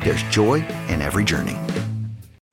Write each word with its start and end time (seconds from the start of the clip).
there's 0.00 0.22
joy 0.24 0.64
in 0.88 1.02
every 1.02 1.24
journey. 1.24 1.56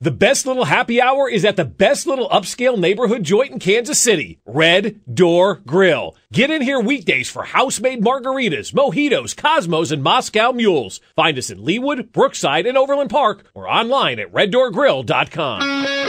The 0.02 0.12
best 0.12 0.45
little 0.45 0.66
happy 0.66 1.02
hour 1.02 1.30
is 1.30 1.45
at 1.45 1.55
the 1.55 1.66
best 1.66 2.05
little 2.05 2.30
upscale 2.30 2.77
neighborhood 2.77 3.23
joint 3.23 3.54
in 3.54 3.59
Kansas 3.59 3.98
City, 3.98 4.40
Red 4.46 4.99
Door 5.12 5.62
Grill. 5.65 6.15
Get 6.32 6.52
in 6.52 6.62
here 6.62 6.79
weekdays 6.79 7.29
for 7.29 7.43
house-made 7.43 8.04
margaritas, 8.04 8.74
mojitos, 8.74 9.35
Cosmos, 9.35 9.91
and 9.91 10.04
Moscow 10.04 10.52
mules. 10.52 10.99
Find 11.15 11.37
us 11.37 11.49
in 11.49 11.60
Leawood, 11.60 12.12
Brookside, 12.12 12.68
and 12.68 12.77
Overland 12.77 13.10
Park 13.10 13.46
or 13.55 13.68
online 13.68 14.20
at 14.20 14.32
reddoorgrill.com. 14.32 16.04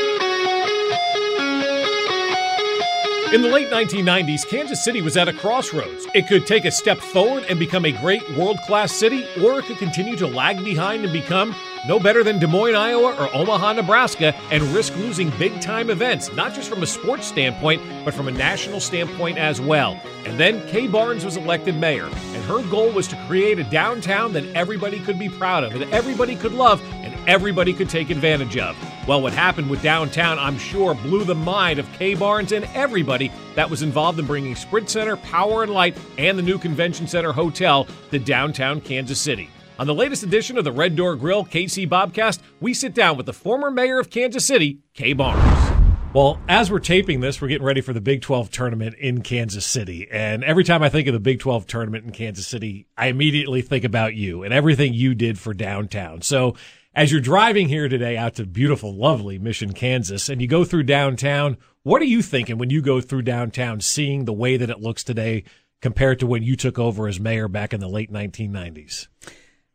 In 3.37 3.43
the 3.43 3.49
late 3.51 3.69
1990s, 3.69 4.49
Kansas 4.49 4.83
City 4.83 5.03
was 5.03 5.19
at 5.19 5.29
a 5.29 5.33
crossroads. 5.35 6.07
It 6.15 6.27
could 6.27 6.47
take 6.47 6.65
a 6.65 6.71
step 6.71 6.97
forward 6.97 7.45
and 7.51 7.59
become 7.59 7.85
a 7.85 7.93
great 7.93 8.27
world 8.35 8.59
class 8.63 8.93
city, 8.93 9.27
or 9.43 9.59
it 9.59 9.67
could 9.67 9.77
continue 9.77 10.17
to 10.17 10.27
lag 10.27 10.65
behind 10.65 11.05
and 11.05 11.13
become 11.13 11.55
no 11.87 12.01
better 12.01 12.25
than 12.25 12.39
Des 12.39 12.47
Moines, 12.47 12.75
Iowa, 12.75 13.15
or 13.15 13.29
Omaha, 13.37 13.75
Nebraska, 13.75 14.35
and 14.51 14.63
risk 14.69 14.97
losing 14.97 15.29
big 15.39 15.61
time 15.61 15.91
events, 15.91 16.33
not 16.33 16.55
just 16.55 16.71
from 16.71 16.83
a 16.83 16.87
sports 16.87 17.27
standpoint, 17.27 17.83
but 18.07 18.15
from 18.15 18.27
a 18.27 18.31
national 18.31 18.81
standpoint 18.81 19.37
as 19.37 19.61
well. 19.61 20.01
And 20.25 20.41
then 20.41 20.67
Kay 20.69 20.87
Barnes 20.87 21.23
was 21.23 21.37
elected 21.37 21.77
mayor, 21.77 22.07
and 22.07 22.45
her 22.45 22.63
goal 22.71 22.91
was 22.91 23.07
to 23.09 23.23
create 23.27 23.59
a 23.59 23.65
downtown 23.65 24.33
that 24.33 24.47
everybody 24.57 24.99
could 24.99 25.19
be 25.19 25.29
proud 25.29 25.63
of, 25.63 25.79
that 25.79 25.91
everybody 25.91 26.37
could 26.37 26.53
love, 26.53 26.81
and 27.05 27.15
everybody 27.29 27.75
could 27.75 27.91
take 27.91 28.09
advantage 28.09 28.57
of. 28.57 28.75
Well, 29.07 29.23
what 29.23 29.33
happened 29.33 29.71
with 29.71 29.83
downtown, 29.83 30.37
I'm 30.37 30.59
sure, 30.59 30.93
blew 30.93 31.23
the 31.23 31.35
mind 31.35 31.79
of 31.79 31.91
Kay 31.93 32.17
Barnes 32.17 32.51
and 32.51 32.65
everybody 32.75 33.31
that 33.55 33.71
was 33.71 33.83
involved 33.83 34.19
in 34.19 34.27
bringing 34.27 34.57
Sprint 34.57 34.91
Center, 34.91 35.17
Power 35.17 35.63
and 35.63 35.73
Light, 35.73 35.97
and 36.19 36.37
the 36.37 36.43
new 36.43 36.59
Convention 36.59 37.07
Center 37.07 37.31
Hotel 37.31 37.87
to 38.11 38.19
downtown 38.19 38.81
Kansas 38.81 39.21
City. 39.21 39.49
On 39.79 39.87
the 39.87 39.95
latest 39.95 40.25
edition 40.25 40.59
of 40.59 40.65
the 40.65 40.73
Red 40.73 40.97
Door 40.97 41.17
Grill 41.17 41.45
KC 41.45 41.89
Bobcast, 41.89 42.41
we 42.61 42.75
sit 42.75 42.95
down 42.95 43.17
with 43.17 43.27
the 43.27 43.33
former 43.33 43.71
mayor 43.71 44.01
of 44.01 44.11
Kansas 44.11 44.45
City, 44.45 44.81
Kay 44.93 45.13
Barnes. 45.13 45.77
Well, 46.13 46.41
as 46.49 46.71
we're 46.73 46.81
taping 46.81 47.21
this, 47.21 47.41
we're 47.41 47.49
getting 47.49 47.67
ready 47.67 47.83
for 47.83 47.93
the 47.93 48.01
Big 48.01 48.23
12 48.23 48.51
tournament 48.51 48.97
in 48.97 49.21
Kansas 49.21 49.67
City. 49.67 50.09
And 50.11 50.43
every 50.43 50.65
time 50.65 50.83
I 50.83 50.89
think 50.89 51.07
of 51.07 51.13
the 51.13 51.21
Big 51.21 51.39
12 51.39 51.67
tournament 51.67 52.07
in 52.07 52.11
Kansas 52.11 52.47
City, 52.47 52.87
I 52.97 53.07
immediately 53.07 53.63
think 53.63 53.85
about 53.85 54.15
you 54.15 54.43
and 54.43 54.53
everything 54.53 54.95
you 54.95 55.15
did 55.15 55.39
for 55.39 55.55
downtown. 55.55 56.23
So 56.23 56.57
as 56.97 57.13
you're 57.13 57.21
driving 57.21 57.69
here 57.69 57.91
today 57.91 58.17
out 58.17 58.35
to 58.35 58.47
beautiful, 58.47 58.93
lovely 58.93 59.39
Mission, 59.39 59.75
Kansas, 59.75 60.31
and 60.31 60.41
you 60.41 60.49
go 60.49 60.65
through 60.65 60.85
downtown, 60.85 61.59
what 61.83 62.01
are 62.01 62.07
you 62.07 62.23
thinking 62.23 62.57
when 62.57 62.71
you 62.71 62.81
go 62.81 63.03
through 63.03 63.21
downtown, 63.21 63.81
seeing 63.83 64.25
the 64.25 64.33
way 64.33 64.57
that 64.57 64.71
it 64.71 64.81
looks 64.81 65.05
today 65.05 65.45
compared 65.83 66.19
to 66.19 66.27
when 66.27 66.43
you 66.43 66.57
took 66.57 66.79
over 66.79 67.07
as 67.07 67.21
mayor 67.21 67.49
back 67.49 67.75
in 67.75 67.81
the 67.81 67.87
late 67.87 68.11
1990s? 68.11 69.09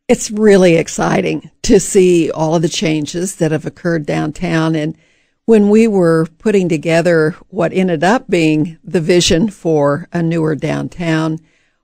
It's 0.07 0.31
really 0.31 0.75
exciting 0.75 1.51
to 1.61 1.79
see 1.79 2.31
all 2.31 2.55
of 2.55 2.63
the 2.63 2.67
changes 2.67 3.35
that 3.35 3.51
have 3.51 3.67
occurred 3.67 4.07
downtown. 4.07 4.75
And 4.75 4.97
when 5.45 5.69
we 5.69 5.87
were 5.87 6.27
putting 6.39 6.67
together 6.67 7.35
what 7.49 7.71
ended 7.71 8.03
up 8.03 8.29
being 8.29 8.79
the 8.83 8.99
vision 8.99 9.51
for 9.51 10.07
a 10.11 10.23
newer 10.23 10.55
downtown, 10.55 11.37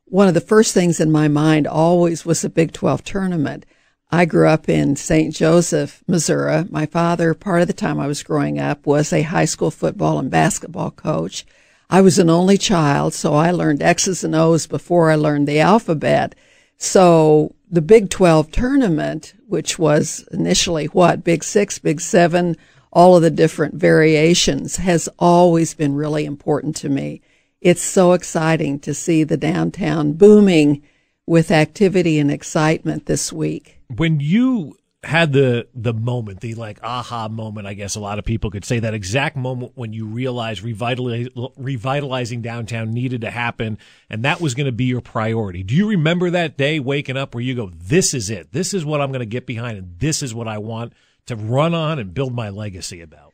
one 0.06 0.28
of 0.28 0.34
the 0.34 0.42
first 0.42 0.74
things 0.74 1.00
in 1.00 1.12
my 1.12 1.28
mind 1.28 1.68
always 1.68 2.26
was 2.26 2.42
the 2.42 2.50
Big 2.50 2.72
12 2.72 3.04
tournament. 3.04 3.68
I 4.10 4.24
grew 4.24 4.48
up 4.48 4.70
in 4.70 4.96
St. 4.96 5.36
Joseph, 5.36 6.02
Missouri. 6.08 6.64
My 6.70 6.86
father, 6.86 7.34
part 7.34 7.62
of 7.62 7.68
the 7.68 7.74
time 7.74 8.00
I 8.00 8.08
was 8.08 8.24
growing 8.24 8.58
up, 8.58 8.86
was 8.86 9.12
a 9.12 9.24
high 9.24 9.46
school 9.46 9.70
football 9.70 10.18
and 10.18 10.32
basketball 10.32 10.92
coach. 10.92 11.46
I 11.90 12.00
was 12.00 12.18
an 12.18 12.30
only 12.30 12.58
child, 12.58 13.14
so 13.14 13.34
I 13.34 13.52
learned 13.52 13.82
X's 13.82 14.24
and 14.24 14.34
O's 14.34 14.66
before 14.66 15.12
I 15.12 15.16
learned 15.16 15.48
the 15.48 15.60
alphabet. 15.60 16.36
So 16.78 17.54
the 17.70 17.82
Big 17.82 18.10
12 18.10 18.50
tournament, 18.52 19.34
which 19.46 19.78
was 19.78 20.26
initially 20.32 20.86
what, 20.86 21.26
Big 21.26 21.44
Six, 21.44 21.78
Big 21.78 22.00
Seven, 22.00 22.56
all 22.94 23.18
of 23.18 23.24
the 23.24 23.30
different 23.30 23.76
variations 23.76 24.78
has 24.78 25.10
always 25.20 25.74
been 25.74 25.96
really 25.96 26.24
important 26.24 26.78
to 26.78 26.90
me. 26.90 27.22
It's 27.60 27.82
so 27.82 28.14
exciting 28.14 28.80
to 28.80 28.94
see 28.94 29.26
the 29.26 29.38
downtown 29.38 30.14
booming 30.14 30.82
with 31.28 31.52
activity 31.52 32.18
and 32.18 32.32
excitement 32.32 33.06
this 33.06 33.32
week 33.32 33.78
when 33.96 34.20
you 34.20 34.78
had 35.04 35.32
the 35.32 35.68
the 35.74 35.94
moment, 35.94 36.42
the 36.42 36.56
like 36.56 36.80
aha 36.84 37.28
moment, 37.28 37.68
I 37.68 37.74
guess 37.74 37.96
a 37.96 38.00
lot 38.00 38.20
of 38.20 38.26
people 38.26 38.50
could 38.50 38.66
say 38.66 38.80
that 38.80 38.94
exact 38.94 39.38
moment 39.38 39.74
when 39.76 39.94
you 39.94 40.06
realized 40.06 40.64
revitalize, 40.64 41.28
revitalizing 41.56 42.42
downtown 42.42 42.92
needed 42.92 43.22
to 43.22 43.32
happen, 43.32 43.78
and 44.10 44.26
that 44.26 44.42
was 44.42 44.56
going 44.56 44.66
to 44.66 44.72
be 44.72 44.86
your 44.86 45.02
priority. 45.02 45.64
Do 45.64 45.76
you 45.76 45.88
remember 45.88 46.30
that 46.32 46.58
day 46.58 46.80
waking 46.80 47.16
up 47.16 47.36
where 47.36 47.44
you 47.44 47.56
go, 47.56 47.72
"This 47.76 48.14
is 48.14 48.30
it. 48.30 48.52
This 48.52 48.74
is 48.74 48.86
what 48.86 49.00
I'm 49.00 49.12
going 49.12 49.20
to 49.20 49.26
get 49.26 49.46
behind, 49.46 49.78
and 49.78 50.00
this 50.00 50.24
is 50.24 50.34
what 50.34 50.48
I 50.48 50.58
want 50.58 50.94
to 51.28 51.36
run 51.36 51.74
on 51.74 52.00
and 52.00 52.14
build 52.14 52.34
my 52.34 52.50
legacy 52.50 53.02
about." 53.02 53.27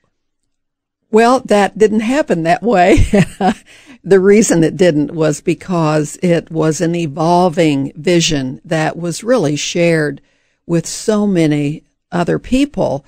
Well, 1.13 1.41
that 1.41 1.77
didn't 1.77 1.99
happen 1.99 2.41
that 2.41 2.63
way. 2.63 3.05
the 4.03 4.19
reason 4.19 4.63
it 4.63 4.75
didn't 4.75 5.11
was 5.11 5.41
because 5.41 6.17
it 6.23 6.49
was 6.49 6.81
an 6.81 6.95
evolving 6.95 7.93
vision 7.95 8.59
that 8.65 8.97
was 8.97 9.23
really 9.23 9.55
shared 9.55 10.21
with 10.65 10.87
so 10.87 11.27
many 11.27 11.83
other 12.11 12.39
people, 12.39 13.05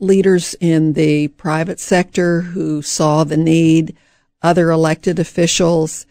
leaders 0.00 0.54
in 0.62 0.94
the 0.94 1.28
private 1.28 1.78
sector 1.78 2.40
who 2.40 2.80
saw 2.80 3.22
the 3.22 3.36
need, 3.36 3.98
other 4.40 4.70
elected 4.70 5.18
officials. 5.18 6.06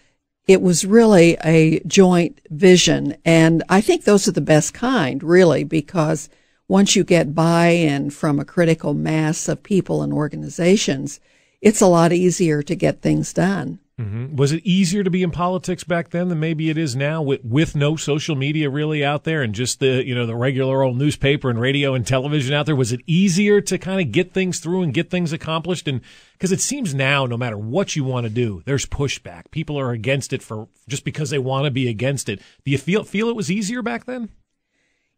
It 0.45 0.61
was 0.61 0.85
really 0.85 1.37
a 1.43 1.79
joint 1.87 2.39
vision. 2.51 3.17
And 3.25 3.63
I 3.67 3.81
think 3.81 4.03
those 4.03 4.27
are 4.27 4.31
the 4.31 4.41
best 4.41 4.75
kind, 4.75 5.23
really, 5.23 5.63
because 5.63 6.29
once 6.67 6.95
you 6.95 7.03
get 7.03 7.33
buy-in 7.33 8.11
from 8.11 8.39
a 8.39 8.45
critical 8.45 8.93
mass 8.93 9.49
of 9.49 9.63
people 9.63 10.03
and 10.03 10.13
organizations, 10.13 11.19
it's 11.61 11.81
a 11.81 11.87
lot 11.87 12.11
easier 12.11 12.61
to 12.63 12.75
get 12.75 13.01
things 13.01 13.33
done. 13.33 13.79
Mm-hmm. 14.01 14.35
Was 14.35 14.51
it 14.51 14.65
easier 14.65 15.03
to 15.03 15.11
be 15.11 15.21
in 15.21 15.29
politics 15.29 15.83
back 15.83 16.09
then 16.09 16.29
than 16.29 16.39
maybe 16.39 16.71
it 16.71 16.77
is 16.77 16.95
now, 16.95 17.21
with 17.21 17.43
with 17.45 17.75
no 17.75 17.95
social 17.95 18.35
media 18.35 18.67
really 18.69 19.05
out 19.05 19.25
there 19.25 19.43
and 19.43 19.53
just 19.53 19.79
the 19.79 20.03
you 20.05 20.15
know 20.15 20.25
the 20.25 20.35
regular 20.35 20.81
old 20.81 20.97
newspaper 20.97 21.51
and 21.51 21.61
radio 21.61 21.93
and 21.93 22.07
television 22.07 22.53
out 22.53 22.65
there? 22.65 22.75
Was 22.75 22.91
it 22.91 23.01
easier 23.05 23.61
to 23.61 23.77
kind 23.77 24.01
of 24.01 24.11
get 24.11 24.33
things 24.33 24.59
through 24.59 24.81
and 24.81 24.93
get 24.93 25.11
things 25.11 25.31
accomplished? 25.31 25.87
And 25.87 26.01
because 26.33 26.51
it 26.51 26.61
seems 26.61 26.95
now, 26.95 27.27
no 27.27 27.37
matter 27.37 27.57
what 27.57 27.95
you 27.95 28.03
want 28.03 28.23
to 28.23 28.31
do, 28.31 28.63
there's 28.65 28.87
pushback. 28.87 29.51
People 29.51 29.79
are 29.79 29.91
against 29.91 30.33
it 30.33 30.41
for 30.41 30.67
just 30.87 31.05
because 31.05 31.29
they 31.29 31.39
want 31.39 31.65
to 31.65 31.71
be 31.71 31.87
against 31.87 32.27
it. 32.27 32.41
Do 32.65 32.71
you 32.71 32.79
feel 32.79 33.03
feel 33.03 33.29
it 33.29 33.35
was 33.35 33.51
easier 33.51 33.83
back 33.83 34.05
then? 34.05 34.29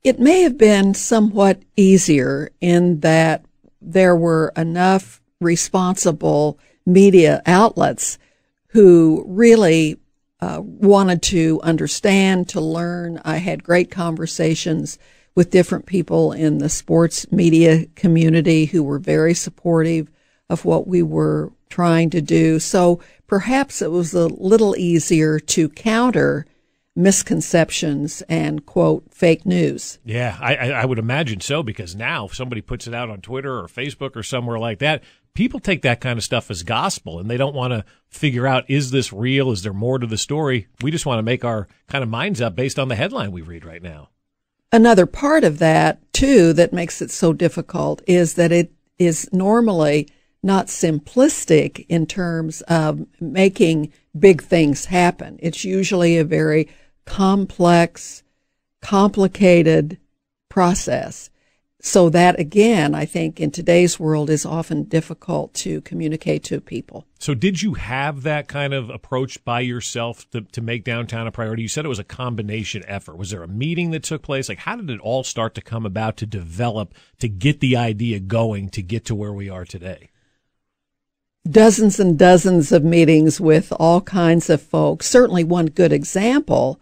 It 0.04 0.20
may 0.20 0.42
have 0.42 0.58
been 0.58 0.94
somewhat 0.94 1.62
easier 1.78 2.52
in 2.60 3.00
that 3.00 3.46
there 3.82 4.16
were 4.16 4.52
enough 4.58 5.22
responsible 5.44 6.58
media 6.86 7.42
outlets 7.46 8.18
who 8.68 9.24
really 9.28 10.00
uh, 10.42 10.60
wanted 10.62 11.22
to 11.22 11.62
understand, 11.64 12.50
to 12.50 12.60
learn. 12.60 13.22
I 13.24 13.38
had 13.38 13.64
great 13.64 13.92
conversations 13.92 14.98
with 15.36 15.52
different 15.52 15.86
people 15.86 16.32
in 16.32 16.58
the 16.58 16.70
sports 16.70 17.32
media 17.32 17.86
community 17.96 18.66
who 18.66 18.84
were 18.84 19.00
very 19.00 19.34
supportive 19.34 20.10
of 20.50 20.66
what 20.66 20.88
we 20.88 21.02
were 21.02 21.52
trying 21.70 22.10
to 22.12 22.22
do. 22.22 22.60
So 22.60 23.00
perhaps 23.28 23.82
it 23.82 23.92
was 23.92 24.14
a 24.14 24.28
little 24.28 24.76
easier 24.78 25.40
to 25.40 25.70
counter 25.70 26.46
misconceptions 26.96 28.22
and 28.30 28.66
quote 28.66 29.12
fake 29.12 29.46
news. 29.46 29.98
Yeah, 30.06 30.38
I, 30.40 30.72
I 30.72 30.86
would 30.86 31.00
imagine 31.00 31.40
so 31.40 31.64
because 31.64 31.96
now 31.96 32.26
if 32.26 32.36
somebody 32.36 32.62
puts 32.62 32.86
it 32.86 32.94
out 32.94 33.10
on 33.10 33.22
Twitter 33.22 33.58
or 33.58 33.68
Facebook 33.68 34.16
or 34.16 34.22
somewhere 34.22 34.60
like 34.60 34.80
that, 34.80 35.04
people 35.34 35.60
take 35.60 35.82
that 35.82 36.02
kind 36.02 36.18
of 36.18 36.24
stuff 36.24 36.52
as 36.52 36.64
gospel 36.64 37.20
and 37.20 37.30
they 37.30 37.38
don't 37.38 37.56
want 37.56 37.72
to 37.72 37.86
figure 38.10 38.48
out 38.48 38.70
is 38.70 38.92
this 38.92 39.12
real? 39.12 39.52
Is 39.52 39.64
there 39.64 39.74
more 39.74 40.00
to 40.00 40.08
the 40.08 40.18
story? 40.18 40.68
We 40.82 40.92
just 40.92 41.06
want 41.06 41.20
to 41.20 41.24
make 41.24 41.44
our 41.44 41.68
kind 41.88 42.04
of 42.04 42.10
minds 42.10 42.42
up 42.42 42.56
based 42.56 42.80
on 42.80 42.88
the 42.88 42.96
headline 42.96 43.32
we 43.32 43.42
read 43.42 43.66
right 43.66 43.82
now. 43.82 44.10
Another 44.72 45.06
part 45.06 45.44
of 45.44 45.60
that 45.60 46.00
too 46.14 46.54
that 46.54 46.74
makes 46.74 47.02
it 47.02 47.12
so 47.12 47.34
difficult 47.34 48.02
is 48.08 48.36
that 48.36 48.52
it 48.52 48.72
is 48.98 49.30
normally 49.32 50.08
not 50.42 50.68
simplistic 50.68 51.86
in 51.88 52.06
terms 52.06 52.62
of 52.64 53.06
making 53.20 53.92
big 54.18 54.44
things 54.44 54.86
happen. 54.86 55.40
It's 55.42 55.64
usually 55.64 56.18
a 56.18 56.24
very 56.24 56.68
complex, 57.06 58.24
complicated 58.82 59.98
process. 60.50 61.30
So 61.86 62.10
that 62.12 62.40
again, 62.40 62.96
I 62.96 63.04
think 63.04 63.42
in 63.42 63.52
today's 63.52 64.00
world 64.00 64.30
is 64.30 64.46
often 64.46 64.84
difficult 64.84 65.54
to 65.56 65.82
communicate 65.82 66.42
to 66.46 66.62
people. 66.62 67.06
So 67.20 67.34
did 67.34 67.62
you 67.62 67.74
have 67.74 68.24
that 68.24 68.48
kind 68.48 68.74
of 68.74 68.90
approach 68.90 69.44
by 69.44 69.60
yourself 69.60 70.30
to, 70.32 70.42
to 70.54 70.62
make 70.62 70.86
downtown 70.86 71.28
a 71.28 71.32
priority? 71.32 71.64
You 71.64 71.68
said 71.68 71.84
it 71.84 71.90
was 71.90 72.00
a 72.00 72.06
combination 72.06 72.86
effort. 72.88 73.18
Was 73.18 73.32
there 73.32 73.44
a 73.44 73.50
meeting 73.50 73.92
that 73.92 74.04
took 74.04 74.22
place? 74.22 74.48
Like 74.48 74.60
how 74.60 74.78
did 74.78 74.90
it 74.90 75.02
all 75.02 75.26
start 75.26 75.56
to 75.56 75.62
come 75.62 75.86
about 75.86 76.16
to 76.18 76.26
develop, 76.26 76.94
to 77.20 77.28
get 77.28 77.60
the 77.60 77.76
idea 77.76 78.22
going, 78.22 78.70
to 78.70 78.82
get 78.82 79.04
to 79.06 79.16
where 79.16 79.34
we 79.34 79.50
are 79.50 79.66
today? 79.66 80.10
Dozens 81.46 82.00
and 82.00 82.18
dozens 82.18 82.72
of 82.72 82.86
meetings 82.86 83.42
with 83.42 83.74
all 83.78 84.00
kinds 84.00 84.50
of 84.50 84.62
folks. 84.62 85.06
Certainly 85.08 85.44
one 85.44 85.66
good 85.66 85.92
example 85.92 86.80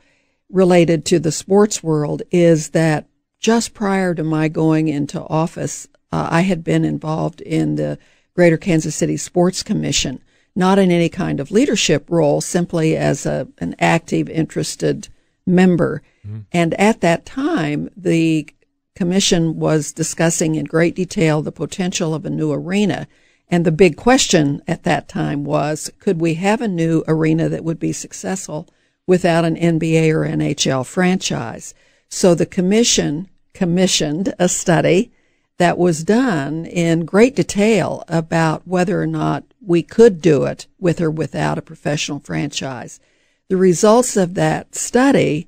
related 0.47 1.05
to 1.05 1.17
the 1.17 1.31
sports 1.31 1.81
world 1.81 2.21
is 2.29 2.69
that 2.69 3.07
just 3.41 3.73
prior 3.73 4.13
to 4.13 4.23
my 4.23 4.47
going 4.47 4.87
into 4.87 5.19
office, 5.23 5.87
uh, 6.11 6.29
I 6.31 6.41
had 6.41 6.63
been 6.63 6.85
involved 6.85 7.41
in 7.41 7.75
the 7.75 7.97
Greater 8.35 8.57
Kansas 8.57 8.95
City 8.95 9.17
Sports 9.17 9.63
Commission, 9.63 10.21
not 10.55 10.79
in 10.79 10.91
any 10.91 11.09
kind 11.09 11.39
of 11.39 11.51
leadership 11.51 12.05
role, 12.09 12.39
simply 12.39 12.95
as 12.95 13.25
a, 13.25 13.47
an 13.57 13.75
active, 13.79 14.29
interested 14.29 15.09
member. 15.45 16.03
Mm-hmm. 16.25 16.41
And 16.51 16.75
at 16.75 17.01
that 17.01 17.25
time, 17.25 17.89
the 17.97 18.47
commission 18.95 19.57
was 19.57 19.91
discussing 19.91 20.55
in 20.55 20.65
great 20.65 20.95
detail 20.95 21.41
the 21.41 21.51
potential 21.51 22.13
of 22.13 22.25
a 22.25 22.29
new 22.29 22.51
arena. 22.51 23.07
And 23.49 23.65
the 23.65 23.71
big 23.71 23.97
question 23.97 24.61
at 24.67 24.83
that 24.83 25.09
time 25.09 25.43
was, 25.43 25.91
could 25.99 26.21
we 26.21 26.35
have 26.35 26.61
a 26.61 26.67
new 26.67 27.03
arena 27.07 27.49
that 27.49 27.63
would 27.63 27.79
be 27.79 27.91
successful 27.91 28.69
without 29.07 29.45
an 29.45 29.55
NBA 29.55 30.13
or 30.13 30.25
NHL 30.25 30.85
franchise? 30.85 31.73
So 32.07 32.35
the 32.35 32.45
commission 32.45 33.29
commissioned 33.53 34.33
a 34.39 34.47
study 34.49 35.11
that 35.57 35.77
was 35.77 36.03
done 36.03 36.65
in 36.65 37.05
great 37.05 37.35
detail 37.35 38.03
about 38.07 38.67
whether 38.67 39.01
or 39.01 39.05
not 39.05 39.43
we 39.63 39.83
could 39.83 40.21
do 40.21 40.43
it 40.45 40.65
with 40.79 40.99
or 40.99 41.11
without 41.11 41.57
a 41.57 41.61
professional 41.61 42.19
franchise. 42.19 42.99
The 43.47 43.57
results 43.57 44.17
of 44.17 44.33
that 44.33 44.73
study 44.73 45.47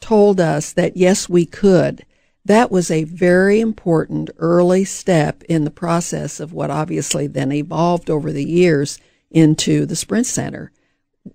told 0.00 0.40
us 0.40 0.72
that 0.72 0.96
yes, 0.96 1.28
we 1.28 1.46
could. 1.46 2.04
That 2.44 2.72
was 2.72 2.90
a 2.90 3.04
very 3.04 3.60
important 3.60 4.30
early 4.38 4.84
step 4.84 5.44
in 5.44 5.62
the 5.62 5.70
process 5.70 6.40
of 6.40 6.52
what 6.52 6.70
obviously 6.70 7.28
then 7.28 7.52
evolved 7.52 8.10
over 8.10 8.32
the 8.32 8.44
years 8.44 8.98
into 9.30 9.86
the 9.86 9.94
Sprint 9.94 10.26
Center, 10.26 10.72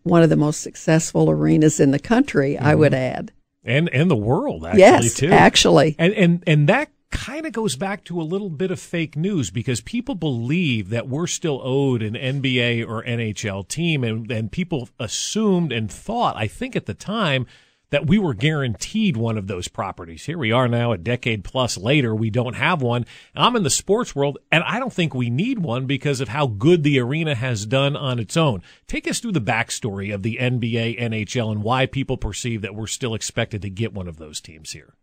one 0.04 0.22
of 0.22 0.30
the 0.30 0.36
most 0.36 0.60
successful 0.60 1.30
arenas 1.30 1.80
in 1.80 1.92
the 1.92 2.00
country, 2.00 2.56
mm-hmm. 2.56 2.66
I 2.66 2.76
would 2.76 2.94
add 2.94 3.32
and 3.68 3.90
and 3.90 4.10
the 4.10 4.16
world 4.16 4.66
actually 4.66 4.80
yes, 4.80 5.14
too. 5.14 5.30
Actually, 5.30 5.96
and 6.00 6.14
and 6.14 6.44
and 6.48 6.70
that 6.70 6.90
kind 7.12 7.46
of 7.46 7.54
goes 7.54 7.76
back 7.76 8.04
to 8.04 8.22
a 8.22 8.24
little 8.24 8.50
bit 8.50 8.70
of 8.70 8.80
fake 8.80 9.16
news 9.16 9.50
because 9.50 9.82
people 9.82 10.16
believe 10.16 10.90
that 10.90 11.08
we're 11.08 11.28
still 11.28 11.62
owed 11.64 12.02
an 12.02 12.14
NBA 12.14 12.88
or 12.88 13.04
NHL 13.04 13.68
team, 13.68 14.04
and 14.04 14.32
and 14.32 14.52
people 14.52 14.90
assumed 15.00 15.72
and 15.72 15.92
thought, 15.92 16.36
I 16.36 16.48
think 16.48 16.76
at 16.76 16.86
the 16.86 16.94
time 16.94 17.46
that 17.90 18.06
we 18.06 18.18
were 18.18 18.34
guaranteed 18.34 19.16
one 19.16 19.38
of 19.38 19.48
those 19.48 19.68
properties. 19.68 20.26
Here 20.26 20.38
we 20.38 20.52
are 20.52 20.68
now, 20.68 20.92
a 20.92 20.98
decade 20.98 21.44
plus 21.44 21.78
later, 21.78 22.14
we 22.14 22.30
don't 22.30 22.56
have 22.56 22.82
one. 22.82 23.06
I'm 23.36 23.56
in 23.56 23.64
the 23.64 23.70
sports 23.70 24.16
world, 24.16 24.38
and 24.52 24.64
I 24.64 24.80
don't 24.80 24.92
think 24.92 25.14
we 25.14 25.30
need 25.30 25.60
one 25.60 25.86
because 25.86 26.20
of 26.20 26.30
how 26.30 26.48
good 26.48 26.84
the 26.84 27.00
arena 27.00 27.34
has 27.34 27.66
done 27.66 27.96
on 27.96 28.20
its 28.20 28.36
own. 28.36 28.62
Take 28.88 29.08
us 29.08 29.20
through 29.20 29.32
the 29.34 29.42
backstory 29.42 30.14
of 30.14 30.24
the 30.24 30.38
NBA, 30.40 31.00
NHL, 31.00 31.52
and 31.52 31.64
why 31.64 31.86
people 31.86 32.18
perceive 32.18 32.62
that 32.62 32.76
we're 32.76 32.88
still 32.88 33.14
expected 33.14 33.62
to 33.62 33.70
get 33.70 33.94
one 33.94 34.08
of 34.08 34.18
those 34.18 34.42
teams 34.42 34.74
here. 34.74 34.94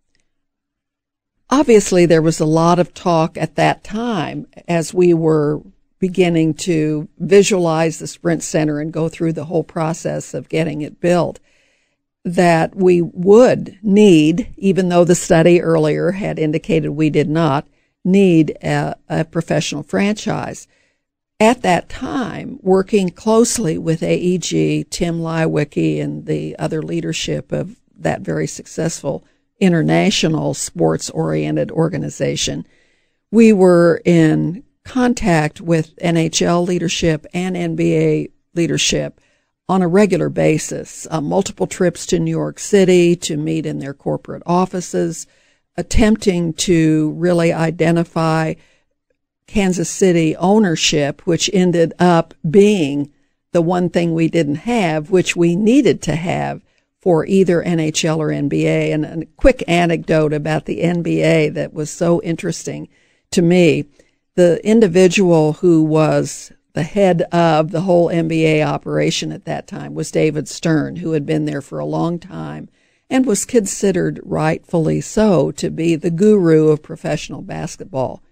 Obviously, 1.50 2.04
there 2.06 2.22
was 2.22 2.40
a 2.40 2.46
lot 2.46 2.78
of 2.78 2.94
talk 2.94 3.37
at 3.38 3.54
that 3.56 3.84
time 3.84 4.46
as 4.66 4.92
we 4.92 5.14
were 5.14 5.60
beginning 5.98 6.52
to 6.52 7.08
visualize 7.19 7.98
the 7.98 8.06
Sprint 8.06 8.42
Center 8.42 8.78
and 8.78 8.92
go 8.92 9.08
through 9.08 9.32
the 9.32 9.46
whole 9.46 9.64
process 9.64 10.34
of 10.34 10.48
getting 10.50 10.82
it 10.82 11.00
built 11.00 11.40
that 12.25 12.75
we 12.75 13.03
would 13.03 13.79
need, 13.82 14.53
even 14.56 14.88
though 14.88 15.05
the 15.05 15.15
study 15.15 15.61
earlier 15.61 16.12
had 16.12 16.38
indicated 16.38 16.91
we 16.91 17.11
did 17.11 17.29
not, 17.29 17.67
need 18.05 18.56
a, 18.62 18.97
a 19.09 19.25
professional 19.25 19.82
franchise. 19.82 20.67
At 21.38 21.62
that 21.62 21.88
time, 21.88 22.59
working 22.62 23.11
closely 23.11 23.76
with 23.76 24.03
AEG, 24.03 24.88
Tim 24.91 25.21
Leiweke, 25.21 26.03
and 26.03 26.25
the 26.26 26.56
other 26.59 26.82
leadership 26.82 27.53
of 27.53 27.76
that 27.97 28.23
very 28.23 28.47
successful 28.47 29.25
international 29.61 30.55
sports 30.55 31.11
oriented 31.11 31.71
organization, 31.71 32.67
we 33.31 33.53
were 33.53 34.00
in 34.05 34.65
contact 34.85 35.61
with 35.61 35.97
NHL 35.97 36.67
leadership 36.67 37.26
and 37.35 37.56
NBA 37.56 38.31
leadership 38.55 39.21
on 39.69 39.82
a 39.82 39.88
regular 39.88 40.28
basis, 40.28 41.06
uh, 41.11 41.20
multiple 41.20 41.66
trips 41.66 42.06
to 42.06 42.19
New 42.19 42.31
York 42.31 42.58
City 42.58 43.16
to 43.16 43.37
meet 43.37 43.64
in 43.64 43.78
their 43.78 43.94
corporate 43.94 44.43
offices, 44.44 45.26
attempting 45.76 46.52
to 46.52 47.12
really 47.12 47.52
identify 47.52 48.55
Kansas 49.46 49.90
City 49.90 50.37
ownership, 50.37 51.26
which 51.26 51.50
ended 51.52 51.93
up 51.99 52.34
being 52.49 53.11
the 53.52 53.62
one 53.62 53.88
thing 53.88 54.12
we 54.12 54.28
didn't 54.28 54.56
have, 54.56 55.11
which 55.11 55.37
we 55.37 55.56
needed 55.56 56.02
to 56.02 56.16
have 56.16 56.62
for 57.00 57.26
either 57.26 57.62
NHL 57.62 58.19
or 58.19 58.28
NBA. 58.28 58.93
And 58.93 59.05
a 59.05 59.26
quick 59.37 59.62
anecdote 59.69 60.32
about 60.32 60.66
the 60.66 60.81
NBA 60.81 61.55
that 61.55 61.72
was 61.72 61.90
so 61.90 62.20
interesting 62.22 62.88
to 63.31 63.43
me. 63.43 63.84
The 64.34 64.64
individual 64.66 65.55
who 65.55 65.84
was 65.84 66.52
the 66.75 66.83
head 66.83 67.23
of 67.33 67.71
the 67.71 67.83
whole 67.83 68.09
NBA 68.09 68.64
operation 68.66 69.33
at 69.33 69.45
that 69.45 69.66
time 69.66 69.95
was 69.95 70.11
David 70.11 70.49
Stern, 70.49 70.97
who 70.97 71.12
had 71.12 71.25
been 71.25 71.45
there 71.45 71.62
for 71.62 71.78
a 71.78 71.87
long 71.87 72.19
time 72.19 72.69
and 73.09 73.25
was 73.25 73.45
considered 73.45 74.21
rightfully 74.25 75.00
so 75.00 75.52
to 75.52 75.71
be 75.71 75.95
the 75.95 76.11
guru 76.11 76.69
of 76.69 76.83
professional 76.83 77.43
basketball. 77.43 78.23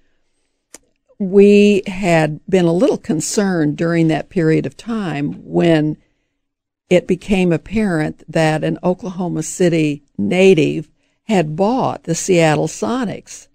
We 1.20 1.82
had 1.86 2.40
been 2.48 2.64
a 2.64 2.72
little 2.72 2.98
concerned 2.98 3.76
during 3.76 4.08
that 4.08 4.28
period 4.28 4.66
of 4.66 4.76
time 4.76 5.34
when 5.44 5.96
it 6.90 7.06
became 7.06 7.52
apparent 7.52 8.24
that 8.28 8.64
an 8.64 8.76
Oklahoma 8.82 9.44
City 9.44 10.02
native 10.18 10.90
had 11.24 11.54
bought 11.54 12.04
the 12.04 12.14
Seattle 12.16 12.66
Sonics. 12.66 13.46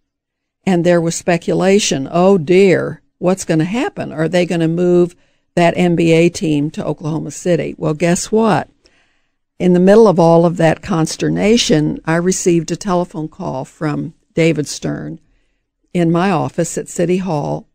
And 0.66 0.86
there 0.86 1.02
was 1.02 1.16
speculation, 1.16 2.08
oh 2.10 2.38
dear, 2.38 3.02
what's 3.18 3.46
going 3.46 3.60
to 3.60 3.66
happen? 3.66 4.12
Are 4.12 4.28
they 4.28 4.46
going 4.46 4.62
to 4.62 4.68
move 4.68 5.16
that 5.56 5.76
NBA 5.76 6.34
team 6.34 6.70
to 6.72 6.86
Oklahoma 6.86 7.32
City? 7.32 7.76
Well, 7.78 7.94
guess 7.94 8.32
what? 8.32 8.70
In 9.60 9.74
the 9.74 9.80
middle 9.80 10.08
of 10.08 10.20
all 10.20 10.46
of 10.46 10.58
that 10.58 10.84
consternation, 10.84 12.00
I 12.06 12.16
received 12.16 12.72
a 12.72 12.76
telephone 12.76 13.28
call 13.28 13.66
from 13.66 14.14
David 14.36 14.68
Stern 14.68 15.20
in 15.94 16.12
my 16.12 16.30
office 16.30 16.78
at 16.78 16.88
City 16.88 17.18
Hall. 17.18 17.68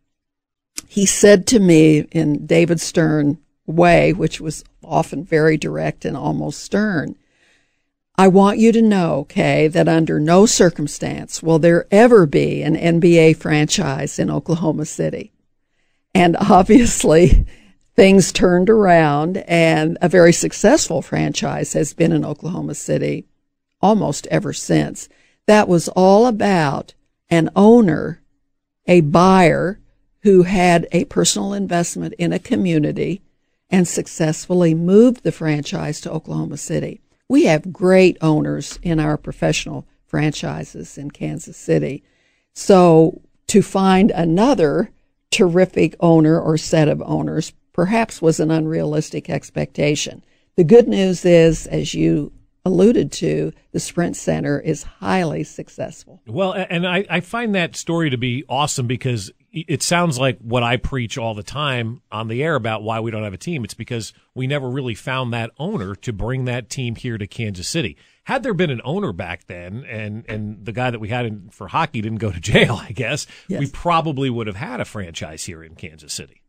He 0.87 1.05
said 1.05 1.45
to 1.47 1.59
me 1.59 1.99
in 2.11 2.45
David 2.45 2.79
Stern 2.79 3.37
way, 3.65 4.13
which 4.13 4.39
was 4.39 4.63
often 4.81 5.25
very 5.25 5.57
direct 5.57 6.05
and 6.05 6.15
almost 6.15 6.61
stern, 6.61 7.15
I 8.15 8.27
want 8.27 8.59
you 8.59 8.71
to 8.71 8.81
know, 8.81 9.25
Kay, 9.27 9.67
that 9.69 9.87
under 9.87 10.19
no 10.19 10.45
circumstance 10.45 11.41
will 11.41 11.57
there 11.59 11.87
ever 11.89 12.25
be 12.25 12.61
an 12.61 12.75
NBA 12.75 13.37
franchise 13.37 14.19
in 14.19 14.29
Oklahoma 14.29 14.85
City. 14.85 15.32
And 16.13 16.37
obviously, 16.37 17.45
things 17.95 18.31
turned 18.31 18.69
around, 18.69 19.37
and 19.37 19.97
a 20.01 20.09
very 20.09 20.33
successful 20.33 21.01
franchise 21.01 21.73
has 21.73 21.93
been 21.93 22.11
in 22.11 22.25
Oklahoma 22.25 22.75
City 22.75 23.25
almost 23.81 24.27
ever 24.27 24.53
since. 24.53 25.09
That 25.45 25.67
was 25.67 25.87
all 25.89 26.25
about 26.25 26.93
an 27.29 27.49
owner, 27.55 28.21
a 28.87 29.01
buyer 29.01 29.79
who 30.21 30.43
had 30.43 30.87
a 30.91 31.05
personal 31.05 31.53
investment 31.53 32.13
in 32.17 32.31
a 32.31 32.39
community 32.39 33.21
and 33.69 33.87
successfully 33.87 34.73
moved 34.73 35.23
the 35.23 35.31
franchise 35.31 35.99
to 36.01 36.11
Oklahoma 36.11 36.57
City 36.57 37.01
we 37.33 37.45
have 37.45 37.73
great 37.73 38.15
owners 38.21 38.77
in 38.83 38.99
our 38.99 39.17
professional 39.17 39.87
franchises 40.05 40.97
in 40.97 41.09
Kansas 41.09 41.57
City. 41.57 42.03
So 42.53 43.21
to 43.47 43.63
find 43.63 44.11
another 44.11 44.91
terrific 45.33 45.95
owner 45.99 46.39
or 46.39 46.57
set 46.57 46.87
of 46.87 47.01
owners 47.01 47.53
perhaps 47.73 48.21
was 48.21 48.39
an 48.39 48.51
unrealistic 48.51 49.29
expectation. 49.29 50.23
The 50.55 50.63
good 50.63 50.87
news 50.87 51.25
is, 51.25 51.65
as 51.67 51.93
you 51.93 52.31
alluded 52.65 53.11
to, 53.13 53.51
the 53.71 53.79
Sprint 53.79 54.15
Center 54.15 54.59
is 54.59 54.83
highly 54.83 55.43
successful. 55.43 56.21
Well, 56.27 56.53
and 56.53 56.87
I, 56.87 57.05
I 57.09 57.19
find 57.19 57.55
that 57.55 57.75
story 57.75 58.09
to 58.11 58.17
be 58.17 58.45
awesome 58.47 58.87
because 58.87 59.31
it 59.53 59.83
sounds 59.83 60.17
like 60.17 60.39
what 60.39 60.63
I 60.63 60.77
preach 60.77 61.17
all 61.17 61.35
the 61.35 61.43
time 61.43 62.01
on 62.11 62.27
the 62.27 62.43
air 62.43 62.55
about 62.55 62.81
why 62.81 62.99
we 62.99 63.11
don't 63.11 63.23
have 63.23 63.33
a 63.33 63.37
team. 63.37 63.63
It's 63.63 63.75
because 63.75 64.11
we 64.33 64.47
never 64.47 64.67
really 64.67 64.95
found 64.95 65.31
that 65.31 65.51
owner 65.59 65.93
to 65.95 66.11
bring 66.11 66.45
that 66.45 66.71
team 66.71 66.95
here 66.95 67.19
to 67.19 67.27
Kansas 67.27 67.67
City. 67.67 67.95
Had 68.23 68.41
there 68.41 68.55
been 68.55 68.71
an 68.71 68.81
owner 68.83 69.13
back 69.13 69.45
then, 69.45 69.85
and 69.87 70.25
and 70.27 70.65
the 70.65 70.71
guy 70.71 70.89
that 70.89 70.99
we 70.99 71.09
had 71.09 71.25
in, 71.25 71.49
for 71.49 71.67
hockey 71.67 72.01
didn't 72.01 72.17
go 72.17 72.31
to 72.31 72.39
jail, 72.39 72.75
I 72.81 72.91
guess 72.91 73.27
yes. 73.47 73.59
we 73.59 73.69
probably 73.69 74.29
would 74.29 74.47
have 74.47 74.55
had 74.55 74.79
a 74.79 74.85
franchise 74.85 75.43
here 75.43 75.63
in 75.63 75.75
Kansas 75.75 76.13
City. 76.13 76.41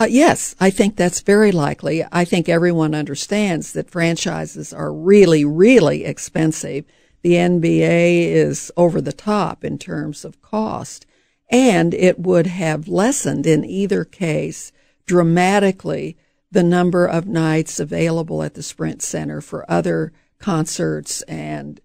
Uh, 0.00 0.06
yes, 0.08 0.54
I 0.58 0.70
think 0.70 0.96
that's 0.96 1.20
very 1.20 1.52
likely. 1.52 2.04
I 2.12 2.24
think 2.24 2.48
everyone 2.48 2.94
understands 2.94 3.72
that 3.72 3.90
franchises 3.90 4.72
are 4.72 4.92
really, 4.92 5.44
really 5.44 6.04
expensive. 6.04 6.84
The 7.22 7.34
NBA 7.34 8.32
is 8.32 8.72
over 8.76 9.00
the 9.00 9.12
top 9.12 9.64
in 9.64 9.78
terms 9.78 10.24
of 10.24 10.42
cost, 10.42 11.06
and 11.52 11.92
it 11.92 12.18
would 12.18 12.46
have 12.46 12.88
lessened 12.88 13.46
in 13.46 13.62
either 13.64 14.04
case 14.04 14.72
dramatically 15.04 16.16
the 16.50 16.62
number 16.62 17.06
of 17.06 17.26
nights 17.26 17.78
available 17.78 18.42
at 18.42 18.54
the 18.54 18.62
Sprint 18.62 19.02
Center 19.02 19.40
for 19.42 19.70
other 19.70 20.12
concerts 20.38 21.22
and 21.22 21.80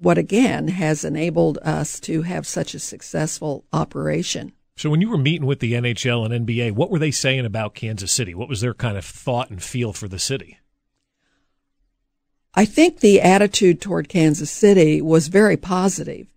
what 0.00 0.18
again 0.18 0.68
has 0.68 1.04
enabled 1.04 1.58
us 1.62 1.98
to 2.00 2.22
have 2.22 2.46
such 2.46 2.74
a 2.74 2.78
successful 2.78 3.64
operation. 3.72 4.52
So 4.76 4.90
when 4.90 5.00
you 5.00 5.10
were 5.10 5.18
meeting 5.18 5.46
with 5.46 5.60
the 5.60 5.72
NHL 5.72 6.24
and 6.24 6.46
NBA, 6.46 6.72
what 6.72 6.90
were 6.90 7.00
they 7.00 7.10
saying 7.10 7.44
about 7.44 7.74
Kansas 7.74 8.12
City? 8.12 8.34
What 8.34 8.48
was 8.48 8.60
their 8.60 8.74
kind 8.74 8.96
of 8.96 9.04
thought 9.04 9.50
and 9.50 9.62
feel 9.62 9.92
for 9.92 10.06
the 10.06 10.20
city? 10.20 10.58
I 12.54 12.64
think 12.64 13.00
the 13.00 13.20
attitude 13.20 13.80
toward 13.80 14.08
Kansas 14.08 14.50
City 14.50 15.00
was 15.00 15.28
very 15.28 15.56
positive 15.56 16.28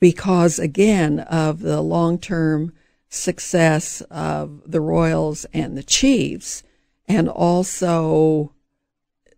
because 0.00 0.58
again 0.58 1.20
of 1.20 1.60
the 1.60 1.80
long-term 1.80 2.72
success 3.08 4.00
of 4.10 4.62
the 4.70 4.80
Royals 4.80 5.46
and 5.52 5.76
the 5.76 5.82
Chiefs 5.82 6.62
and 7.06 7.28
also 7.28 8.52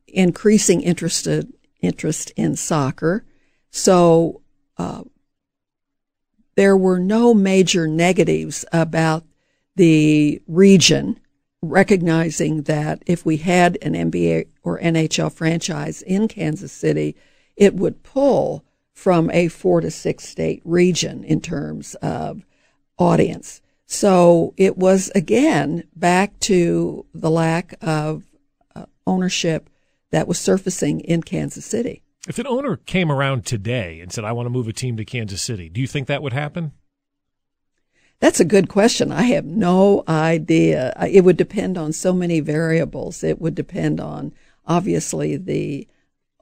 increasing 0.09 0.81
interested 0.81 1.52
interest 1.81 2.33
in 2.37 2.57
soccer. 2.57 3.25
So 3.71 4.43
uh, 4.76 5.05
there 6.57 6.76
were 6.76 6.99
no 6.99 7.33
major 7.33 7.87
negatives 7.87 8.64
about 8.73 9.25
the 9.76 10.43
region, 10.47 11.19
recognizing 11.62 12.62
that 12.62 13.02
if 13.07 13.25
we 13.25 13.38
had 13.38 13.79
an 13.83 13.95
NBA 13.95 14.49
or 14.62 14.79
NHL 14.81 15.33
franchise 15.33 16.02
in 16.02 16.29
Kansas 16.29 16.73
City, 16.73 17.17
it 17.57 17.75
would 17.75 18.02
pull 18.02 18.64
from 19.00 19.30
a 19.30 19.49
four 19.49 19.80
to 19.80 19.90
six 19.90 20.28
state 20.28 20.61
region 20.62 21.25
in 21.25 21.40
terms 21.40 21.95
of 22.02 22.45
audience. 22.99 23.62
So 23.87 24.52
it 24.59 24.76
was 24.76 25.11
again 25.14 25.85
back 25.97 26.38
to 26.40 27.07
the 27.14 27.30
lack 27.30 27.73
of 27.80 28.25
uh, 28.76 28.85
ownership 29.07 29.71
that 30.11 30.28
was 30.28 30.38
surfacing 30.38 31.00
in 31.00 31.23
Kansas 31.23 31.64
City. 31.64 32.02
If 32.28 32.38
an 32.38 32.47
owner 32.47 32.76
came 32.76 33.11
around 33.11 33.47
today 33.47 34.00
and 34.00 34.12
said, 34.12 34.25
I 34.25 34.33
want 34.33 34.45
to 34.45 34.50
move 34.50 34.69
a 34.69 34.73
team 34.75 34.99
to 34.99 35.04
Kansas 35.07 35.40
City, 35.40 35.71
do 35.71 35.80
you 35.80 35.87
think 35.87 36.07
that 36.07 36.23
would 36.23 36.35
happen? 36.35 36.73
That's 38.19 38.38
a 38.38 38.45
good 38.45 38.69
question. 38.69 39.11
I 39.11 39.23
have 39.23 39.47
no 39.47 40.04
idea. 40.09 40.92
It 41.11 41.25
would 41.25 41.38
depend 41.38 41.78
on 41.78 41.95
so 41.95 42.12
many 42.12 42.40
variables. 42.40 43.25
It 43.25 43.40
would 43.40 43.54
depend 43.54 43.99
on, 43.99 44.35
obviously, 44.66 45.38
the 45.38 45.88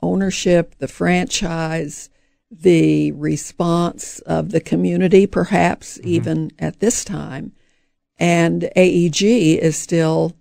ownership, 0.02 0.74
the 0.78 0.88
franchise, 0.88 2.10
the 2.50 3.12
response 3.12 4.20
of 4.20 4.50
the 4.50 4.60
community, 4.60 5.26
perhaps 5.26 5.98
mm-hmm. 5.98 6.08
even 6.08 6.50
at 6.58 6.80
this 6.80 7.04
time. 7.04 7.52
And 8.18 8.70
AEG 8.74 9.22
is 9.22 9.76
still 9.76 10.34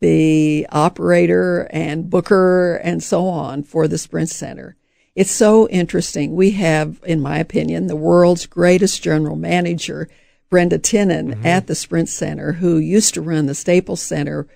the 0.00 0.66
operator 0.70 1.68
and 1.70 2.08
booker 2.10 2.76
and 2.76 3.02
so 3.02 3.26
on 3.26 3.62
for 3.62 3.86
the 3.86 3.98
Sprint 3.98 4.30
Center. 4.30 4.76
It's 5.14 5.30
so 5.30 5.68
interesting. 5.68 6.34
We 6.34 6.52
have, 6.52 7.00
in 7.04 7.20
my 7.20 7.38
opinion, 7.38 7.86
the 7.86 7.96
world's 7.96 8.46
greatest 8.46 9.02
general 9.02 9.36
manager, 9.36 10.08
Brenda 10.48 10.78
Tinnen, 10.78 11.34
mm-hmm. 11.34 11.46
at 11.46 11.66
the 11.66 11.74
Sprint 11.74 12.08
Center, 12.08 12.54
who 12.54 12.78
used 12.78 13.14
to 13.14 13.20
run 13.20 13.46
the 13.46 13.54
Staples 13.54 14.00
Center 14.00 14.48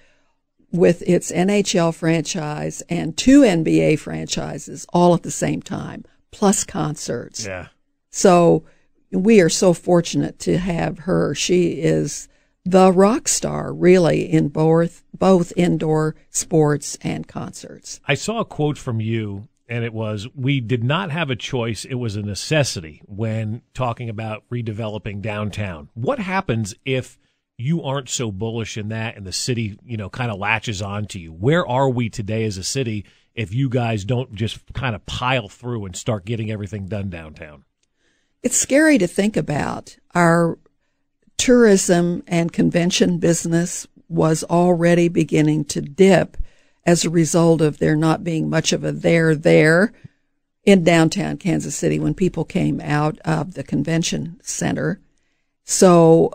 with 0.72 1.02
its 1.06 1.30
NHL 1.30 1.94
franchise 1.94 2.82
and 2.88 3.16
two 3.16 3.42
NBA 3.42 3.98
franchises 3.98 4.86
all 4.92 5.14
at 5.14 5.22
the 5.22 5.30
same 5.30 5.62
time, 5.62 6.04
plus 6.34 6.64
concerts. 6.64 7.46
Yeah. 7.46 7.68
So 8.10 8.64
we 9.10 9.40
are 9.40 9.48
so 9.48 9.72
fortunate 9.72 10.38
to 10.40 10.58
have 10.58 11.00
her. 11.00 11.34
She 11.34 11.80
is 11.80 12.28
the 12.64 12.92
rock 12.92 13.28
star, 13.28 13.72
really, 13.72 14.30
in 14.30 14.48
both 14.48 15.04
both 15.16 15.52
indoor 15.56 16.16
sports 16.30 16.98
and 17.02 17.28
concerts. 17.28 18.00
I 18.06 18.14
saw 18.14 18.40
a 18.40 18.44
quote 18.44 18.78
from 18.78 19.00
you, 19.00 19.48
and 19.68 19.84
it 19.84 19.92
was, 19.92 20.26
"We 20.34 20.60
did 20.60 20.82
not 20.82 21.10
have 21.10 21.30
a 21.30 21.36
choice; 21.36 21.84
it 21.84 21.94
was 21.94 22.16
a 22.16 22.22
necessity." 22.22 23.02
When 23.06 23.62
talking 23.74 24.08
about 24.08 24.44
redeveloping 24.50 25.20
downtown, 25.20 25.88
what 25.94 26.18
happens 26.18 26.74
if 26.84 27.18
you 27.56 27.82
aren't 27.82 28.08
so 28.08 28.32
bullish 28.32 28.76
in 28.76 28.88
that, 28.88 29.16
and 29.16 29.26
the 29.26 29.32
city, 29.32 29.78
you 29.84 29.96
know, 29.96 30.10
kind 30.10 30.30
of 30.30 30.38
latches 30.38 30.82
on 30.82 31.06
to 31.06 31.18
you? 31.18 31.32
Where 31.32 31.66
are 31.66 31.88
we 31.88 32.08
today 32.10 32.44
as 32.44 32.56
a 32.56 32.64
city 32.64 33.04
if 33.34 33.54
you 33.54 33.68
guys 33.68 34.04
don't 34.04 34.34
just 34.34 34.60
kind 34.72 34.94
of 34.94 35.06
pile 35.06 35.48
through 35.48 35.84
and 35.84 35.96
start 35.96 36.24
getting 36.24 36.50
everything 36.50 36.86
done 36.86 37.10
downtown? 37.10 37.64
It's 38.42 38.56
scary 38.56 38.98
to 38.98 39.06
think 39.06 39.36
about. 39.36 39.96
Our 40.14 40.58
tourism 41.36 42.22
and 42.26 42.52
convention 42.52 43.18
business 43.18 43.86
was 44.08 44.44
already 44.44 45.08
beginning 45.08 45.64
to 45.64 45.80
dip 45.80 46.36
as 46.84 47.04
a 47.04 47.10
result 47.10 47.60
of 47.60 47.78
there 47.78 47.96
not 47.96 48.22
being 48.22 48.50
much 48.50 48.72
of 48.72 48.84
a 48.84 48.92
there 48.92 49.34
there 49.34 49.92
in 50.64 50.84
downtown 50.84 51.36
Kansas 51.36 51.74
City 51.74 51.98
when 51.98 52.14
people 52.14 52.44
came 52.44 52.80
out 52.80 53.18
of 53.20 53.54
the 53.54 53.62
convention 53.62 54.38
center. 54.42 55.00
So 55.64 56.32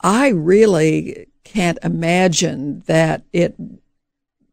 I 0.00 0.28
really 0.28 1.26
can't 1.44 1.78
imagine 1.82 2.82
that 2.86 3.22
it 3.32 3.54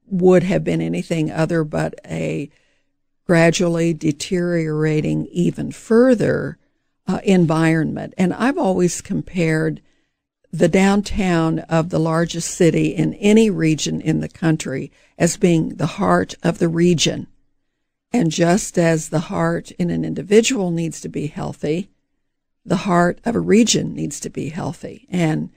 would 0.08 0.44
have 0.44 0.64
been 0.64 0.82
anything 0.82 1.32
other 1.32 1.64
but 1.64 1.96
a 2.06 2.50
gradually 3.26 3.94
deteriorating 3.94 5.26
even 5.28 5.72
further 5.72 6.58
uh, 7.08 7.20
environment. 7.24 8.14
And 8.18 8.34
I've 8.34 8.58
always 8.58 9.02
compared 9.02 9.82
the 10.52 10.68
downtown 10.70 11.60
of 11.60 11.90
the 11.90 12.00
largest 12.00 12.52
city 12.52 12.88
in 12.88 13.14
any 13.16 13.50
region 13.50 14.00
in 14.00 14.22
the 14.22 14.30
country 14.30 14.92
as 15.18 15.38
being 15.38 15.76
the 15.76 15.86
heart 15.86 16.36
of 16.44 16.60
the 16.60 16.70
region. 16.70 17.28
And 18.14 18.32
just 18.32 18.78
as 18.78 19.10
the 19.10 19.20
heart 19.20 19.72
in 19.72 19.90
an 19.90 20.06
individual 20.06 20.72
needs 20.72 21.02
to 21.02 21.10
be 21.10 21.28
healthy, 21.28 21.90
the 22.66 22.78
heart 22.78 23.20
of 23.26 23.36
a 23.36 23.40
region 23.40 23.94
needs 23.94 24.20
to 24.22 24.30
be 24.30 24.50
healthy. 24.50 25.08
And 25.10 25.50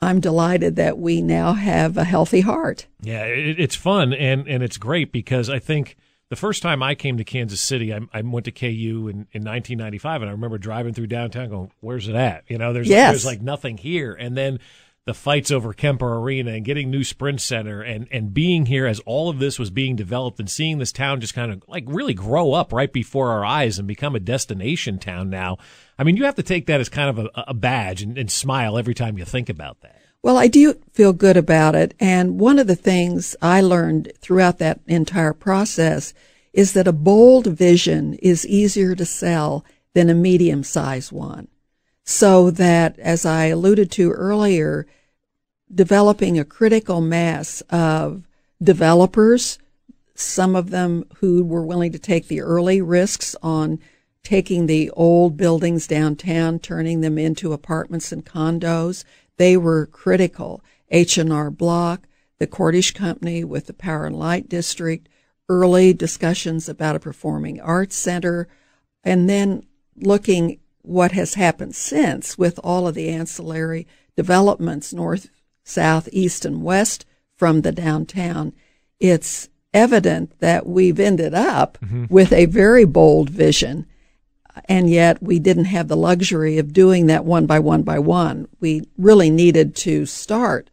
I'm 0.00 0.20
delighted 0.20 0.76
that 0.76 0.98
we 0.98 1.22
now 1.22 1.54
have 1.54 1.96
a 1.96 2.04
healthy 2.04 2.40
heart. 2.40 2.86
Yeah, 3.00 3.24
it, 3.24 3.60
it's 3.60 3.76
fun 3.76 4.12
and, 4.12 4.46
and 4.48 4.62
it's 4.62 4.76
great 4.76 5.12
because 5.12 5.48
I 5.48 5.58
think 5.58 5.96
the 6.30 6.36
first 6.36 6.62
time 6.62 6.82
I 6.82 6.94
came 6.94 7.16
to 7.18 7.24
Kansas 7.24 7.60
City, 7.60 7.94
I, 7.94 8.00
I 8.12 8.22
went 8.22 8.46
to 8.46 8.50
KU 8.50 9.08
in, 9.08 9.28
in 9.32 9.44
1995, 9.44 10.22
and 10.22 10.28
I 10.28 10.32
remember 10.32 10.58
driving 10.58 10.94
through 10.94 11.06
downtown, 11.08 11.48
going, 11.50 11.70
"Where's 11.80 12.08
it 12.08 12.14
at?" 12.14 12.44
You 12.48 12.58
know, 12.58 12.72
there's 12.72 12.88
yes. 12.88 13.12
there's 13.12 13.26
like 13.26 13.42
nothing 13.42 13.76
here, 13.76 14.14
and 14.14 14.36
then 14.36 14.58
the 15.04 15.14
fights 15.14 15.50
over 15.50 15.72
Kemper 15.74 16.16
Arena 16.16 16.52
and 16.52 16.64
getting 16.64 16.90
new 16.90 17.04
Sprint 17.04 17.40
Center 17.40 17.82
and 17.82 18.08
and 18.10 18.32
being 18.32 18.66
here 18.66 18.86
as 18.86 19.00
all 19.00 19.28
of 19.28 19.38
this 19.38 19.58
was 19.58 19.70
being 19.70 19.96
developed 19.96 20.40
and 20.40 20.50
seeing 20.50 20.78
this 20.78 20.92
town 20.92 21.20
just 21.20 21.34
kind 21.34 21.52
of 21.52 21.62
like 21.68 21.84
really 21.86 22.14
grow 22.14 22.52
up 22.52 22.72
right 22.72 22.92
before 22.92 23.30
our 23.30 23.44
eyes 23.44 23.78
and 23.78 23.86
become 23.86 24.16
a 24.16 24.20
destination 24.20 24.98
town 24.98 25.28
now. 25.28 25.58
I 25.98 26.04
mean, 26.04 26.16
you 26.16 26.24
have 26.24 26.34
to 26.36 26.42
take 26.42 26.66
that 26.66 26.80
as 26.80 26.88
kind 26.88 27.10
of 27.10 27.26
a, 27.26 27.44
a 27.48 27.54
badge 27.54 28.02
and, 28.02 28.18
and 28.18 28.30
smile 28.30 28.76
every 28.78 28.94
time 28.94 29.18
you 29.18 29.24
think 29.24 29.48
about 29.48 29.80
that. 29.82 30.00
Well, 30.22 30.38
I 30.38 30.48
do 30.48 30.74
feel 30.92 31.12
good 31.12 31.36
about 31.36 31.74
it. 31.74 31.94
And 32.00 32.40
one 32.40 32.58
of 32.58 32.66
the 32.66 32.74
things 32.74 33.36
I 33.42 33.60
learned 33.60 34.12
throughout 34.18 34.58
that 34.58 34.80
entire 34.86 35.34
process 35.34 36.14
is 36.52 36.72
that 36.72 36.88
a 36.88 36.92
bold 36.92 37.46
vision 37.46 38.14
is 38.14 38.46
easier 38.46 38.94
to 38.94 39.04
sell 39.04 39.64
than 39.92 40.08
a 40.08 40.14
medium 40.14 40.64
sized 40.64 41.12
one. 41.12 41.48
So 42.04 42.50
that, 42.50 42.98
as 42.98 43.26
I 43.26 43.46
alluded 43.46 43.90
to 43.92 44.12
earlier, 44.12 44.86
developing 45.72 46.38
a 46.38 46.44
critical 46.44 47.00
mass 47.00 47.62
of 47.70 48.26
developers, 48.62 49.58
some 50.14 50.54
of 50.54 50.70
them 50.70 51.04
who 51.16 51.44
were 51.44 51.64
willing 51.64 51.92
to 51.92 51.98
take 51.98 52.28
the 52.28 52.40
early 52.40 52.80
risks 52.80 53.34
on 53.42 53.80
taking 54.24 54.66
the 54.66 54.90
old 54.90 55.36
buildings 55.36 55.86
downtown, 55.86 56.58
turning 56.58 57.02
them 57.02 57.18
into 57.18 57.52
apartments 57.52 58.10
and 58.10 58.24
condos. 58.24 59.04
They 59.36 59.56
were 59.56 59.86
critical. 59.86 60.62
H&R 60.90 61.50
Block, 61.50 62.08
the 62.38 62.46
Cordish 62.46 62.92
Company 62.92 63.44
with 63.44 63.66
the 63.66 63.74
Power 63.74 64.06
and 64.06 64.18
Light 64.18 64.48
District, 64.48 65.08
early 65.48 65.92
discussions 65.92 66.68
about 66.68 66.96
a 66.96 67.00
performing 67.00 67.60
arts 67.60 67.96
center, 67.96 68.48
and 69.02 69.28
then 69.28 69.64
looking 69.96 70.58
what 70.82 71.12
has 71.12 71.34
happened 71.34 71.74
since 71.74 72.38
with 72.38 72.58
all 72.62 72.86
of 72.86 72.94
the 72.94 73.08
ancillary 73.08 73.86
developments 74.16 74.92
north, 74.92 75.30
south, 75.64 76.08
east, 76.12 76.44
and 76.44 76.62
west 76.62 77.04
from 77.36 77.62
the 77.62 77.72
downtown. 77.72 78.52
It's 79.00 79.48
evident 79.72 80.38
that 80.40 80.66
we've 80.66 81.00
ended 81.00 81.34
up 81.34 81.78
mm-hmm. 81.82 82.06
with 82.08 82.32
a 82.32 82.46
very 82.46 82.84
bold 82.84 83.28
vision 83.28 83.86
and 84.66 84.88
yet 84.88 85.22
we 85.22 85.38
didn't 85.38 85.66
have 85.66 85.88
the 85.88 85.96
luxury 85.96 86.58
of 86.58 86.72
doing 86.72 87.06
that 87.06 87.24
one 87.24 87.46
by 87.46 87.58
one 87.58 87.82
by 87.82 87.98
one. 87.98 88.48
We 88.60 88.82
really 88.96 89.30
needed 89.30 89.74
to 89.76 90.06
start 90.06 90.70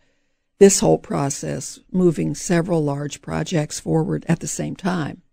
this 0.60 0.80
whole 0.80 1.00
process, 1.00 1.80
moving 1.92 2.36
several 2.36 2.84
large 2.84 3.22
projects 3.22 3.80
forward 3.80 4.26
at 4.28 4.40
the 4.42 4.48
same 4.48 4.76
time. 4.76 5.24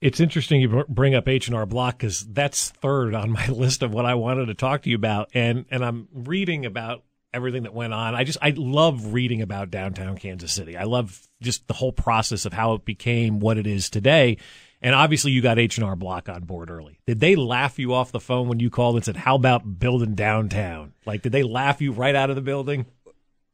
It's 0.00 0.20
interesting 0.20 0.60
you 0.60 0.84
bring 0.88 1.14
up 1.14 1.28
H 1.28 1.48
and 1.48 1.56
R 1.56 1.66
Block 1.66 1.98
because 1.98 2.26
that's 2.26 2.70
third 2.70 3.14
on 3.14 3.30
my 3.30 3.46
list 3.48 3.82
of 3.82 3.92
what 3.92 4.06
I 4.06 4.14
wanted 4.14 4.46
to 4.46 4.54
talk 4.54 4.82
to 4.82 4.90
you 4.90 4.96
about, 4.96 5.30
and 5.34 5.66
and 5.70 5.84
I'm 5.84 6.08
reading 6.12 6.66
about 6.66 7.02
everything 7.32 7.64
that 7.64 7.74
went 7.74 7.92
on. 7.92 8.14
I 8.14 8.24
just 8.24 8.38
I 8.40 8.54
love 8.56 9.12
reading 9.12 9.42
about 9.42 9.70
downtown 9.70 10.16
Kansas 10.16 10.52
City. 10.52 10.76
I 10.76 10.84
love 10.84 11.26
just 11.42 11.66
the 11.66 11.74
whole 11.74 11.92
process 11.92 12.46
of 12.46 12.52
how 12.52 12.74
it 12.74 12.84
became 12.84 13.40
what 13.40 13.58
it 13.58 13.66
is 13.66 13.90
today. 13.90 14.38
And 14.84 14.94
obviously, 14.94 15.32
you 15.32 15.40
got 15.40 15.58
H 15.58 15.78
and 15.78 15.86
R 15.86 15.96
Block 15.96 16.28
on 16.28 16.44
board 16.44 16.68
early. 16.68 16.98
Did 17.06 17.18
they 17.18 17.36
laugh 17.36 17.78
you 17.78 17.94
off 17.94 18.12
the 18.12 18.20
phone 18.20 18.48
when 18.48 18.60
you 18.60 18.68
called 18.68 18.96
and 18.96 19.04
said, 19.04 19.16
"How 19.16 19.34
about 19.34 19.78
building 19.78 20.14
downtown?" 20.14 20.92
Like, 21.06 21.22
did 21.22 21.32
they 21.32 21.42
laugh 21.42 21.80
you 21.80 21.90
right 21.90 22.14
out 22.14 22.28
of 22.28 22.36
the 22.36 22.42
building? 22.42 22.84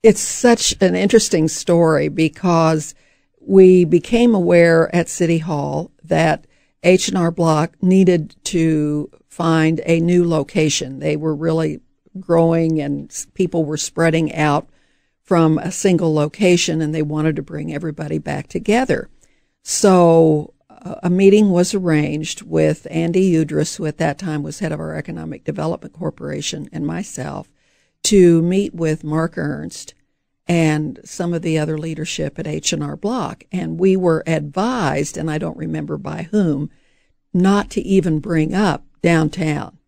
It's 0.02 0.20
such 0.20 0.74
an 0.80 0.96
interesting 0.96 1.46
story 1.46 2.08
because 2.08 2.96
we 3.40 3.84
became 3.84 4.34
aware 4.34 4.92
at 4.94 5.08
City 5.08 5.38
Hall 5.38 5.92
that 6.02 6.48
H 6.82 7.06
and 7.06 7.16
R 7.16 7.30
Block 7.30 7.80
needed 7.80 8.34
to 8.46 9.08
find 9.28 9.80
a 9.86 10.00
new 10.00 10.28
location. 10.28 10.98
They 10.98 11.14
were 11.14 11.34
really 11.34 11.78
growing, 12.18 12.80
and 12.80 13.08
people 13.34 13.64
were 13.64 13.76
spreading 13.76 14.34
out 14.34 14.68
from 15.22 15.58
a 15.58 15.70
single 15.70 16.12
location, 16.12 16.80
and 16.82 16.92
they 16.92 17.02
wanted 17.02 17.36
to 17.36 17.42
bring 17.42 17.72
everybody 17.72 18.18
back 18.18 18.48
together. 18.48 19.08
So 19.62 20.54
a 20.82 21.10
meeting 21.10 21.50
was 21.50 21.74
arranged 21.74 22.42
with 22.42 22.86
Andy 22.90 23.32
Udris, 23.32 23.76
who 23.76 23.86
at 23.86 23.98
that 23.98 24.18
time 24.18 24.42
was 24.42 24.58
head 24.58 24.72
of 24.72 24.80
our 24.80 24.94
Economic 24.94 25.44
Development 25.44 25.92
Corporation, 25.92 26.68
and 26.72 26.86
myself 26.86 27.50
to 28.04 28.40
meet 28.42 28.74
with 28.74 29.04
Mark 29.04 29.36
Ernst 29.36 29.94
and 30.46 30.98
some 31.04 31.34
of 31.34 31.42
the 31.42 31.58
other 31.58 31.78
leadership 31.78 32.38
at 32.38 32.46
H&R 32.46 32.96
Block. 32.96 33.44
And 33.52 33.78
we 33.78 33.96
were 33.96 34.24
advised, 34.26 35.16
and 35.16 35.30
I 35.30 35.38
don't 35.38 35.56
remember 35.56 35.98
by 35.98 36.24
whom, 36.30 36.70
not 37.32 37.70
to 37.70 37.80
even 37.82 38.18
bring 38.18 38.54
up 38.54 38.84
downtown 39.02 39.78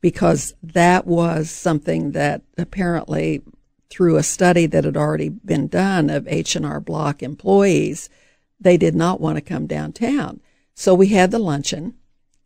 because 0.00 0.54
that 0.62 1.06
was 1.06 1.50
something 1.50 2.12
that 2.12 2.42
apparently 2.58 3.42
through 3.90 4.16
a 4.16 4.22
study 4.22 4.66
that 4.66 4.84
had 4.84 4.96
already 4.96 5.28
been 5.28 5.68
done 5.68 6.10
of 6.10 6.26
H&R 6.26 6.80
Block 6.80 7.22
employees– 7.22 8.08
they 8.62 8.76
did 8.76 8.94
not 8.94 9.20
want 9.20 9.36
to 9.36 9.42
come 9.42 9.66
downtown. 9.66 10.40
So 10.74 10.94
we 10.94 11.08
had 11.08 11.30
the 11.30 11.38
luncheon 11.38 11.94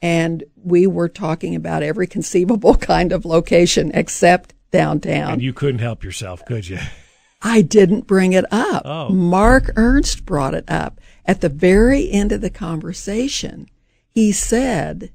and 0.03 0.45
we 0.57 0.87
were 0.87 1.09
talking 1.09 1.55
about 1.55 1.83
every 1.83 2.07
conceivable 2.07 2.75
kind 2.93 3.13
of 3.13 3.25
location 3.25 3.91
except 3.95 4.55
downtown. 4.71 5.35
And 5.35 5.43
you 5.43 5.53
couldn't 5.53 5.81
help 5.81 6.05
yourself, 6.05 6.45
could 6.45 6.69
you? 6.69 6.79
I 7.43 7.63
didn't 7.63 8.07
bring 8.07 8.33
it 8.33 8.45
up. 8.51 8.83
Oh. 8.85 9.09
Mark 9.11 9.71
Ernst 9.77 10.25
brought 10.25 10.55
it 10.55 10.65
up. 10.69 11.01
At 11.25 11.41
the 11.41 11.49
very 11.49 12.11
end 12.11 12.33
of 12.33 12.41
the 12.41 12.51
conversation, 12.51 13.69
he 14.09 14.33
said, 14.33 15.13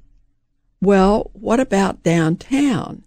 Well, 0.80 1.30
what 1.32 1.58
about 1.58 2.02
downtown? 2.02 3.04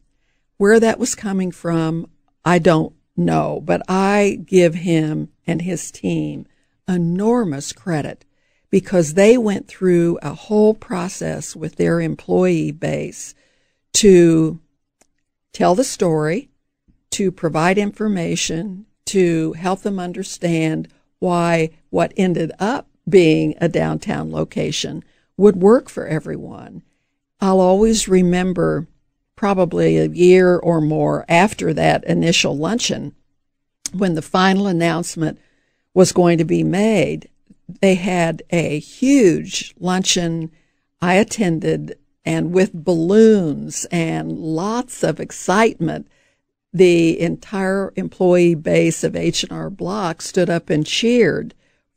Where 0.58 0.80
that 0.80 1.00
was 1.00 1.16
coming 1.16 1.52
from, 1.52 2.10
I 2.44 2.60
don't 2.60 2.94
know, 3.16 3.62
but 3.64 3.82
I 3.88 4.40
give 4.46 4.76
him 4.76 5.30
and 5.48 5.62
his 5.62 5.92
team 5.92 6.46
enormous 6.88 7.72
credit 7.74 8.26
because 8.70 9.14
they 9.14 9.38
went 9.38 9.68
through 9.68 10.20
a 10.22 10.34
whole 10.34 10.74
process 10.74 11.56
with 11.56 11.76
their 11.76 12.02
employee 12.02 12.72
base 12.72 13.34
to 13.94 14.60
tell 15.54 15.76
the 15.76 15.84
story, 15.84 16.50
to 17.12 17.32
provide 17.32 17.78
information, 17.78 18.86
to 19.06 19.54
help 19.54 19.82
them 19.82 20.00
understand 20.00 20.88
why 21.20 21.70
what 21.90 22.12
ended 22.18 22.52
up 22.60 22.88
being 23.08 23.56
a 23.62 23.70
downtown 23.70 24.32
location 24.32 25.04
would 25.38 25.56
work 25.56 25.90
for 25.90 26.08
everyone. 26.08 26.82
I'll 27.40 27.60
always 27.60 28.08
remember 28.08 28.88
probably 29.36 29.98
a 29.98 30.08
year 30.08 30.58
or 30.58 30.82
more 30.82 31.26
after 31.30 31.74
that 31.74 32.04
initial 32.06 32.58
luncheon 32.58 33.14
when 33.94 34.16
the 34.16 34.22
final 34.22 34.68
announcement 34.68 35.40
was 35.96 36.12
going 36.12 36.38
to 36.38 36.46
be 36.46 36.64
made. 36.64 37.28
They 37.82 37.96
had 37.96 38.44
a 38.52 38.78
huge 38.78 39.74
luncheon. 39.80 40.52
I 41.02 41.16
attended 41.16 41.98
and 42.24 42.52
with 42.52 42.74
balloons 42.74 43.86
and 43.86 44.32
lots 44.32 45.04
of 45.04 45.20
excitement. 45.20 46.08
The 46.74 47.20
entire 47.20 47.94
employee 47.96 48.56
base 48.56 49.04
of 49.04 49.16
H&R 49.16 49.70
Block 49.70 50.22
stood 50.22 50.50
up 50.50 50.70
and 50.70 50.86
cheered 50.86 51.56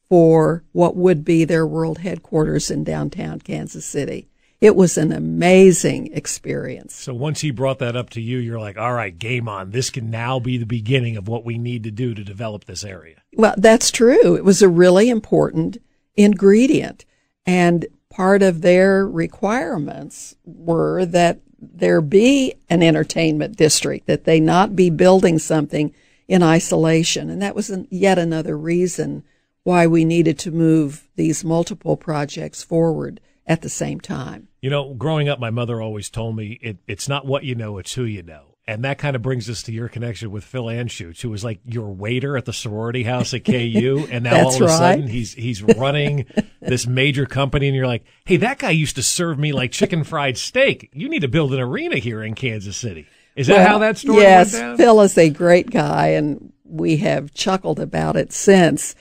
for 0.08 0.62
what 0.72 0.96
would 0.96 1.24
be 1.24 1.44
their 1.44 1.66
world 1.66 1.98
headquarters 1.98 2.70
in 2.70 2.84
downtown 2.84 3.40
Kansas 3.40 3.84
City 3.84 4.28
it 4.60 4.74
was 4.74 4.98
an 4.98 5.12
amazing 5.12 6.12
experience. 6.12 6.94
So 6.94 7.14
once 7.14 7.40
he 7.40 7.50
brought 7.50 7.78
that 7.78 7.94
up 7.94 8.10
to 8.10 8.20
you, 8.20 8.38
you're 8.38 8.58
like, 8.58 8.76
all 8.76 8.92
right, 8.92 9.16
game 9.16 9.48
on. 9.48 9.70
This 9.70 9.90
can 9.90 10.10
now 10.10 10.40
be 10.40 10.58
the 10.58 10.66
beginning 10.66 11.16
of 11.16 11.28
what 11.28 11.44
we 11.44 11.58
need 11.58 11.84
to 11.84 11.90
do 11.90 12.12
to 12.14 12.24
develop 12.24 12.64
this 12.64 12.82
area. 12.82 13.22
Well, 13.34 13.54
that's 13.56 13.92
true. 13.92 14.34
It 14.34 14.44
was 14.44 14.60
a 14.60 14.68
really 14.68 15.08
important 15.08 15.78
ingredient. 16.16 17.04
And 17.46 17.86
part 18.10 18.42
of 18.42 18.62
their 18.62 19.06
requirements 19.06 20.34
were 20.44 21.06
that 21.06 21.40
there 21.60 22.00
be 22.00 22.54
an 22.68 22.82
entertainment 22.82 23.56
district, 23.56 24.06
that 24.06 24.24
they 24.24 24.40
not 24.40 24.74
be 24.74 24.90
building 24.90 25.38
something 25.38 25.94
in 26.26 26.42
isolation. 26.42 27.30
And 27.30 27.40
that 27.42 27.54
was 27.54 27.70
an, 27.70 27.86
yet 27.90 28.18
another 28.18 28.58
reason 28.58 29.22
why 29.62 29.86
we 29.86 30.04
needed 30.04 30.38
to 30.40 30.50
move 30.50 31.08
these 31.14 31.44
multiple 31.44 31.96
projects 31.96 32.62
forward 32.62 33.20
at 33.46 33.62
the 33.62 33.68
same 33.68 34.00
time. 34.00 34.47
You 34.60 34.70
know, 34.70 34.94
growing 34.94 35.28
up, 35.28 35.38
my 35.38 35.50
mother 35.50 35.80
always 35.80 36.10
told 36.10 36.36
me 36.36 36.58
it, 36.60 36.78
it's 36.86 37.08
not 37.08 37.26
what 37.26 37.44
you 37.44 37.54
know, 37.54 37.78
it's 37.78 37.94
who 37.94 38.04
you 38.04 38.22
know. 38.22 38.56
And 38.66 38.84
that 38.84 38.98
kind 38.98 39.16
of 39.16 39.22
brings 39.22 39.48
us 39.48 39.62
to 39.62 39.72
your 39.72 39.88
connection 39.88 40.30
with 40.30 40.44
Phil 40.44 40.64
Anschutz, 40.64 41.22
who 41.22 41.30
was 41.30 41.42
like 41.42 41.60
your 41.64 41.88
waiter 41.88 42.36
at 42.36 42.44
the 42.44 42.52
sorority 42.52 43.02
house 43.02 43.32
at 43.32 43.44
KU, 43.44 44.06
and 44.10 44.24
now 44.24 44.44
all 44.44 44.54
of 44.54 44.60
a 44.60 44.68
sudden 44.68 45.06
he's 45.06 45.32
he's 45.32 45.62
running 45.62 46.26
this 46.60 46.86
major 46.86 47.24
company, 47.24 47.68
and 47.68 47.74
you're 47.74 47.86
like, 47.86 48.04
hey, 48.26 48.36
that 48.36 48.58
guy 48.58 48.70
used 48.70 48.96
to 48.96 49.02
serve 49.02 49.38
me 49.38 49.52
like 49.52 49.72
chicken 49.72 50.04
fried 50.04 50.36
steak. 50.36 50.90
You 50.92 51.08
need 51.08 51.20
to 51.20 51.28
build 51.28 51.54
an 51.54 51.60
arena 51.60 51.96
here 51.96 52.22
in 52.22 52.34
Kansas 52.34 52.76
City. 52.76 53.06
Is 53.36 53.46
that 53.46 53.56
well, 53.56 53.68
how 53.68 53.78
that 53.78 53.96
story 53.96 54.20
yes, 54.20 54.52
went 54.52 54.62
down? 54.62 54.76
Phil 54.76 55.00
is 55.00 55.16
a 55.16 55.30
great 55.30 55.70
guy, 55.70 56.08
and 56.08 56.52
we 56.64 56.98
have 56.98 57.32
chuckled 57.32 57.80
about 57.80 58.16
it 58.16 58.34
since 58.34 58.94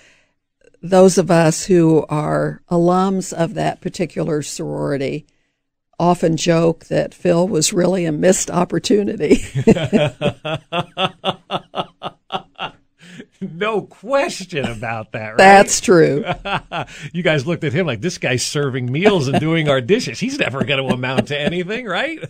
those 0.82 1.18
of 1.18 1.30
us 1.30 1.66
who 1.66 2.06
are 2.08 2.62
alums 2.70 3.34
of 3.34 3.56
that 3.56 3.82
particular 3.82 4.42
sorority 4.42 5.26
often 6.00 6.38
joke 6.38 6.86
that 6.86 7.14
Phil 7.14 7.48
was 7.48 7.74
really 7.74 8.06
a 8.06 8.12
missed 8.12 8.52
opportunity. 8.52 9.44
no 13.42 13.82
question 13.82 14.66
about 14.66 15.12
that, 15.14 15.30
right? 15.30 15.38
That's 15.38 15.82
true. 15.82 16.26
you 17.14 17.24
guys 17.24 17.48
looked 17.48 17.64
at 17.64 17.74
him 17.74 17.88
like 17.88 18.02
this 18.02 18.18
guy's 18.18 18.46
serving 18.46 18.92
meals 18.92 19.28
and 19.28 19.40
doing 19.40 19.70
our 19.70 19.82
dishes. 19.82 20.20
He's 20.20 20.40
never 20.40 20.64
going 20.64 20.86
to 20.86 20.94
amount 20.94 21.30
to 21.30 21.40
anything, 21.40 21.86
right? 21.86 22.24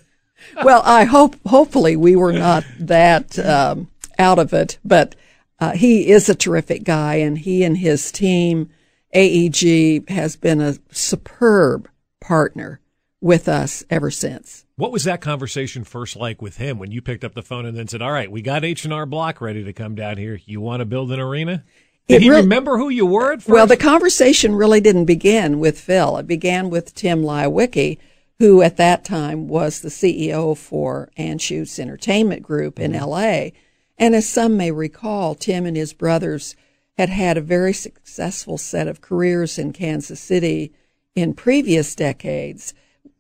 well, 0.64 0.82
I 0.86 1.04
hope, 1.04 1.36
hopefully, 1.46 1.96
we 1.96 2.16
were 2.16 2.34
not 2.34 2.64
that 2.80 3.38
um, 3.40 3.90
out 4.18 4.40
of 4.40 4.54
it, 4.54 4.78
but 4.86 5.16
uh, 5.60 5.72
he 5.72 6.10
is 6.10 6.30
a 6.30 6.36
terrific 6.36 6.84
guy, 6.84 7.16
and 7.16 7.38
he 7.38 7.64
and 7.64 7.78
his 7.78 8.12
team, 8.12 8.70
AEG, 9.14 10.10
has 10.10 10.36
been 10.36 10.62
a 10.62 10.76
superb 10.92 11.90
partner 12.22 12.80
with 13.22 13.48
us 13.48 13.84
ever 13.90 14.12
since. 14.12 14.66
What 14.76 14.92
was 14.92 15.06
that 15.06 15.22
conversation 15.22 15.84
first 15.84 16.16
like 16.16 16.42
with 16.42 16.58
him 16.58 16.78
when 16.78 16.92
you 16.92 17.02
picked 17.02 17.24
up 17.24 17.34
the 17.34 17.42
phone 17.42 17.66
and 17.66 17.76
then 17.76 17.88
said, 17.88 18.02
"All 18.02 18.12
right, 18.12 18.32
we 18.32 18.42
got 18.42 18.64
H 18.64 18.86
and 18.86 18.94
R 18.94 19.06
Block 19.06 19.42
ready 19.42 19.64
to 19.64 19.74
come 19.74 19.96
down 19.96 20.18
here. 20.18 20.40
You 20.46 20.62
want 20.62 20.82
to 20.82 20.86
build 20.86 21.12
an 21.12 21.20
arena?" 21.20 21.64
Did 22.08 22.22
he 22.22 22.30
remember 22.30 22.78
who 22.78 22.88
you 22.90 23.06
were 23.06 23.34
at 23.34 23.42
first? 23.42 23.50
Well, 23.50 23.68
the 23.68 23.76
conversation 23.76 24.56
really 24.56 24.80
didn't 24.80 25.06
begin 25.06 25.60
with 25.60 25.80
Phil. 25.80 26.18
It 26.18 26.28
began 26.28 26.70
with 26.70 26.96
Tim 26.96 27.22
Leiweke, 27.22 27.98
who 28.40 28.62
at 28.62 28.78
that 28.78 29.04
time 29.04 29.50
was 29.50 29.82
the 29.82 29.90
CEO 29.90 30.56
for 30.56 31.10
Anschutz 31.18 31.80
Entertainment 31.80 32.44
Group 32.44 32.80
in 32.80 32.94
mm-hmm. 32.94 33.06
LA. 33.06 33.50
And 33.98 34.16
as 34.16 34.30
some 34.30 34.56
may 34.56 34.72
recall, 34.72 35.36
Tim 35.36 35.66
and 35.66 35.76
his 35.76 35.92
brothers 35.92 36.56
had 36.98 37.10
had 37.10 37.36
a 37.36 37.42
very 37.42 37.74
successful 37.74 38.58
set 38.58 38.88
of 38.88 39.02
careers 39.02 39.60
in 39.60 39.74
Kansas 39.74 40.20
City 40.20 40.72
in 41.16 41.34
previous 41.34 41.94
decades, 41.96 42.74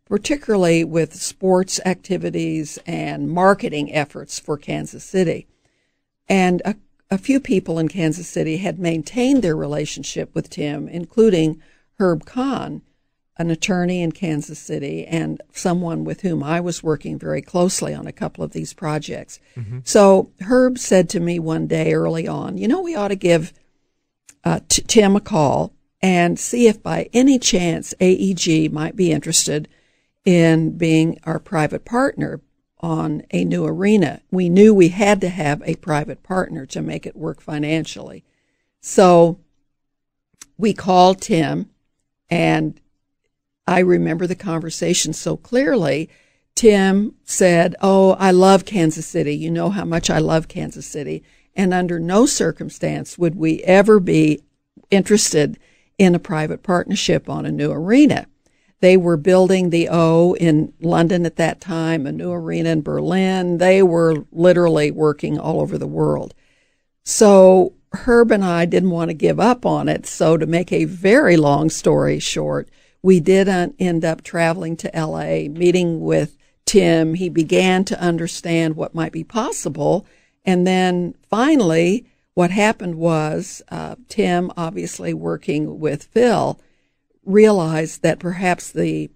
particularly 0.10 0.84
with 0.84 1.16
sports 1.16 1.80
activities 1.86 2.80
and 2.86 3.30
marketing 3.30 3.94
efforts 3.94 4.40
for 4.40 4.58
Kansas 4.58 5.04
City. 5.04 5.48
And 6.30 6.62
a 6.66 6.76
a 7.10 7.18
few 7.18 7.40
people 7.40 7.80
in 7.80 7.88
Kansas 7.88 8.28
City 8.28 8.58
had 8.58 8.80
maintained 8.80 9.42
their 9.42 9.56
relationship 9.56 10.34
with 10.36 10.50
Tim, 10.50 10.88
including 10.88 11.62
Herb 12.00 12.26
Kohn, 12.26 12.82
an 13.38 13.52
attorney 13.52 14.02
in 14.02 14.12
Kansas 14.12 14.60
City 14.60 15.06
and 15.06 15.42
someone 15.54 16.04
with 16.04 16.22
whom 16.22 16.44
I 16.44 16.60
was 16.60 16.84
working 16.84 17.20
very 17.20 17.42
closely 17.42 17.94
on 17.94 18.08
a 18.08 18.12
couple 18.12 18.44
of 18.44 18.52
these 18.52 18.74
projects. 18.74 19.40
Mm-hmm. 19.56 19.80
So 19.84 20.32
Herb 20.42 20.80
said 20.80 21.08
to 21.10 21.20
me 21.20 21.40
one 21.40 21.68
day 21.68 21.94
early 21.94 22.28
on, 22.28 22.58
you 22.58 22.68
know, 22.68 22.82
we 22.82 22.96
ought 22.96 23.10
to 23.10 23.16
give 23.16 23.54
uh, 24.44 24.60
t- 24.68 24.82
Tim 24.82 25.16
a 25.16 25.22
call 25.22 25.74
and 26.02 26.40
see 26.40 26.68
if 26.68 26.82
by 26.82 27.10
any 27.14 27.38
chance 27.38 27.94
AEG 28.00 28.72
might 28.72 28.96
be 28.96 29.12
interested 29.12 29.68
in 30.28 30.72
being 30.72 31.18
our 31.24 31.40
private 31.40 31.86
partner 31.86 32.42
on 32.82 33.24
a 33.32 33.46
new 33.46 33.66
arena. 33.66 34.22
We 34.30 34.50
knew 34.50 34.74
we 34.74 34.90
had 34.90 35.22
to 35.22 35.30
have 35.30 35.64
a 35.64 35.76
private 35.76 36.22
partner 36.22 36.66
to 36.66 36.82
make 36.82 37.06
it 37.06 37.16
work 37.16 37.40
financially. 37.40 38.26
So 38.82 39.40
we 40.58 40.74
called 40.74 41.22
Tim, 41.22 41.70
and 42.30 42.78
I 43.66 43.80
remember 43.80 44.28
the 44.28 44.36
conversation 44.36 45.14
so 45.14 45.38
clearly. 45.38 46.10
Tim 46.56 47.16
said, 47.24 47.78
Oh, 47.82 48.18
I 48.20 48.32
love 48.32 48.66
Kansas 48.66 49.06
City. 49.06 49.34
You 49.34 49.50
know 49.50 49.70
how 49.70 49.86
much 49.86 50.10
I 50.10 50.20
love 50.20 50.50
Kansas 50.50 50.86
City. 50.86 51.24
And 51.56 51.74
under 51.74 52.02
no 52.02 52.26
circumstance 52.26 53.18
would 53.18 53.36
we 53.36 53.64
ever 53.64 54.02
be 54.02 54.42
interested 54.92 55.58
in 55.98 56.16
a 56.16 56.20
private 56.20 56.64
partnership 56.64 57.30
on 57.30 57.46
a 57.46 57.52
new 57.52 57.72
arena. 57.72 58.28
They 58.80 58.96
were 58.96 59.18
building 59.18 59.70
the 59.70 59.90
O 59.90 60.36
in 60.36 60.74
London 60.80 61.26
at 61.26 61.38
that 61.38 61.60
time, 61.60 62.06
a 62.06 62.12
new 62.12 62.32
arena 62.32 62.70
in 62.70 62.82
Berlin. 62.82 63.58
They 63.58 63.82
were 63.82 64.26
literally 64.32 64.92
working 64.92 65.40
all 65.40 65.62
over 65.62 65.78
the 65.78 65.88
world. 65.88 66.34
So 67.04 67.74
Herb 67.94 68.32
and 68.32 68.44
I 68.44 68.66
didn't 68.66 68.92
want 68.92 69.10
to 69.10 69.16
give 69.16 69.40
up 69.40 69.66
on 69.66 69.90
it. 69.90 70.06
So 70.06 70.38
to 70.38 70.46
make 70.46 70.72
a 70.72 70.86
very 70.86 71.38
long 71.38 71.70
story 71.70 72.20
short, 72.20 72.70
we 73.02 73.20
did 73.20 73.48
end 73.48 74.06
up 74.06 74.22
traveling 74.22 74.76
to 74.78 74.92
LA, 74.94 75.50
meeting 75.50 76.02
with 76.02 76.38
Tim. 76.66 77.14
He 77.16 77.30
began 77.30 77.86
to 77.86 78.00
understand 78.00 78.76
what 78.76 78.94
might 78.94 79.12
be 79.12 79.24
possible. 79.24 80.06
And 80.46 80.68
then 80.68 81.16
finally, 81.30 82.06
what 82.34 82.52
happened 82.52 82.96
was 82.96 83.64
uh, 83.70 83.96
Tim, 84.10 84.52
obviously 84.56 85.14
working 85.14 85.80
with 85.80 86.04
Phil, 86.04 86.60
realized 87.28 88.02
that 88.02 88.20
perhaps 88.20 88.72
the 88.72 89.10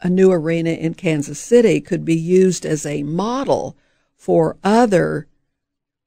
a 0.00 0.08
new 0.08 0.30
arena 0.30 0.70
in 0.70 0.94
Kansas 0.94 1.40
City 1.40 1.80
could 1.80 2.04
be 2.04 2.14
used 2.14 2.64
as 2.64 2.86
a 2.86 3.02
model 3.02 3.76
for 4.16 4.56
other 4.62 5.26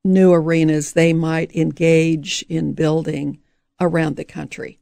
new 0.03 0.31
arenas 0.31 0.93
they 0.93 1.13
might 1.13 1.53
engage 1.55 2.43
in 2.47 2.73
building 2.73 3.39
around 3.79 4.15
the 4.15 4.23
country. 4.23 4.79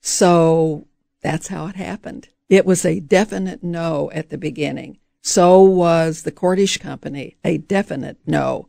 So 0.00 0.86
that's 1.20 1.48
how 1.48 1.66
it 1.66 1.76
happened. 1.76 2.28
It 2.48 2.64
was 2.64 2.84
a 2.84 3.00
definite 3.00 3.62
no 3.62 4.10
at 4.12 4.30
the 4.30 4.38
beginning. 4.38 4.98
So 5.20 5.62
was 5.62 6.22
the 6.22 6.32
Cordish 6.32 6.78
Company, 6.78 7.36
a 7.44 7.58
definite 7.58 8.18
no 8.26 8.68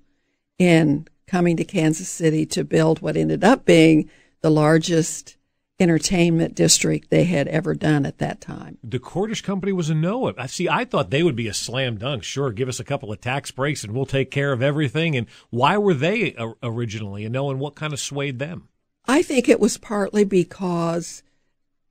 in 0.58 1.08
coming 1.28 1.58
to 1.58 1.66
Kansas 1.66 2.10
City 2.10 2.46
to 2.48 2.64
build 2.64 3.02
what 3.02 3.18
ended 3.18 3.44
up 3.44 3.66
being 3.66 4.10
the 4.42 4.50
largest 4.50 5.38
entertainment 5.80 6.56
district 6.56 7.10
they 7.10 7.26
had 7.26 7.48
ever 7.50 7.74
done 7.74 8.06
at 8.06 8.18
that 8.20 8.40
time. 8.40 8.78
The 8.84 9.00
Cordish 9.00 9.42
Company 9.42 9.74
was 9.74 9.90
a 9.90 9.96
no. 9.96 10.34
I 10.38 10.48
see. 10.48 10.70
I 10.70 10.86
thought 10.86 11.10
they 11.10 11.24
would 11.24 11.36
be 11.36 11.48
a 11.48 11.54
slam 11.54 11.98
dunk. 11.98 12.24
Sure, 12.24 12.52
give 12.52 12.70
us 12.70 12.80
a 12.80 12.86
couple 12.86 13.12
of 13.12 13.20
tax 13.20 13.52
breaks 13.52 13.84
and 13.84 13.94
we'll 13.94 14.06
take 14.06 14.32
care 14.32 14.54
of 14.54 14.62
everything. 14.62 15.16
And 15.16 15.28
why 15.50 15.78
were 15.78 15.94
they 15.94 16.36
originally 16.64 17.26
a 17.26 17.30
no, 17.30 17.50
and 17.50 17.60
what 17.60 17.76
kind 17.76 17.94
of 17.94 18.00
swayed 18.00 18.40
them? 18.40 18.70
I 19.06 19.22
think 19.22 19.50
it 19.50 19.60
was 19.60 19.78
partly 19.78 20.24
because 20.24 21.24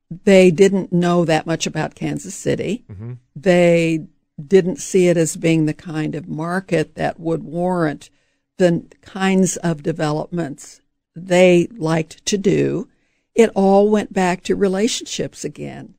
they 0.09 0.51
didn't 0.51 0.91
know 0.91 1.25
that 1.25 1.45
much 1.45 1.65
about 1.65 1.95
Kansas 1.95 2.35
City. 2.35 2.85
Mm-hmm. 2.91 3.13
They 3.35 4.07
didn't 4.43 4.77
see 4.77 5.07
it 5.07 5.17
as 5.17 5.37
being 5.37 5.65
the 5.65 5.73
kind 5.73 6.15
of 6.15 6.27
market 6.27 6.95
that 6.95 7.19
would 7.19 7.43
warrant 7.43 8.09
the 8.57 8.85
kinds 9.01 9.57
of 9.57 9.83
developments 9.83 10.81
they 11.15 11.67
liked 11.77 12.25
to 12.25 12.37
do 12.37 12.89
it 13.35 13.51
all 13.53 13.89
went 13.89 14.13
back 14.13 14.41
to 14.43 14.55
relationships 14.55 15.43
again. 15.43 15.95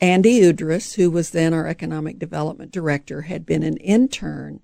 Andy 0.00 0.40
Udris, 0.40 0.94
who 0.94 1.10
was 1.10 1.30
then 1.30 1.54
our 1.54 1.66
economic 1.66 2.18
development 2.18 2.70
director, 2.70 3.22
had 3.22 3.46
been 3.46 3.62
an 3.62 3.76
intern 3.78 4.60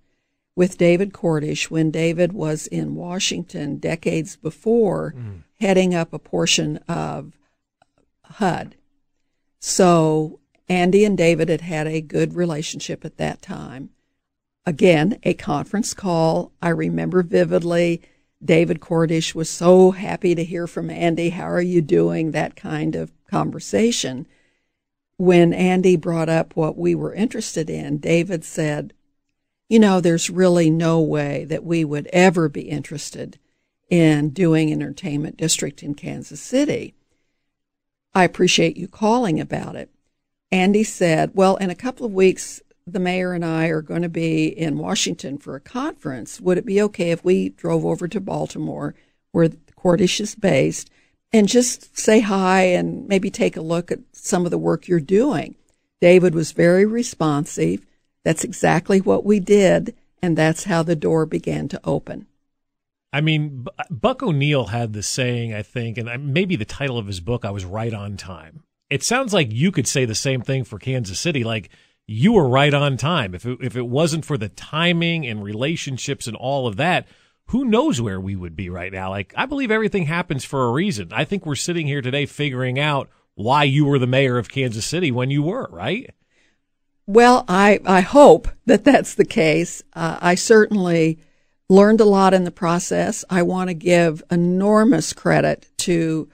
with 0.56 0.78
David 0.78 1.12
Cordish 1.12 1.70
when 1.70 1.90
David 1.90 2.32
was 2.32 2.66
in 2.66 2.94
Washington 2.94 3.78
decades 3.78 4.36
before, 4.36 5.14
mm. 5.16 5.42
heading 5.60 5.94
up 5.94 6.12
a 6.12 6.18
portion 6.18 6.76
of 6.88 7.32
HUD. 8.24 8.76
So 9.58 10.38
Andy 10.68 11.04
and 11.04 11.16
David 11.16 11.48
had 11.48 11.62
had 11.62 11.86
a 11.86 12.00
good 12.00 12.34
relationship 12.34 13.04
at 13.04 13.16
that 13.16 13.42
time. 13.42 13.90
Again, 14.66 15.18
a 15.24 15.34
conference 15.34 15.92
call. 15.92 16.52
I 16.62 16.68
remember 16.70 17.22
vividly 17.22 18.02
David 18.44 18.80
Cordish 18.80 19.34
was 19.34 19.48
so 19.48 19.92
happy 19.92 20.34
to 20.34 20.44
hear 20.44 20.66
from 20.66 20.90
Andy. 20.90 21.30
How 21.30 21.48
are 21.48 21.62
you 21.62 21.80
doing? 21.80 22.30
That 22.30 22.56
kind 22.56 22.94
of 22.94 23.12
conversation. 23.26 24.26
When 25.16 25.52
Andy 25.52 25.96
brought 25.96 26.28
up 26.28 26.54
what 26.54 26.76
we 26.76 26.94
were 26.94 27.14
interested 27.14 27.70
in, 27.70 27.98
David 27.98 28.44
said, 28.44 28.92
You 29.68 29.78
know, 29.78 30.00
there's 30.00 30.28
really 30.28 30.68
no 30.68 31.00
way 31.00 31.44
that 31.46 31.64
we 31.64 31.84
would 31.84 32.08
ever 32.12 32.48
be 32.48 32.62
interested 32.62 33.38
in 33.88 34.30
doing 34.30 34.72
entertainment 34.72 35.36
district 35.36 35.82
in 35.82 35.94
Kansas 35.94 36.40
City. 36.40 36.94
I 38.14 38.24
appreciate 38.24 38.76
you 38.76 38.88
calling 38.88 39.40
about 39.40 39.76
it. 39.76 39.90
Andy 40.52 40.84
said, 40.84 41.30
Well, 41.34 41.56
in 41.56 41.70
a 41.70 41.74
couple 41.74 42.04
of 42.04 42.12
weeks, 42.12 42.60
the 42.86 43.00
mayor 43.00 43.32
and 43.32 43.44
I 43.44 43.68
are 43.68 43.82
going 43.82 44.02
to 44.02 44.08
be 44.08 44.46
in 44.46 44.78
Washington 44.78 45.38
for 45.38 45.56
a 45.56 45.60
conference. 45.60 46.40
Would 46.40 46.58
it 46.58 46.66
be 46.66 46.82
okay 46.82 47.10
if 47.10 47.24
we 47.24 47.50
drove 47.50 47.84
over 47.84 48.06
to 48.08 48.20
Baltimore, 48.20 48.94
where 49.32 49.50
Cordish 49.76 50.20
is 50.20 50.34
based, 50.34 50.90
and 51.32 51.48
just 51.48 51.98
say 51.98 52.20
hi 52.20 52.62
and 52.62 53.08
maybe 53.08 53.30
take 53.30 53.56
a 53.56 53.62
look 53.62 53.90
at 53.90 54.00
some 54.12 54.44
of 54.44 54.50
the 54.50 54.58
work 54.58 54.86
you're 54.86 55.00
doing? 55.00 55.54
David 56.00 56.34
was 56.34 56.52
very 56.52 56.84
responsive. 56.84 57.86
That's 58.24 58.44
exactly 58.44 59.00
what 59.00 59.24
we 59.24 59.40
did, 59.40 59.94
and 60.20 60.36
that's 60.36 60.64
how 60.64 60.82
the 60.82 60.96
door 60.96 61.26
began 61.26 61.68
to 61.68 61.80
open. 61.84 62.26
I 63.12 63.20
mean, 63.20 63.66
Buck 63.90 64.22
O'Neil 64.22 64.66
had 64.66 64.92
the 64.92 65.02
saying, 65.02 65.54
I 65.54 65.62
think, 65.62 65.98
and 65.98 66.34
maybe 66.34 66.56
the 66.56 66.64
title 66.64 66.98
of 66.98 67.06
his 67.06 67.20
book, 67.20 67.44
I 67.44 67.50
was 67.50 67.64
right 67.64 67.94
on 67.94 68.16
time. 68.16 68.64
It 68.90 69.02
sounds 69.02 69.32
like 69.32 69.52
you 69.52 69.72
could 69.72 69.86
say 69.86 70.04
the 70.04 70.14
same 70.14 70.42
thing 70.42 70.64
for 70.64 70.78
Kansas 70.78 71.20
City. 71.20 71.44
Like, 71.44 71.70
you 72.06 72.32
were 72.32 72.48
right 72.48 72.74
on 72.74 72.96
time. 72.96 73.34
If 73.34 73.46
it, 73.46 73.58
if 73.60 73.76
it 73.76 73.86
wasn't 73.86 74.24
for 74.24 74.36
the 74.36 74.48
timing 74.50 75.26
and 75.26 75.42
relationships 75.42 76.26
and 76.26 76.36
all 76.36 76.66
of 76.66 76.76
that, 76.76 77.06
who 77.46 77.64
knows 77.64 78.00
where 78.00 78.20
we 78.20 78.36
would 78.36 78.56
be 78.56 78.70
right 78.70 78.92
now? 78.92 79.10
Like, 79.10 79.32
I 79.36 79.46
believe 79.46 79.70
everything 79.70 80.06
happens 80.06 80.44
for 80.44 80.64
a 80.64 80.72
reason. 80.72 81.12
I 81.12 81.24
think 81.24 81.44
we're 81.44 81.54
sitting 81.54 81.86
here 81.86 82.02
today 82.02 82.26
figuring 82.26 82.78
out 82.78 83.08
why 83.34 83.64
you 83.64 83.84
were 83.84 83.98
the 83.98 84.06
mayor 84.06 84.38
of 84.38 84.48
Kansas 84.48 84.86
City 84.86 85.10
when 85.10 85.30
you 85.30 85.42
were, 85.42 85.68
right? 85.70 86.10
Well, 87.06 87.44
I, 87.48 87.80
I 87.84 88.00
hope 88.00 88.48
that 88.66 88.84
that's 88.84 89.14
the 89.14 89.26
case. 89.26 89.82
Uh, 89.92 90.18
I 90.20 90.36
certainly 90.36 91.18
learned 91.68 92.00
a 92.00 92.06
lot 92.06 92.32
in 92.32 92.44
the 92.44 92.50
process. 92.50 93.24
I 93.28 93.42
want 93.42 93.68
to 93.68 93.74
give 93.74 94.22
enormous 94.30 95.12
credit 95.12 95.68
to 95.78 96.28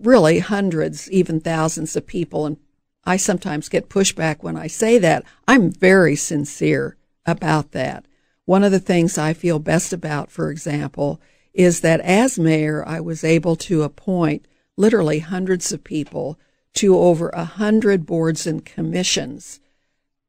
really 0.00 0.40
hundreds, 0.40 1.10
even 1.10 1.40
thousands 1.40 1.96
of 1.96 2.06
people 2.06 2.46
and 2.46 2.56
I 3.04 3.16
sometimes 3.16 3.68
get 3.68 3.88
pushback 3.88 4.42
when 4.42 4.56
I 4.56 4.66
say 4.66 4.98
that. 4.98 5.24
I'm 5.48 5.70
very 5.70 6.16
sincere 6.16 6.96
about 7.26 7.72
that. 7.72 8.06
One 8.44 8.64
of 8.64 8.72
the 8.72 8.80
things 8.80 9.18
I 9.18 9.32
feel 9.32 9.58
best 9.58 9.92
about, 9.92 10.30
for 10.30 10.50
example, 10.50 11.20
is 11.54 11.80
that 11.80 12.00
as 12.00 12.38
mayor, 12.38 12.86
I 12.86 13.00
was 13.00 13.24
able 13.24 13.56
to 13.56 13.82
appoint 13.82 14.46
literally 14.76 15.18
hundreds 15.18 15.72
of 15.72 15.84
people 15.84 16.38
to 16.74 16.96
over 16.96 17.28
a 17.30 17.44
hundred 17.44 18.06
boards 18.06 18.46
and 18.46 18.64
commissions 18.64 19.60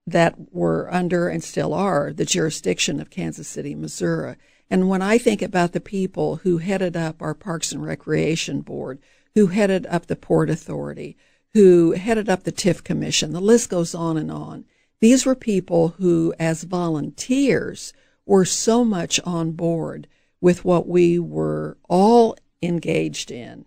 that 0.06 0.36
were 0.52 0.94
under 0.94 1.30
and 1.30 1.44
still 1.44 1.74
are 1.74 2.12
the 2.12 2.26
jurisdiction 2.26 3.00
of 3.00 3.10
Kansas 3.10 3.48
City, 3.48 3.74
Missouri. 3.74 4.36
And 4.70 4.90
when 4.90 5.02
I 5.02 5.18
think 5.18 5.42
about 5.42 5.72
the 5.72 5.80
people 5.80 6.38
who 6.38 6.58
headed 6.58 6.98
up 6.98 7.22
our 7.22 7.34
Parks 7.34 7.72
and 7.72 7.84
Recreation 7.84 8.62
Board, 8.62 9.00
who 9.36 9.48
headed 9.48 9.86
up 9.86 10.08
the 10.08 10.16
Port 10.16 10.50
Authority, 10.50 11.16
who 11.54 11.92
headed 11.92 12.30
up 12.30 12.44
the 12.44 12.52
TIF 12.52 12.84
Commission, 12.84 13.32
the 13.32 13.40
list 13.40 13.70
goes 13.70 13.94
on 13.94 14.18
and 14.18 14.32
on. 14.32 14.66
These 15.00 15.26
were 15.26 15.36
people 15.36 15.90
who, 16.00 16.34
as 16.40 16.64
volunteers, 16.64 17.94
were 18.26 18.46
so 18.46 18.84
much 18.84 19.20
on 19.26 19.52
board 19.52 20.08
with 20.42 20.66
what 20.66 20.88
we 20.88 21.20
were 21.20 21.78
all 21.88 22.36
engaged 22.62 23.32
in 23.32 23.66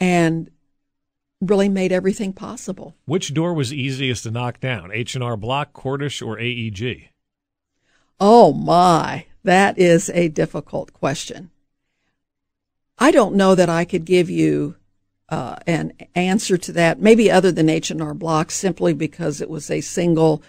and 0.00 0.50
really 1.40 1.68
made 1.68 1.92
everything 1.92 2.32
possible. 2.32 2.96
Which 3.04 3.32
door 3.32 3.54
was 3.54 3.72
easiest 3.72 4.24
to 4.24 4.30
knock 4.30 4.60
down, 4.60 4.90
H&R 4.92 5.36
Block, 5.36 5.72
Cordish, 5.72 6.20
or 6.20 6.38
AEG? 6.38 7.08
Oh 8.18 8.52
my, 8.52 9.26
that 9.44 9.78
is 9.78 10.10
a 10.10 10.28
difficult 10.28 10.92
question. 10.92 11.50
I 12.98 13.10
don't 13.10 13.34
know 13.34 13.54
that 13.54 13.70
I 13.70 13.86
could 13.86 14.04
give 14.04 14.28
you 14.28 14.76
uh, 15.30 15.56
an 15.66 15.92
answer 16.14 16.56
to 16.58 16.72
that, 16.72 17.00
maybe 17.00 17.30
other 17.30 17.52
than 17.52 17.68
H&R 17.68 18.14
Block, 18.14 18.50
simply 18.50 18.92
because 18.92 19.40
it 19.40 19.48
was 19.48 19.70
a 19.70 19.80
single 19.80 20.42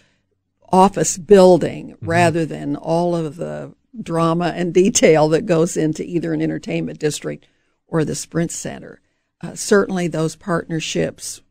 office 0.71 1.17
building 1.17 1.91
mm-hmm. 1.91 2.05
rather 2.05 2.45
than 2.45 2.75
all 2.75 3.15
of 3.15 3.35
the 3.35 3.73
drama 4.01 4.53
and 4.55 4.73
detail 4.73 5.29
that 5.29 5.45
goes 5.45 5.77
into 5.77 6.03
either 6.03 6.33
an 6.33 6.41
entertainment 6.41 6.99
district 6.99 7.45
or 7.87 8.03
the 8.03 8.15
Sprint 8.15 8.51
Center. 8.51 9.01
Uh, 9.41 9.53
certainly, 9.53 10.07
those 10.07 10.35
partnerships 10.35 11.41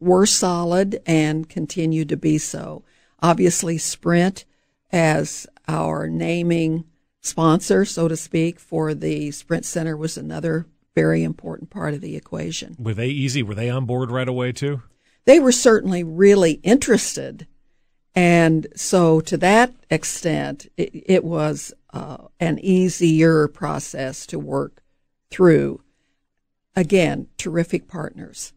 were 0.00 0.26
solid 0.26 1.00
and 1.06 1.48
continue 1.48 2.04
to 2.04 2.16
be 2.16 2.38
so. 2.38 2.84
Obviously, 3.20 3.78
Sprint 3.78 4.44
as 4.90 5.46
our 5.68 6.08
naming 6.08 6.84
sponsor, 7.20 7.84
so 7.84 8.08
to 8.08 8.16
speak, 8.16 8.58
for 8.58 8.94
the 8.94 9.30
Sprint 9.30 9.64
Center 9.64 9.96
was 9.96 10.16
another 10.16 10.66
very 10.94 11.22
important 11.22 11.70
part 11.70 11.94
of 11.94 12.00
the 12.00 12.16
equation. 12.16 12.76
Were 12.78 12.94
they 12.94 13.08
easy? 13.08 13.42
Were 13.42 13.54
they 13.54 13.70
on 13.70 13.86
board 13.86 14.10
right 14.10 14.28
away 14.28 14.52
too? 14.52 14.82
They 15.24 15.40
were 15.40 15.52
certainly 15.52 16.02
really 16.02 16.52
interested. 16.62 17.46
And 18.14 18.66
so 18.76 19.20
to 19.20 19.36
that 19.38 19.72
extent, 19.90 20.66
it, 20.76 20.90
it 20.92 21.24
was 21.24 21.72
uh, 21.92 22.18
an 22.40 22.58
easier 22.58 23.48
process 23.48 24.26
to 24.26 24.38
work 24.38 24.82
through. 25.30 25.82
Again, 26.74 27.28
terrific 27.38 27.88
partners. 27.88 28.52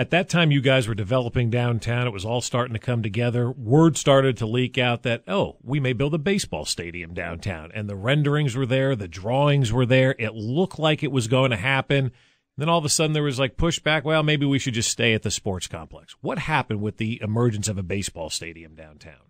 At 0.00 0.08
that 0.08 0.30
time, 0.30 0.50
you 0.50 0.62
guys 0.62 0.88
were 0.88 0.94
developing 0.94 1.50
downtown. 1.50 2.06
It 2.06 2.12
was 2.14 2.24
all 2.24 2.40
starting 2.40 2.72
to 2.72 2.78
come 2.78 3.02
together. 3.02 3.50
Word 3.50 3.98
started 3.98 4.38
to 4.38 4.46
leak 4.46 4.78
out 4.78 5.02
that, 5.02 5.22
oh, 5.28 5.58
we 5.62 5.78
may 5.78 5.92
build 5.92 6.14
a 6.14 6.18
baseball 6.18 6.64
stadium 6.64 7.12
downtown. 7.12 7.70
And 7.74 7.86
the 7.86 7.96
renderings 7.96 8.56
were 8.56 8.64
there, 8.64 8.96
the 8.96 9.06
drawings 9.06 9.74
were 9.74 9.84
there. 9.84 10.14
It 10.18 10.32
looked 10.32 10.78
like 10.78 11.02
it 11.02 11.12
was 11.12 11.28
going 11.28 11.50
to 11.50 11.58
happen. 11.58 12.12
Then 12.56 12.70
all 12.70 12.78
of 12.78 12.86
a 12.86 12.88
sudden 12.88 13.12
there 13.12 13.24
was 13.24 13.38
like 13.38 13.58
pushback. 13.58 14.04
Well, 14.04 14.22
maybe 14.22 14.46
we 14.46 14.58
should 14.58 14.72
just 14.72 14.90
stay 14.90 15.12
at 15.12 15.20
the 15.20 15.30
sports 15.30 15.66
complex. 15.66 16.16
What 16.22 16.38
happened 16.38 16.80
with 16.80 16.96
the 16.96 17.20
emergence 17.20 17.68
of 17.68 17.76
a 17.76 17.82
baseball 17.82 18.30
stadium 18.30 18.74
downtown? 18.74 19.28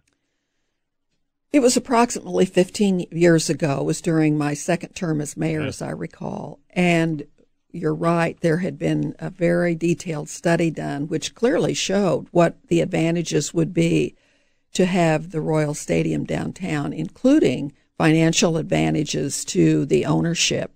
It 1.53 1.59
was 1.59 1.77
approximately 1.77 2.47
15 2.47 3.07
years 3.11 3.51
ago. 3.51 3.81
It 3.81 3.87
was 3.87 4.01
during 4.01 4.39
my 4.39 4.55
second 4.55 4.95
term 4.95 5.21
as 5.21 5.37
mayor, 5.37 5.63
as 5.63 5.83
I 5.83 5.91
recall. 5.91 6.61
And 6.71 7.27
you're 7.73 7.95
right. 7.95 8.41
There 8.41 8.59
had 8.59 8.79
been 8.79 9.15
a 9.19 9.31
very 9.31 9.75
detailed 9.75 10.29
study 10.29 10.71
done, 10.71 11.09
which 11.09 11.35
clearly 11.35 11.75
showed 11.75 12.27
what 12.31 12.57
the 12.69 12.81
advantages 12.81 13.55
would 13.55 13.73
be 13.73 14.15
to 14.73 14.87
have 14.87 15.31
the 15.31 15.41
Royal 15.41 15.75
Stadium 15.75 16.25
downtown, 16.25 16.93
including 16.93 17.73
financial 17.99 18.57
advantages 18.57 19.45
to 19.47 19.85
the 19.85 20.07
ownership. 20.07 20.73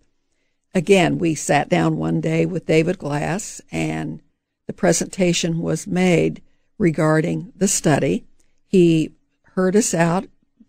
Again, 0.75 1.19
we 1.19 1.35
sat 1.35 1.69
down 1.69 1.97
one 1.97 2.21
day 2.21 2.45
with 2.47 2.67
David 2.67 2.99
Glass 2.99 3.61
and 3.71 4.21
the 4.67 4.73
presentation 4.73 5.61
was 5.61 5.87
made 5.87 6.43
regarding 6.79 7.53
the 7.55 7.69
study. 7.69 8.25
He 8.67 9.13
heard 9.55 9.77
us 9.77 9.95
out 9.95 10.27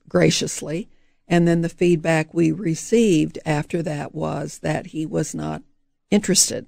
graciously, 0.07 0.87
and 1.27 1.47
then 1.47 1.61
the 1.61 1.69
feedback 1.69 2.33
we 2.33 2.51
received 2.51 3.39
after 3.45 3.81
that 3.81 4.13
was 4.13 4.59
that 4.59 4.87
he 4.87 5.05
was 5.05 5.33
not 5.33 5.63
interested. 6.11 6.67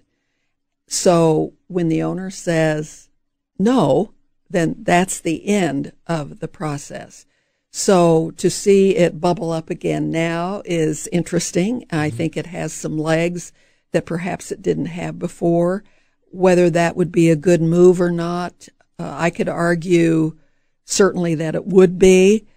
So 0.87 1.53
when 1.67 1.89
the 1.89 2.01
owner 2.01 2.29
says 2.29 3.09
no, 3.59 4.13
then 4.49 4.75
that's 4.79 5.19
the 5.19 5.45
end 5.47 5.91
of 6.05 6.39
the 6.39 6.47
process. 6.47 7.25
So 7.71 8.31
to 8.37 8.49
see 8.49 8.95
it 8.95 9.19
bubble 9.19 9.51
up 9.51 9.69
again 9.69 10.09
now 10.09 10.61
is 10.65 11.07
interesting. 11.11 11.85
I 11.91 12.07
mm-hmm. 12.07 12.17
think 12.17 12.37
it 12.37 12.47
has 12.47 12.73
some 12.73 12.97
legs 12.97 13.51
that 13.91 14.05
perhaps 14.05 14.51
it 14.51 14.61
didn't 14.61 14.87
have 14.87 15.19
before. 15.19 15.83
Whether 16.31 16.69
that 16.69 16.95
would 16.95 17.11
be 17.11 17.29
a 17.29 17.35
good 17.35 17.61
move 17.61 18.01
or 18.01 18.11
not, 18.11 18.67
uh, 18.99 19.13
I 19.17 19.29
could 19.29 19.49
argue 19.49 20.37
certainly 20.85 21.35
that 21.35 21.55
it 21.55 21.65
would 21.65 21.99
be. 21.99 22.47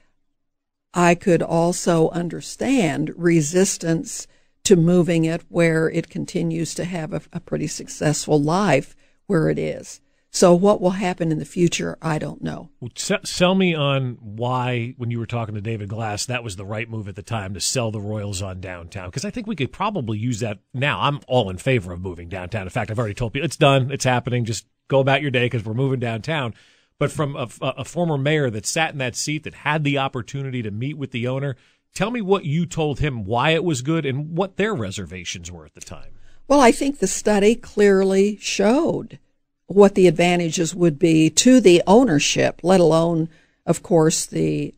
I 0.92 1.14
could 1.14 1.42
also 1.42 2.08
understand 2.10 3.12
resistance 3.16 4.26
to 4.64 4.76
moving 4.76 5.24
it 5.24 5.42
where 5.48 5.88
it 5.90 6.10
continues 6.10 6.74
to 6.74 6.84
have 6.84 7.12
a, 7.12 7.22
a 7.32 7.40
pretty 7.40 7.66
successful 7.66 8.40
life 8.40 8.94
where 9.26 9.48
it 9.48 9.58
is. 9.58 10.00
So 10.32 10.54
what 10.54 10.80
will 10.80 10.90
happen 10.90 11.32
in 11.32 11.40
the 11.40 11.44
future, 11.44 11.98
I 12.00 12.20
don't 12.20 12.40
know. 12.40 12.70
Well, 12.78 12.92
sell 12.96 13.56
me 13.56 13.74
on 13.74 14.16
why, 14.20 14.94
when 14.96 15.10
you 15.10 15.18
were 15.18 15.26
talking 15.26 15.56
to 15.56 15.60
David 15.60 15.88
Glass, 15.88 16.26
that 16.26 16.44
was 16.44 16.54
the 16.54 16.64
right 16.64 16.88
move 16.88 17.08
at 17.08 17.16
the 17.16 17.22
time 17.22 17.52
to 17.54 17.60
sell 17.60 17.90
the 17.90 18.00
Royals 18.00 18.40
on 18.40 18.60
downtown. 18.60 19.08
Because 19.08 19.24
I 19.24 19.30
think 19.30 19.48
we 19.48 19.56
could 19.56 19.72
probably 19.72 20.18
use 20.18 20.38
that 20.38 20.60
now. 20.72 21.00
I'm 21.00 21.18
all 21.26 21.50
in 21.50 21.58
favor 21.58 21.92
of 21.92 22.00
moving 22.00 22.28
downtown. 22.28 22.62
In 22.62 22.70
fact, 22.70 22.92
I've 22.92 22.98
already 22.98 23.14
told 23.14 23.32
people 23.32 23.44
it's 23.44 23.56
done, 23.56 23.90
it's 23.90 24.04
happening. 24.04 24.44
Just 24.44 24.66
go 24.86 25.00
about 25.00 25.20
your 25.20 25.32
day 25.32 25.46
because 25.46 25.64
we're 25.64 25.74
moving 25.74 25.98
downtown. 25.98 26.54
But 27.00 27.10
from 27.10 27.34
a, 27.34 27.48
a 27.62 27.84
former 27.84 28.18
mayor 28.18 28.50
that 28.50 28.66
sat 28.66 28.92
in 28.92 28.98
that 28.98 29.16
seat 29.16 29.42
that 29.44 29.54
had 29.54 29.82
the 29.82 29.98
opportunity 29.98 30.62
to 30.62 30.70
meet 30.70 30.96
with 30.96 31.10
the 31.10 31.26
owner, 31.26 31.56
Tell 31.94 32.10
me 32.10 32.20
what 32.20 32.44
you 32.44 32.66
told 32.66 33.00
him, 33.00 33.24
why 33.24 33.50
it 33.50 33.64
was 33.64 33.82
good, 33.82 34.06
and 34.06 34.36
what 34.36 34.56
their 34.56 34.74
reservations 34.74 35.50
were 35.50 35.66
at 35.66 35.74
the 35.74 35.80
time. 35.80 36.12
Well, 36.48 36.60
I 36.60 36.72
think 36.72 36.98
the 36.98 37.06
study 37.06 37.54
clearly 37.54 38.36
showed 38.40 39.18
what 39.66 39.94
the 39.94 40.08
advantages 40.08 40.74
would 40.74 40.98
be 40.98 41.30
to 41.30 41.60
the 41.60 41.82
ownership, 41.86 42.60
let 42.62 42.80
alone, 42.80 43.28
of 43.66 43.82
course, 43.82 44.26
the 44.26 44.74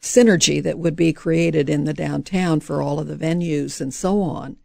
synergy 0.00 0.62
that 0.62 0.78
would 0.78 0.96
be 0.96 1.12
created 1.12 1.68
in 1.68 1.84
the 1.84 1.92
downtown 1.92 2.60
for 2.60 2.80
all 2.80 3.00
of 3.00 3.08
the 3.08 3.16
venues 3.16 3.80
and 3.80 3.92
so 3.92 4.22
on. 4.22 4.56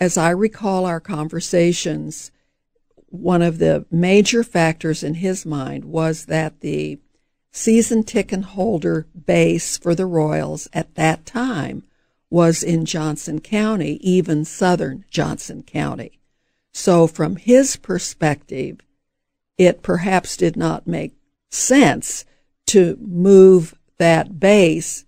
As 0.00 0.16
I 0.16 0.30
recall 0.30 0.86
our 0.86 1.00
conversations, 1.00 2.30
one 3.06 3.42
of 3.42 3.58
the 3.58 3.86
major 3.90 4.42
factors 4.42 5.02
in 5.02 5.14
his 5.14 5.46
mind 5.46 5.84
was 5.84 6.26
that 6.26 6.60
the 6.60 6.98
season 7.54 8.02
ticket 8.02 8.42
holder 8.42 9.06
base 9.26 9.78
for 9.78 9.94
the 9.94 10.06
Royals 10.06 10.68
at 10.72 10.92
that 10.96 11.24
time 11.24 11.84
was 12.28 12.64
in 12.64 12.84
Johnson 12.84 13.40
County, 13.40 13.92
even 14.02 14.44
southern 14.44 15.04
Johnson 15.08 15.62
County. 15.62 16.18
So 16.72 17.06
from 17.06 17.36
his 17.36 17.76
perspective, 17.76 18.80
it 19.56 19.82
perhaps 19.82 20.36
did 20.36 20.56
not 20.56 20.88
make 20.88 21.14
sense 21.48 22.24
to 22.66 22.98
move 23.00 23.76
that 23.98 24.40
base 24.40 25.04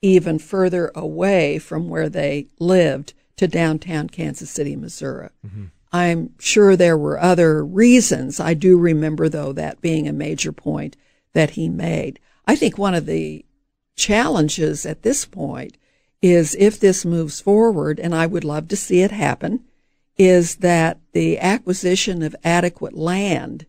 even 0.00 0.38
further 0.38 0.90
away 0.94 1.58
from 1.58 1.90
where 1.90 2.08
they 2.08 2.46
lived 2.58 3.12
to 3.36 3.46
downtown 3.46 4.08
Kansas 4.08 4.50
City, 4.50 4.74
Missouri. 4.74 5.28
Mm-hmm. 5.46 5.64
I'm 5.92 6.30
sure 6.38 6.76
there 6.76 6.96
were 6.96 7.20
other 7.20 7.62
reasons. 7.62 8.40
I 8.40 8.54
do 8.54 8.78
remember, 8.78 9.28
though, 9.28 9.52
that 9.52 9.82
being 9.82 10.08
a 10.08 10.14
major 10.14 10.50
point 10.50 10.96
that 11.34 11.50
he 11.50 11.68
made. 11.68 12.18
I 12.46 12.56
think 12.56 12.78
one 12.78 12.94
of 12.94 13.06
the 13.06 13.44
challenges 13.96 14.86
at 14.86 15.02
this 15.02 15.24
point 15.24 15.76
is 16.22 16.56
if 16.58 16.80
this 16.80 17.04
moves 17.04 17.40
forward, 17.40 18.00
and 18.00 18.14
I 18.14 18.26
would 18.26 18.44
love 18.44 18.68
to 18.68 18.76
see 18.76 19.02
it 19.02 19.10
happen, 19.10 19.64
is 20.16 20.56
that 20.56 20.98
the 21.12 21.38
acquisition 21.38 22.22
of 22.22 22.34
adequate 22.42 22.94
land 22.94 23.66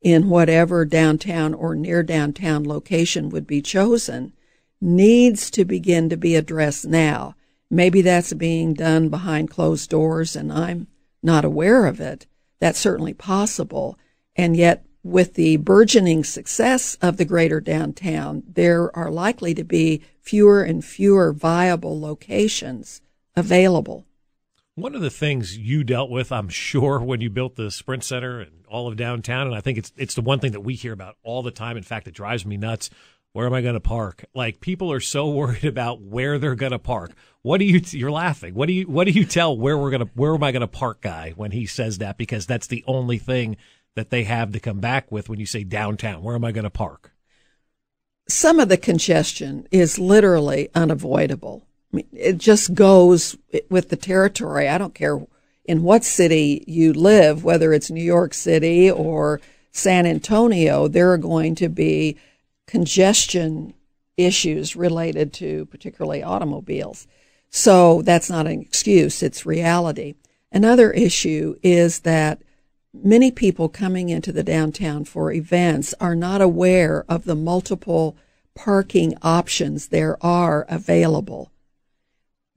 in 0.00 0.28
whatever 0.28 0.84
downtown 0.84 1.54
or 1.54 1.74
near 1.74 2.02
downtown 2.02 2.64
location 2.64 3.30
would 3.30 3.46
be 3.46 3.60
chosen 3.60 4.32
needs 4.80 5.50
to 5.50 5.64
begin 5.64 6.08
to 6.08 6.16
be 6.16 6.36
addressed 6.36 6.86
now. 6.86 7.34
Maybe 7.70 8.00
that's 8.00 8.32
being 8.32 8.74
done 8.74 9.08
behind 9.08 9.50
closed 9.50 9.90
doors 9.90 10.36
and 10.36 10.52
I'm 10.52 10.86
not 11.22 11.44
aware 11.44 11.86
of 11.86 12.00
it. 12.00 12.26
That's 12.60 12.78
certainly 12.78 13.14
possible. 13.14 13.98
And 14.36 14.56
yet 14.56 14.84
with 15.08 15.34
the 15.34 15.56
burgeoning 15.56 16.22
success 16.22 16.96
of 17.00 17.16
the 17.16 17.24
greater 17.24 17.60
downtown, 17.60 18.42
there 18.46 18.94
are 18.96 19.10
likely 19.10 19.54
to 19.54 19.64
be 19.64 20.02
fewer 20.20 20.62
and 20.62 20.84
fewer 20.84 21.32
viable 21.32 21.98
locations 21.98 23.00
available. 23.34 24.04
One 24.74 24.94
of 24.94 25.00
the 25.00 25.10
things 25.10 25.56
you 25.56 25.82
dealt 25.82 26.10
with, 26.10 26.30
I'm 26.30 26.48
sure, 26.48 27.00
when 27.00 27.20
you 27.20 27.30
built 27.30 27.56
the 27.56 27.70
Sprint 27.70 28.04
Center 28.04 28.40
and 28.40 28.64
all 28.68 28.86
of 28.86 28.96
downtown, 28.96 29.46
and 29.46 29.56
I 29.56 29.60
think 29.60 29.78
it's 29.78 29.92
it's 29.96 30.14
the 30.14 30.20
one 30.20 30.38
thing 30.38 30.52
that 30.52 30.60
we 30.60 30.74
hear 30.74 30.92
about 30.92 31.16
all 31.24 31.42
the 31.42 31.50
time. 31.50 31.76
In 31.76 31.82
fact, 31.82 32.06
it 32.06 32.14
drives 32.14 32.46
me 32.46 32.56
nuts. 32.56 32.90
where 33.32 33.46
am 33.46 33.54
I 33.54 33.60
going 33.60 33.74
to 33.74 33.80
park? 33.80 34.24
Like 34.34 34.60
people 34.60 34.92
are 34.92 35.00
so 35.00 35.28
worried 35.30 35.64
about 35.64 36.00
where 36.00 36.38
they're 36.38 36.54
going 36.54 36.72
to 36.72 36.78
park. 36.78 37.12
What 37.42 37.58
do 37.58 37.64
you? 37.64 37.80
You're 37.90 38.12
laughing. 38.12 38.54
What 38.54 38.66
do 38.66 38.72
you? 38.72 38.84
What 38.84 39.06
do 39.06 39.12
you 39.12 39.24
tell 39.24 39.56
where 39.56 39.76
we're 39.76 39.90
gonna? 39.90 40.10
Where 40.14 40.34
am 40.34 40.44
I 40.44 40.52
going 40.52 40.60
to 40.60 40.68
park, 40.68 41.00
guy? 41.00 41.32
When 41.34 41.50
he 41.50 41.66
says 41.66 41.98
that, 41.98 42.18
because 42.18 42.46
that's 42.46 42.68
the 42.68 42.84
only 42.86 43.18
thing 43.18 43.56
that 43.98 44.10
they 44.10 44.22
have 44.22 44.52
to 44.52 44.60
come 44.60 44.78
back 44.78 45.10
with 45.10 45.28
when 45.28 45.40
you 45.40 45.46
say 45.46 45.64
downtown. 45.64 46.22
Where 46.22 46.36
am 46.36 46.44
I 46.44 46.52
going 46.52 46.62
to 46.62 46.70
park? 46.70 47.10
Some 48.28 48.60
of 48.60 48.68
the 48.68 48.76
congestion 48.76 49.66
is 49.72 49.98
literally 49.98 50.68
unavoidable. 50.72 51.66
I 51.92 51.96
mean, 51.96 52.06
it 52.12 52.38
just 52.38 52.74
goes 52.74 53.36
with 53.68 53.88
the 53.88 53.96
territory. 53.96 54.68
I 54.68 54.78
don't 54.78 54.94
care 54.94 55.18
in 55.64 55.82
what 55.82 56.04
city 56.04 56.62
you 56.68 56.92
live, 56.92 57.42
whether 57.42 57.72
it's 57.72 57.90
New 57.90 58.04
York 58.04 58.34
City 58.34 58.88
or 58.88 59.40
San 59.72 60.06
Antonio, 60.06 60.86
there 60.86 61.10
are 61.10 61.18
going 61.18 61.56
to 61.56 61.68
be 61.68 62.16
congestion 62.68 63.74
issues 64.16 64.76
related 64.76 65.32
to 65.32 65.66
particularly 65.66 66.22
automobiles. 66.22 67.08
So 67.50 68.02
that's 68.02 68.30
not 68.30 68.46
an 68.46 68.60
excuse, 68.60 69.24
it's 69.24 69.44
reality. 69.44 70.14
Another 70.52 70.92
issue 70.92 71.56
is 71.64 72.00
that 72.00 72.42
many 72.92 73.30
people 73.30 73.68
coming 73.68 74.08
into 74.08 74.32
the 74.32 74.42
downtown 74.42 75.04
for 75.04 75.32
events 75.32 75.94
are 76.00 76.14
not 76.14 76.40
aware 76.40 77.04
of 77.08 77.24
the 77.24 77.34
multiple 77.34 78.16
parking 78.54 79.14
options 79.22 79.88
there 79.88 80.16
are 80.24 80.66
available, 80.68 81.52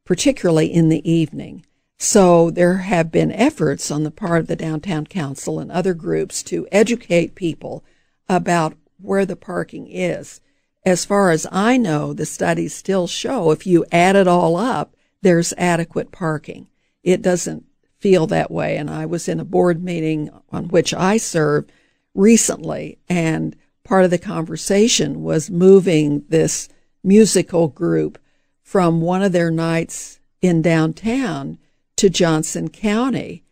particularly 0.06 0.72
in 0.72 0.90
the 0.90 1.10
evening. 1.10 1.66
So 2.00 2.50
there 2.50 2.78
have 2.78 3.12
been 3.12 3.32
efforts 3.32 3.92
on 3.92 4.04
the 4.04 4.10
part 4.10 4.40
of 4.42 4.48
the 4.48 4.56
Downtown 4.56 5.06
Council 5.06 5.60
and 5.60 5.72
other 5.72 5.94
groups 5.94 6.42
to 6.44 6.68
educate 6.72 7.36
people 7.36 7.84
about 8.28 8.76
where 9.00 9.26
the 9.26 9.36
parking 9.36 9.88
is. 9.88 10.42
As 10.84 11.06
far 11.06 11.30
as 11.30 11.46
I 11.52 11.78
know, 11.78 12.12
the 12.12 12.26
studies 12.26 12.74
still 12.74 13.06
show 13.06 13.52
if 13.52 13.68
you 13.68 13.86
add 13.92 14.16
it 14.16 14.28
all 14.28 14.56
up, 14.56 14.96
there's 15.22 15.54
adequate 15.58 16.12
parking. 16.12 16.68
It 17.04 17.22
doesn't 17.22 17.66
feel 18.02 18.28
that 18.28 18.52
way. 18.52 18.76
And 18.76 18.90
I 18.90 19.06
was 19.06 19.30
in 19.30 19.40
a 19.40 19.46
board 19.46 19.84
meeting 19.84 20.30
on 20.50 20.68
which 20.68 20.94
I 20.94 21.18
served 21.18 21.72
recently, 22.14 22.98
and 23.08 23.56
part 23.84 24.04
of 24.04 24.12
the 24.12 24.18
conversation 24.18 25.24
was 25.24 25.50
moving 25.50 26.26
this 26.28 26.68
musical 27.04 27.68
group 27.68 28.18
from 28.64 29.02
one 29.02 29.22
of 29.22 29.32
their 29.32 29.52
nights 29.52 30.20
in 30.42 30.62
downtown 30.62 31.58
to 31.98 32.10
Johnson 32.10 32.70
County. 32.70 33.44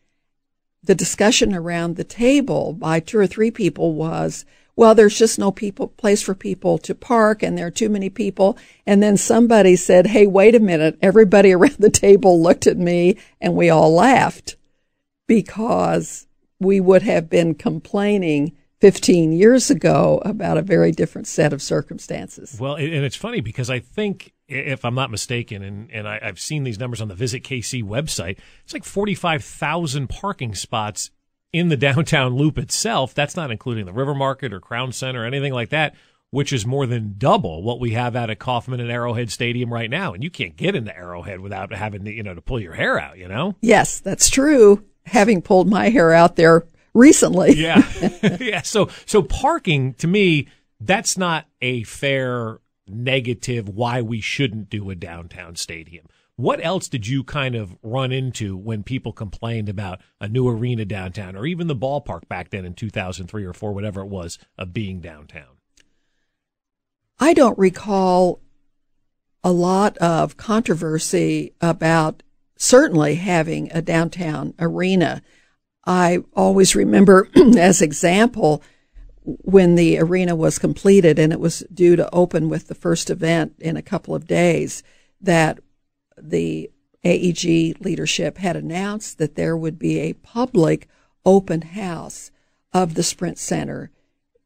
The 0.84 0.96
discussion 0.96 1.54
around 1.54 1.96
the 1.96 2.04
table 2.04 2.74
by 2.74 3.00
two 3.00 3.20
or 3.20 3.28
three 3.28 3.52
people 3.52 3.94
was, 3.94 4.46
well, 4.80 4.96
there's 4.96 5.20
just 5.20 5.38
no 5.38 5.52
people, 5.52 5.90
place 5.90 6.22
for 6.22 6.34
people 6.34 6.78
to 6.78 6.96
park 6.96 7.44
and 7.44 7.58
there 7.58 7.68
are 7.68 7.70
too 7.72 7.90
many 7.90 8.10
people. 8.10 8.58
And 8.88 9.04
then 9.04 9.18
somebody 9.18 9.76
said, 9.76 10.08
Hey, 10.08 10.26
wait 10.26 10.56
a 10.56 10.60
minute. 10.62 10.98
Everybody 11.02 11.52
around 11.54 11.76
the 11.80 11.90
table 11.90 12.42
looked 12.42 12.66
at 12.66 12.78
me 12.78 13.18
and 13.42 13.56
we 13.56 13.70
all 13.70 13.94
laughed 13.94 14.56
because 15.28 16.28
we 16.62 16.80
would 16.80 17.02
have 17.02 17.30
been 17.30 17.56
complaining 17.56 18.56
15 18.80 19.34
years 19.34 19.70
ago 19.70 20.22
about 20.24 20.58
a 20.58 20.62
very 20.62 20.94
different 20.94 21.28
set 21.28 21.52
of 21.52 21.62
circumstances. 21.62 22.56
Well, 22.58 22.76
and 22.76 23.04
it's 23.04 23.18
funny 23.18 23.42
because 23.42 23.70
I 23.70 23.80
think, 23.80 24.32
if 24.48 24.86
I'm 24.86 24.96
not 24.96 25.12
mistaken, 25.12 25.62
and, 25.62 25.92
and 25.92 26.08
I, 26.08 26.20
have 26.22 26.40
seen 26.40 26.64
these 26.64 26.80
numbers 26.80 27.02
on 27.02 27.10
the 27.10 27.16
Visit 27.16 27.44
KC 27.44 27.84
website, 27.84 28.38
it's 28.64 28.74
like 28.74 28.86
45,000 28.86 30.08
parking 30.08 30.56
spots 30.56 31.12
in 31.54 31.70
the 31.70 31.78
downtown 31.78 32.36
loop 32.36 32.58
itself. 32.58 33.14
That's 33.14 33.36
not 33.36 33.52
including 33.52 33.86
the 33.86 33.94
River 33.94 34.16
Market 34.16 34.54
or 34.54 34.60
Crown 34.60 34.92
Center 34.92 35.24
or 35.24 35.26
anything 35.26 35.54
like 35.54 35.70
that, 35.70 35.96
which 36.32 36.54
is 36.54 36.66
more 36.66 36.86
than 36.86 37.16
double 37.18 37.64
what 37.64 37.80
we 37.80 37.92
have 37.92 38.16
out 38.16 38.30
at 38.30 38.40
Kauffman 38.40 38.80
and 38.80 38.92
Arrowhead 38.92 39.32
Stadium 39.32 39.74
right 39.74 39.90
now. 39.90 40.14
And 40.14 40.24
you 40.24 40.30
can't 40.30 40.56
get 40.56 40.76
into 40.76 40.96
Arrowhead 40.96 41.40
without 41.40 41.74
having 41.74 42.06
to, 42.06 42.12
you 42.12 42.24
know, 42.24 42.34
to 42.34 42.42
pull 42.42 42.60
your 42.60 42.74
hair 42.74 43.00
out, 43.00 43.18
you 43.18 43.28
know? 43.28 43.56
Yes, 43.62 44.00
that's 44.00 44.30
true. 44.30 44.84
Having 45.06 45.42
pulled 45.42 45.70
my 45.70 45.90
hair 45.90 46.14
out 46.14 46.36
there 46.36 46.68
recently. 46.94 47.54
yeah. 47.58 47.88
yeah. 48.40 48.62
So, 48.62 48.90
so 49.06 49.24
parking 49.24 49.94
to 49.96 50.08
me, 50.08 50.48
that's 50.80 51.18
not 51.18 51.46
a 51.62 51.84
fair 51.84 52.60
negative 52.88 53.70
why 53.70 54.02
we 54.02 54.22
shouldn't 54.22 54.70
do 54.70 54.90
a 54.90 54.96
downtown 54.96 55.56
stadium. 55.56 56.06
What 56.40 56.64
else 56.64 56.88
did 56.88 57.06
you 57.06 57.26
kind 57.26 57.54
of 57.54 57.76
run 57.84 58.14
into 58.14 58.56
when 58.56 58.82
people 58.84 59.12
complained 59.12 59.68
about 59.68 60.00
a 60.22 60.30
new 60.30 60.48
arena 60.48 60.86
downtown 60.86 61.36
or 61.36 61.46
even 61.46 61.68
the 61.68 61.76
ballpark 61.76 62.30
back 62.30 62.50
then 62.50 62.64
in 62.64 62.76
2003 62.76 63.44
or 63.44 63.52
4, 63.52 63.74
whatever 63.74 64.00
it 64.00 64.08
was, 64.08 64.40
of 64.58 64.72
being 64.72 65.02
downtown? 65.02 65.58
I 67.20 67.34
don't 67.34 67.60
recall 67.60 68.40
a 69.44 69.52
lot 69.52 69.98
of 69.98 70.38
controversy 70.38 71.56
about 71.60 72.24
certainly 72.56 73.16
having 73.16 73.70
a 73.74 73.82
downtown 73.82 74.54
arena. 74.60 75.22
I 75.86 76.20
always 76.38 76.74
remember 76.74 77.28
as 77.58 77.82
example 77.82 78.64
when 79.24 79.76
the 79.76 80.00
arena 80.00 80.38
was 80.38 80.58
completed 80.58 81.20
and 81.20 81.34
it 81.34 81.40
was 81.42 81.66
due 81.74 81.98
to 81.98 82.10
open 82.16 82.48
with 82.48 82.70
the 82.70 82.76
first 82.76 83.10
event 83.10 83.56
in 83.60 83.76
a 83.76 83.82
couple 83.82 84.16
of 84.16 84.26
days 84.26 84.84
that 85.20 85.60
the 86.22 86.72
AEG 87.04 87.80
leadership 87.80 88.38
had 88.38 88.56
announced 88.56 89.18
that 89.18 89.36
there 89.36 89.56
would 89.56 89.80
be 89.80 90.00
a 90.00 90.14
public 90.14 90.88
open 91.26 91.62
house 91.62 92.32
of 92.74 92.94
the 92.94 93.04
Sprint 93.04 93.38
Center 93.38 93.90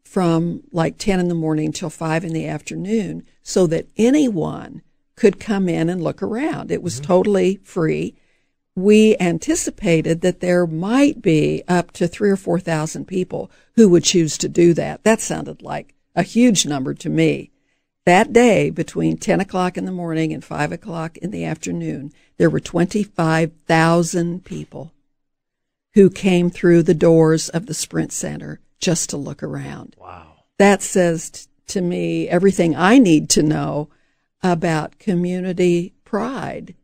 from 0.03 0.61
like 0.71 0.97
10 0.97 1.19
in 1.19 1.27
the 1.27 1.35
morning 1.35 1.71
till 1.71 1.89
5 1.89 2.23
in 2.23 2.33
the 2.33 2.47
afternoon 2.47 3.25
so 3.41 3.65
that 3.67 3.87
anyone 3.97 4.81
could 5.15 5.39
come 5.39 5.67
in 5.67 5.89
and 5.89 6.03
look 6.03 6.21
around. 6.21 6.71
It 6.71 6.83
was 6.83 6.95
mm-hmm. 6.95 7.05
totally 7.05 7.59
free 7.63 8.15
we 8.75 9.15
anticipated 9.19 10.21
that 10.21 10.39
there 10.39 10.65
might 10.65 11.21
be 11.21 11.63
up 11.67 11.91
to 11.91 12.07
three 12.07 12.31
or 12.31 12.35
4,000 12.35 13.05
people 13.05 13.51
who 13.75 13.87
would 13.89 14.03
choose 14.03 14.37
to 14.39 14.49
do 14.49 14.73
that. 14.73 15.03
That 15.03 15.21
sounded 15.21 15.61
like 15.61 15.93
a 16.15 16.23
huge 16.23 16.65
number 16.65 16.93
to 16.95 17.09
me. 17.09 17.51
That 18.05 18.33
day, 18.33 18.69
between 18.69 19.17
10 19.17 19.39
o'clock 19.39 19.77
in 19.77 19.85
the 19.85 19.91
morning 19.91 20.33
and 20.33 20.43
5 20.43 20.73
o'clock 20.73 21.17
in 21.17 21.31
the 21.31 21.45
afternoon, 21.45 22.11
there 22.37 22.49
were 22.49 22.59
25,000 22.59 24.43
people 24.43 24.91
who 25.93 26.09
came 26.09 26.49
through 26.49 26.83
the 26.83 26.93
doors 26.93 27.47
of 27.49 27.65
the 27.65 27.73
Sprint 27.73 28.11
Center 28.11 28.59
just 28.79 29.09
to 29.11 29.17
look 29.17 29.41
around. 29.41 29.95
Wow. 29.97 30.33
That 30.59 30.81
says 30.81 31.29
t- 31.29 31.47
to 31.67 31.81
me 31.81 32.27
everything 32.27 32.75
I 32.75 32.97
need 32.97 33.29
to 33.31 33.43
know 33.43 33.89
about 34.41 34.99
community 34.99 35.93
pride 36.03 36.75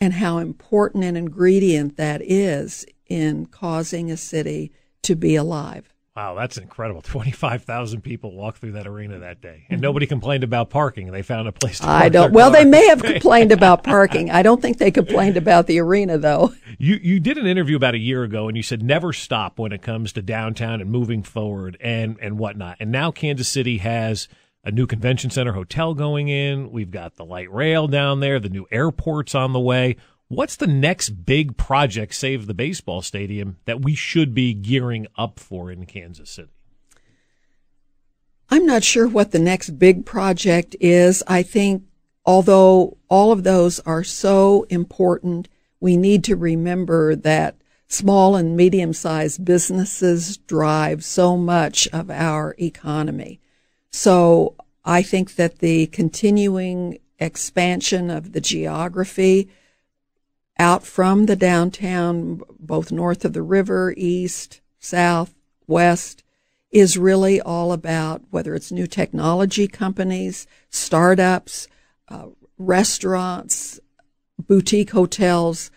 and 0.00 0.14
how 0.14 0.38
important 0.38 1.04
an 1.04 1.16
ingredient 1.16 1.96
that 1.96 2.20
is 2.20 2.84
in 3.06 3.46
causing 3.46 4.10
a 4.10 4.16
city 4.16 4.72
to 5.02 5.14
be 5.14 5.36
alive. 5.36 5.93
Wow, 6.16 6.34
that's 6.34 6.58
incredible. 6.58 7.02
25,000 7.02 8.00
people 8.02 8.32
walked 8.34 8.58
through 8.58 8.72
that 8.72 8.86
arena 8.86 9.18
that 9.18 9.40
day. 9.40 9.66
And 9.68 9.78
mm-hmm. 9.78 9.82
nobody 9.82 10.06
complained 10.06 10.44
about 10.44 10.70
parking. 10.70 11.10
They 11.10 11.22
found 11.22 11.48
a 11.48 11.52
place 11.52 11.80
to 11.80 11.88
I 11.88 12.08
don't 12.08 12.32
Well, 12.32 12.50
they 12.50 12.64
may 12.64 12.86
have 12.88 13.02
complained 13.02 13.52
about 13.52 13.82
parking. 13.82 14.30
I 14.30 14.42
don't 14.42 14.62
think 14.62 14.78
they 14.78 14.90
complained 14.90 15.36
about 15.36 15.66
the 15.66 15.80
arena 15.80 16.18
though. 16.18 16.54
You 16.78 16.96
you 17.02 17.20
did 17.20 17.38
an 17.38 17.46
interview 17.46 17.76
about 17.76 17.94
a 17.94 17.98
year 17.98 18.22
ago 18.24 18.48
and 18.48 18.56
you 18.56 18.62
said 18.62 18.82
never 18.82 19.12
stop 19.12 19.58
when 19.58 19.72
it 19.72 19.82
comes 19.82 20.12
to 20.12 20.22
downtown 20.22 20.80
and 20.80 20.90
moving 20.90 21.22
forward 21.22 21.76
and 21.80 22.16
and 22.20 22.38
whatnot. 22.38 22.76
And 22.80 22.90
now 22.90 23.10
Kansas 23.10 23.48
City 23.48 23.78
has 23.78 24.28
a 24.64 24.70
new 24.70 24.86
convention 24.86 25.30
center 25.30 25.52
hotel 25.52 25.94
going 25.94 26.28
in. 26.28 26.70
We've 26.70 26.90
got 26.90 27.16
the 27.16 27.24
light 27.24 27.52
rail 27.52 27.86
down 27.86 28.20
there. 28.20 28.40
The 28.40 28.48
new 28.48 28.66
airport's 28.70 29.34
on 29.34 29.52
the 29.52 29.60
way. 29.60 29.96
What's 30.28 30.56
the 30.56 30.66
next 30.66 31.10
big 31.10 31.56
project, 31.56 32.14
save 32.14 32.46
the 32.46 32.54
baseball 32.54 33.02
stadium, 33.02 33.58
that 33.66 33.82
we 33.82 33.94
should 33.94 34.34
be 34.34 34.54
gearing 34.54 35.06
up 35.16 35.38
for 35.38 35.70
in 35.70 35.86
Kansas 35.86 36.30
City? 36.30 36.50
I'm 38.48 38.66
not 38.66 38.84
sure 38.84 39.06
what 39.06 39.32
the 39.32 39.38
next 39.38 39.78
big 39.78 40.06
project 40.06 40.76
is. 40.80 41.22
I 41.26 41.42
think 41.42 41.84
although 42.24 42.96
all 43.08 43.32
of 43.32 43.44
those 43.44 43.80
are 43.80 44.04
so 44.04 44.66
important, 44.70 45.48
we 45.80 45.96
need 45.96 46.24
to 46.24 46.36
remember 46.36 47.14
that 47.16 47.56
small 47.86 48.36
and 48.36 48.56
medium 48.56 48.92
sized 48.92 49.44
businesses 49.44 50.38
drive 50.38 51.04
so 51.04 51.36
much 51.36 51.86
of 51.88 52.10
our 52.10 52.54
economy. 52.58 53.40
So 53.90 54.54
I 54.84 55.02
think 55.02 55.36
that 55.36 55.58
the 55.58 55.86
continuing 55.88 56.98
expansion 57.18 58.10
of 58.10 58.32
the 58.32 58.40
geography 58.40 59.48
out 60.58 60.84
from 60.84 61.26
the 61.26 61.36
downtown, 61.36 62.40
both 62.58 62.92
north 62.92 63.24
of 63.24 63.32
the 63.32 63.42
river, 63.42 63.94
east, 63.96 64.60
south, 64.78 65.34
west, 65.66 66.22
is 66.70 66.98
really 66.98 67.40
all 67.40 67.72
about 67.72 68.22
whether 68.30 68.54
it's 68.54 68.72
new 68.72 68.86
technology 68.86 69.68
companies, 69.68 70.46
startups, 70.70 71.68
uh, 72.08 72.26
restaurants, 72.58 73.80
boutique 74.38 74.90
hotels, 74.90 75.70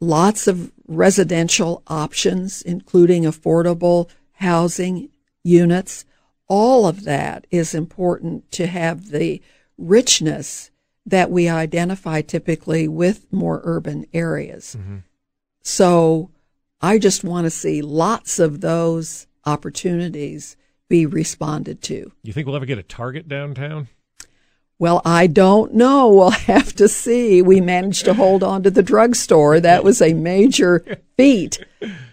lots 0.00 0.46
of 0.46 0.72
residential 0.86 1.82
options, 1.86 2.62
including 2.62 3.24
affordable 3.24 4.08
housing 4.32 5.10
units. 5.44 6.04
All 6.48 6.86
of 6.86 7.04
that 7.04 7.46
is 7.50 7.74
important 7.74 8.50
to 8.52 8.66
have 8.66 9.10
the 9.10 9.42
richness 9.78 10.70
that 11.10 11.30
we 11.30 11.48
identify 11.48 12.22
typically 12.22 12.88
with 12.88 13.30
more 13.32 13.60
urban 13.64 14.06
areas. 14.12 14.76
Mm-hmm. 14.78 14.98
So 15.62 16.30
I 16.80 16.98
just 16.98 17.22
want 17.22 17.44
to 17.44 17.50
see 17.50 17.82
lots 17.82 18.38
of 18.38 18.60
those 18.60 19.26
opportunities 19.44 20.56
be 20.88 21.06
responded 21.06 21.82
to. 21.82 22.12
You 22.22 22.32
think 22.32 22.46
we'll 22.46 22.56
ever 22.56 22.66
get 22.66 22.78
a 22.78 22.82
Target 22.82 23.28
downtown? 23.28 23.88
Well, 24.78 25.02
I 25.04 25.26
don't 25.26 25.74
know. 25.74 26.08
We'll 26.08 26.30
have 26.30 26.72
to 26.74 26.88
see. 26.88 27.42
We 27.42 27.60
managed 27.60 28.06
to 28.06 28.14
hold 28.14 28.42
on 28.42 28.62
to 28.62 28.70
the 28.70 28.82
drugstore. 28.82 29.60
That 29.60 29.84
was 29.84 30.00
a 30.00 30.14
major 30.14 30.84
feat 31.16 31.64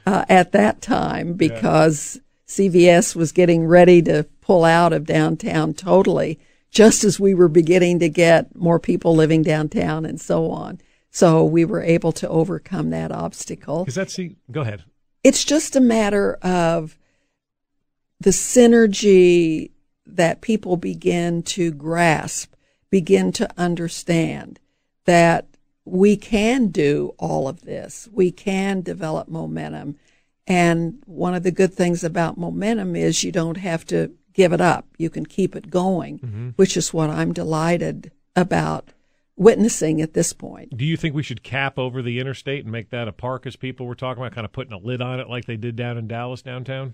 uh, 0.06 0.26
at 0.28 0.52
that 0.52 0.82
time 0.82 1.34
because 1.34 2.16
yeah. 2.16 2.70
CVS 2.70 3.16
was 3.16 3.32
getting 3.32 3.66
ready 3.66 4.02
to 4.04 4.26
pull 4.42 4.66
out 4.66 4.94
of 4.94 5.06
downtown 5.06 5.74
totally, 5.74 6.40
just 6.78 7.04
as 7.04 7.20
we 7.20 7.34
were 7.34 7.48
beginning 7.48 7.98
to 7.98 8.08
get 8.08 8.56
more 8.56 8.80
people 8.80 9.16
living 9.16 9.42
downtown 9.42 10.06
and 10.06 10.22
so 10.22 10.52
on. 10.52 10.80
So 11.10 11.44
we 11.44 11.66
were 11.66 11.82
able 11.82 12.12
to 12.12 12.30
overcome 12.30 12.92
that 12.92 13.12
obstacle. 13.12 13.86
Is 13.88 13.96
that 13.96 14.12
see? 14.12 14.36
Go 14.52 14.62
ahead. 14.62 14.84
It's 15.24 15.44
just 15.44 15.76
a 15.76 15.80
matter 15.80 16.36
of 16.44 16.96
the 18.20 18.30
synergy 18.30 19.72
that 20.06 20.42
people 20.42 20.78
begin 20.78 21.42
to 21.44 21.72
grasp, 21.72 22.54
begin 22.92 23.32
to 23.32 23.50
understand 23.58 24.60
that 25.06 25.48
we 25.84 26.16
can 26.16 26.68
do 26.68 27.16
all 27.18 27.48
of 27.48 27.62
this. 27.62 28.08
We 28.12 28.30
can 28.30 28.82
develop 28.82 29.30
momentum. 29.30 29.98
And 30.46 31.02
one 31.08 31.34
of 31.34 31.42
the 31.42 31.50
good 31.50 31.74
things 31.74 32.04
about 32.04 32.38
momentum 32.38 32.96
is 32.96 33.24
you 33.24 33.32
don't 33.32 33.58
have 33.58 33.84
to 33.88 34.12
give 34.38 34.54
it 34.54 34.62
up. 34.62 34.86
You 34.98 35.10
can 35.10 35.26
keep 35.26 35.56
it 35.56 35.70
going, 35.70 36.20
mm-hmm. 36.20 36.50
which 36.56 36.78
is 36.78 36.94
what 36.94 37.10
I'm 37.10 37.34
delighted 37.34 38.12
about 38.36 38.94
witnessing 39.36 40.00
at 40.00 40.14
this 40.14 40.32
point. 40.32 40.78
Do 40.78 40.86
you 40.86 40.96
think 40.96 41.16
we 41.16 41.24
should 41.24 41.44
cap 41.44 41.80
over 41.80 42.04
the 42.04 42.20
interstate 42.20 42.64
and 42.64 42.72
make 42.72 42.92
that 42.92 43.08
a 43.08 43.12
park 43.12 43.48
as 43.48 43.56
people 43.56 43.88
were 43.88 43.96
talking 43.96 44.22
about, 44.22 44.36
kind 44.36 44.46
of 44.46 44.52
putting 44.52 44.74
a 44.74 44.78
lid 44.78 45.02
on 45.02 45.20
it 45.20 45.28
like 45.28 45.46
they 45.46 45.58
did 45.58 45.76
down 45.76 45.98
in 45.98 46.08
Dallas 46.08 46.44
downtown? 46.44 46.94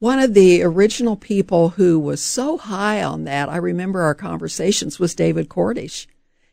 One 0.00 0.18
of 0.18 0.34
the 0.34 0.62
original 0.62 1.16
people 1.16 1.70
who 1.70 1.98
was 1.98 2.22
so 2.22 2.58
high 2.58 3.02
on 3.02 3.24
that, 3.24 3.48
I 3.48 3.56
remember 3.56 4.02
our 4.02 4.14
conversations, 4.14 4.98
was 4.98 5.14
David 5.14 5.48
Cordish, 5.48 6.06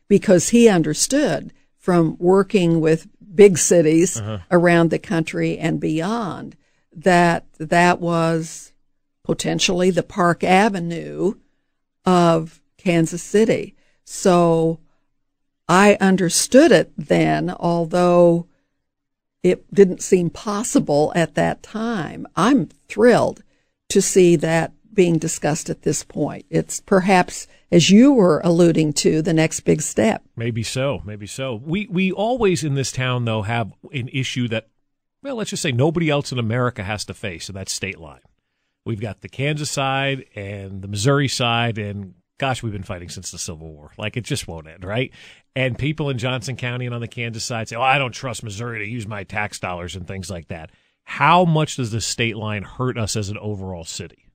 because 0.08 0.50
he 0.50 0.68
understood 0.68 1.52
from 1.76 2.16
working 2.18 2.80
with 2.80 3.08
big 3.34 3.58
cities 3.58 4.18
uh-huh. 4.18 4.38
around 4.50 4.90
the 4.90 4.98
country 4.98 5.58
and 5.58 5.80
beyond 5.80 6.56
that 6.92 7.44
that 7.58 8.00
was 8.00 8.72
potentially 9.24 9.90
the 9.90 10.02
Park 10.02 10.42
Avenue 10.42 11.34
of 12.04 12.60
Kansas 12.78 13.22
City. 13.22 13.76
So 14.04 14.80
I 15.68 15.96
understood 16.00 16.72
it 16.72 16.92
then, 16.96 17.50
although 17.50 18.46
it 19.42 19.72
didn't 19.72 20.02
seem 20.02 20.30
possible 20.30 21.12
at 21.14 21.34
that 21.34 21.62
time. 21.62 22.26
I'm 22.36 22.66
thrilled 22.88 23.42
to 23.88 24.02
see 24.02 24.36
that 24.36 24.72
being 24.92 25.18
discussed 25.18 25.70
at 25.70 25.82
this 25.82 26.02
point. 26.02 26.44
It's 26.50 26.80
perhaps, 26.80 27.46
as 27.70 27.90
you 27.90 28.12
were 28.12 28.40
alluding 28.44 28.92
to, 28.94 29.22
the 29.22 29.32
next 29.32 29.60
big 29.60 29.80
step. 29.82 30.22
Maybe 30.36 30.62
so. 30.62 31.02
Maybe 31.04 31.26
so. 31.26 31.54
We 31.54 31.86
we 31.86 32.12
always 32.12 32.64
in 32.64 32.74
this 32.74 32.92
town 32.92 33.24
though 33.24 33.42
have 33.42 33.72
an 33.92 34.08
issue 34.12 34.48
that, 34.48 34.68
well, 35.22 35.36
let's 35.36 35.50
just 35.50 35.62
say 35.62 35.72
nobody 35.72 36.10
else 36.10 36.32
in 36.32 36.38
America 36.38 36.82
has 36.82 37.04
to 37.06 37.14
face, 37.14 37.48
and 37.48 37.56
that's 37.56 37.72
state 37.72 37.98
line. 37.98 38.20
We've 38.84 39.00
got 39.00 39.20
the 39.20 39.28
Kansas 39.28 39.70
side 39.70 40.24
and 40.34 40.82
the 40.82 40.88
Missouri 40.88 41.28
side, 41.28 41.78
and 41.78 42.14
gosh, 42.38 42.62
we've 42.62 42.72
been 42.72 42.82
fighting 42.82 43.10
since 43.10 43.30
the 43.30 43.38
Civil 43.38 43.72
War. 43.72 43.92
Like 43.98 44.16
it 44.16 44.24
just 44.24 44.48
won't 44.48 44.66
end, 44.66 44.84
right? 44.84 45.12
And 45.54 45.78
people 45.78 46.08
in 46.10 46.18
Johnson 46.18 46.56
County 46.56 46.86
and 46.86 46.94
on 46.94 47.00
the 47.00 47.08
Kansas 47.08 47.44
side 47.44 47.68
say, 47.68 47.76
"Oh, 47.76 47.82
I 47.82 47.98
don't 47.98 48.12
trust 48.12 48.42
Missouri 48.42 48.78
to 48.78 48.90
use 48.90 49.06
my 49.06 49.24
tax 49.24 49.58
dollars 49.58 49.96
and 49.96 50.06
things 50.06 50.30
like 50.30 50.48
that." 50.48 50.70
How 51.04 51.44
much 51.44 51.76
does 51.76 51.90
the 51.90 52.00
state 52.00 52.36
line 52.36 52.62
hurt 52.62 52.96
us 52.96 53.16
as 53.16 53.30
an 53.30 53.38
overall 53.38 53.84
city? 53.84 54.26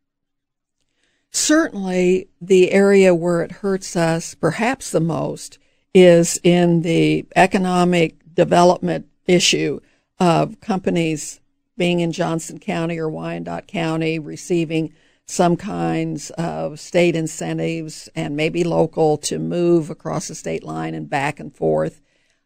Certainly, 1.31 2.27
the 2.39 2.71
area 2.71 3.15
where 3.15 3.41
it 3.41 3.51
hurts 3.51 3.95
us 3.95 4.35
perhaps 4.35 4.91
the 4.91 4.99
most 4.99 5.57
is 5.93 6.39
in 6.43 6.81
the 6.81 7.25
economic 7.35 8.15
development 8.33 9.07
issue 9.25 9.79
of 10.19 10.59
companies 10.61 11.39
being 11.77 11.99
in 11.99 12.11
Johnson 12.11 12.59
County 12.59 12.97
or 12.97 13.09
Wyandotte 13.09 13.67
County 13.67 14.19
receiving 14.19 14.93
some 15.25 15.57
kinds 15.57 16.29
of 16.31 16.79
state 16.79 17.15
incentives 17.15 18.07
and 18.15 18.35
maybe 18.35 18.63
local 18.63 19.17
to 19.17 19.39
move 19.39 19.89
across 19.89 20.27
the 20.27 20.35
state 20.35 20.63
line 20.63 20.93
and 20.93 21.09
back 21.09 21.39
and 21.39 21.55
forth. 21.55 22.01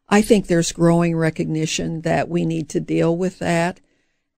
I 0.07 0.21
think 0.21 0.47
there's 0.47 0.71
growing 0.71 1.15
recognition 1.15 2.01
that 2.01 2.29
we 2.29 2.45
need 2.45 2.69
to 2.69 2.79
deal 2.79 3.15
with 3.15 3.39
that. 3.39 3.79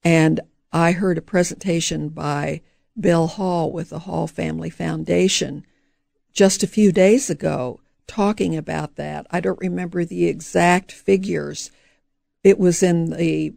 And 0.04 0.40
I 0.74 0.92
heard 0.94 1.18
a 1.18 1.22
presentation 1.22 2.10
by 2.10 2.62
Bill 3.00 3.28
Hall 3.28 3.72
with 3.72 3.90
the 3.90 4.00
Hall 4.00 4.28
Family 4.28 4.70
Foundation 4.70 5.66
just 6.34 6.64
a 6.64 6.68
few 6.68 6.92
days 6.92 7.30
ago 7.30 7.80
talking 8.08 8.58
about 8.58 8.96
that. 8.96 9.28
I 9.32 9.40
don't 9.40 9.60
remember 9.60 10.04
the 10.04 10.26
exact 10.26 10.92
figures. 10.92 11.72
It 12.44 12.60
was 12.60 12.84
in 12.84 13.12
the 13.12 13.54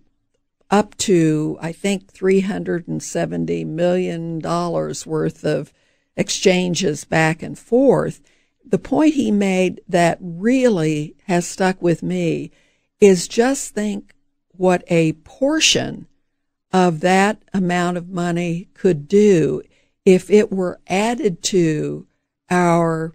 up 0.74 0.96
to, 0.96 1.56
I 1.60 1.70
think, 1.70 2.12
$370 2.12 3.64
million 3.64 4.40
worth 4.40 5.44
of 5.44 5.72
exchanges 6.16 7.04
back 7.04 7.44
and 7.44 7.56
forth. 7.56 8.20
The 8.66 8.80
point 8.80 9.14
he 9.14 9.30
made 9.30 9.82
that 9.88 10.18
really 10.20 11.14
has 11.28 11.46
stuck 11.46 11.80
with 11.80 12.02
me 12.02 12.50
is 13.00 13.28
just 13.28 13.72
think 13.72 14.14
what 14.48 14.82
a 14.88 15.12
portion 15.12 16.08
of 16.72 16.98
that 17.00 17.40
amount 17.52 17.96
of 17.96 18.08
money 18.08 18.68
could 18.74 19.06
do 19.06 19.62
if 20.04 20.28
it 20.28 20.50
were 20.50 20.80
added 20.88 21.40
to 21.44 22.08
our 22.50 23.12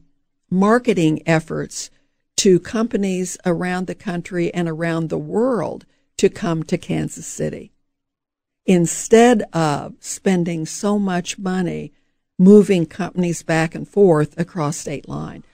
marketing 0.49 1.21
efforts 1.25 1.91
to 2.37 2.57
companies 2.57 3.37
around 3.45 3.87
the 3.87 3.95
country 3.95 4.49
and 4.53 4.69
around 4.69 5.09
the 5.09 5.17
world 5.17 5.85
to 6.19 6.29
come 6.29 6.63
to 6.63 6.77
Kansas 6.77 7.25
City 7.25 7.71
instead 8.65 9.41
of 9.53 9.95
spending 10.01 10.65
so 10.65 10.99
much 10.99 11.39
money 11.39 11.93
moving 12.37 12.85
companies 12.85 13.41
back 13.41 13.73
and 13.73 13.87
forth 13.87 14.37
across 14.37 14.75
state 14.75 15.07
line. 15.07 15.45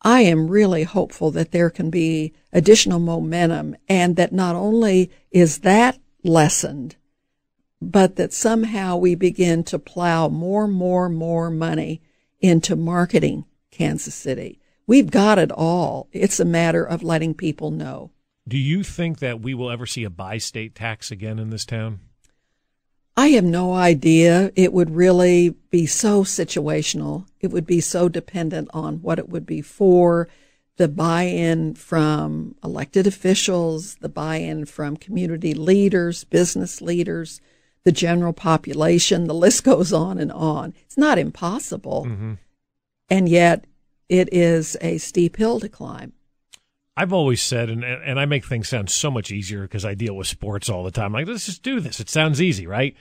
I 0.00 0.22
am 0.22 0.48
really 0.48 0.84
hopeful 0.84 1.30
that 1.32 1.50
there 1.50 1.68
can 1.68 1.90
be 1.90 2.32
additional 2.50 2.98
momentum 2.98 3.76
and 3.86 4.16
that 4.16 4.32
not 4.32 4.56
only 4.56 5.10
is 5.30 5.58
that 5.58 5.98
lessened, 6.22 6.96
but 7.80 8.16
that 8.16 8.32
somehow 8.32 8.96
we 8.96 9.14
begin 9.14 9.64
to 9.64 9.78
plow 9.78 10.28
more, 10.28 10.66
more, 10.66 11.10
more 11.10 11.50
money 11.50 12.00
into 12.40 12.74
marketing 12.74 13.44
Kansas 13.70 14.14
City. 14.14 14.58
We've 14.86 15.10
got 15.10 15.38
it 15.38 15.52
all. 15.52 16.08
It's 16.10 16.40
a 16.40 16.46
matter 16.46 16.84
of 16.84 17.02
letting 17.02 17.34
people 17.34 17.70
know. 17.70 18.12
Do 18.46 18.58
you 18.58 18.82
think 18.82 19.20
that 19.20 19.40
we 19.40 19.54
will 19.54 19.70
ever 19.70 19.86
see 19.86 20.04
a 20.04 20.10
bi 20.10 20.38
state 20.38 20.74
tax 20.74 21.10
again 21.10 21.38
in 21.38 21.50
this 21.50 21.64
town? 21.64 22.00
I 23.16 23.28
have 23.28 23.44
no 23.44 23.74
idea. 23.74 24.50
It 24.56 24.72
would 24.72 24.90
really 24.90 25.50
be 25.70 25.86
so 25.86 26.24
situational. 26.24 27.26
It 27.40 27.48
would 27.48 27.66
be 27.66 27.80
so 27.80 28.08
dependent 28.08 28.68
on 28.74 29.02
what 29.02 29.18
it 29.18 29.28
would 29.28 29.46
be 29.46 29.62
for, 29.62 30.28
the 30.76 30.88
buy 30.88 31.22
in 31.22 31.74
from 31.74 32.56
elected 32.64 33.06
officials, 33.06 33.94
the 33.96 34.08
buy 34.08 34.36
in 34.36 34.66
from 34.66 34.96
community 34.96 35.54
leaders, 35.54 36.24
business 36.24 36.82
leaders, 36.82 37.40
the 37.84 37.92
general 37.92 38.32
population. 38.32 39.26
The 39.26 39.34
list 39.34 39.62
goes 39.64 39.92
on 39.92 40.18
and 40.18 40.32
on. 40.32 40.74
It's 40.84 40.98
not 40.98 41.18
impossible. 41.18 42.06
Mm-hmm. 42.08 42.32
And 43.08 43.28
yet 43.28 43.64
it 44.08 44.28
is 44.32 44.76
a 44.80 44.98
steep 44.98 45.36
hill 45.36 45.60
to 45.60 45.68
climb. 45.68 46.12
I've 46.96 47.12
always 47.12 47.42
said, 47.42 47.70
and 47.70 47.84
and 47.84 48.20
I 48.20 48.24
make 48.24 48.44
things 48.44 48.68
sound 48.68 48.88
so 48.88 49.10
much 49.10 49.32
easier 49.32 49.62
because 49.62 49.84
I 49.84 49.94
deal 49.94 50.16
with 50.16 50.28
sports 50.28 50.68
all 50.68 50.84
the 50.84 50.90
time. 50.90 51.12
Like, 51.12 51.26
let's 51.26 51.46
just 51.46 51.62
do 51.62 51.80
this. 51.80 51.98
It 52.00 52.08
sounds 52.08 52.40
easy, 52.40 52.66
right? 52.66 52.94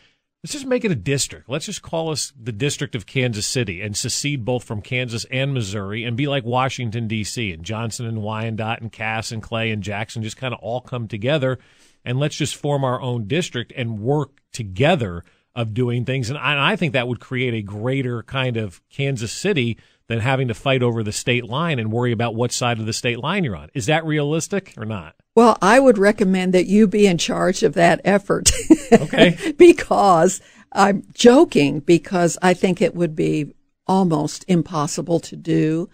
Let's 0.44 0.54
just 0.54 0.66
make 0.66 0.84
it 0.84 0.92
a 0.92 0.96
district. 0.96 1.48
Let's 1.48 1.68
just 1.68 1.82
call 1.82 2.10
us 2.10 2.34
the 2.38 2.52
District 2.52 2.96
of 2.96 3.06
Kansas 3.06 3.46
City 3.48 3.80
and 3.80 3.96
secede 3.96 4.44
both 4.44 4.66
from 4.66 4.82
Kansas 4.82 5.26
and 5.32 5.54
Missouri 5.54 6.04
and 6.04 6.18
be 6.18 6.28
like 6.28 6.44
Washington, 6.44 7.08
D.C. 7.08 7.54
and 7.54 7.64
Johnson 7.64 8.06
and 8.06 8.22
Wyandotte 8.22 8.82
and 8.82 8.92
Cass 8.92 9.32
and 9.32 9.42
Clay 9.42 9.72
and 9.72 9.82
Jackson 9.82 10.22
just 10.22 10.36
kind 10.36 10.54
of 10.54 10.60
all 10.60 10.82
come 10.82 11.08
together 11.08 11.60
and 12.04 12.20
let's 12.20 12.36
just 12.36 12.58
form 12.58 12.84
our 12.84 13.00
own 13.00 13.26
district 13.26 13.72
and 13.78 14.00
work 14.00 14.42
together 14.52 15.24
of 15.56 15.74
doing 15.74 16.06
things. 16.06 16.30
And 16.30 16.38
I, 16.38 16.74
I 16.74 16.76
think 16.76 16.94
that 16.94 17.08
would 17.08 17.20
create 17.20 17.54
a 17.54 17.62
greater 17.62 18.24
kind 18.24 18.58
of 18.58 18.82
Kansas 18.90 19.32
City 19.32 19.78
than 20.08 20.20
having 20.20 20.48
to 20.48 20.54
fight 20.54 20.84
over 20.84 21.04
the 21.04 21.12
state 21.12 21.46
line 21.46 21.80
and 21.80 21.92
worry 21.92 22.12
about 22.12 22.36
what 22.36 22.52
side 22.52 22.80
of 22.80 22.86
the 22.86 22.94
state 22.94 23.20
line 23.20 23.44
you're 23.44 23.56
on. 23.56 23.70
Is 23.74 23.86
that 23.86 24.06
realistic 24.06 24.74
or 24.78 24.86
not? 24.86 25.16
Well, 25.36 25.58
I 25.62 25.80
would 25.80 25.98
recommend 25.98 26.54
that 26.54 26.68
you 26.68 26.88
be 26.88 27.08
in 27.08 27.18
charge 27.18 27.64
of 27.64 27.74
that 27.74 28.02
effort. 28.04 28.52
Okay. 28.92 29.54
because 29.58 30.42
I'm 30.72 31.04
joking 31.14 31.80
because 31.80 32.38
I 32.42 32.54
think 32.54 32.82
it 32.82 32.96
would 32.96 33.16
be 33.16 33.54
almost 33.88 34.46
impossible 34.48 35.20
to 35.22 35.36
do. 35.36 35.90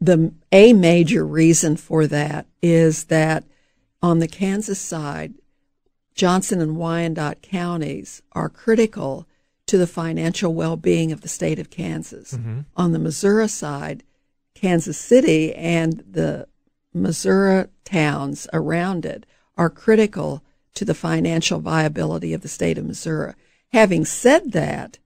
The 0.00 0.34
a 0.52 0.72
major 0.72 1.26
reason 1.26 1.76
for 1.76 2.06
that 2.06 2.46
is 2.62 3.04
that 3.04 3.44
on 4.02 4.18
the 4.18 4.28
Kansas 4.28 4.78
side, 4.78 5.34
Johnson 6.14 6.60
and 6.60 6.76
Wyandotte 6.76 7.42
counties 7.42 8.22
are 8.32 8.48
critical 8.48 9.26
to 9.66 9.78
the 9.78 9.86
financial 9.86 10.54
well-being 10.54 11.10
of 11.10 11.22
the 11.22 11.28
state 11.28 11.58
of 11.58 11.70
Kansas. 11.70 12.34
Mm-hmm. 12.34 12.60
On 12.76 12.92
the 12.92 12.98
Missouri 12.98 13.48
side, 13.48 14.04
Kansas 14.54 14.98
City 14.98 15.54
and 15.54 16.04
the 16.08 16.46
Missouri 16.92 17.66
towns 17.84 18.46
around 18.52 19.04
it 19.04 19.26
are 19.56 19.70
critical 19.70 20.44
to 20.74 20.84
the 20.84 20.94
financial 20.94 21.60
viability 21.60 22.32
of 22.32 22.42
the 22.42 22.48
state 22.48 22.78
of 22.78 22.84
Missouri. 22.84 23.34
Having 23.72 24.04
said 24.04 24.52
that, 24.52 24.98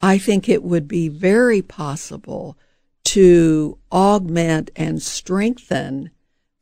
I 0.00 0.18
think 0.18 0.48
it 0.48 0.62
would 0.62 0.86
be 0.88 1.08
very 1.08 1.62
possible 1.62 2.56
to 3.04 3.78
augment 3.92 4.70
and 4.76 5.02
strengthen 5.02 6.10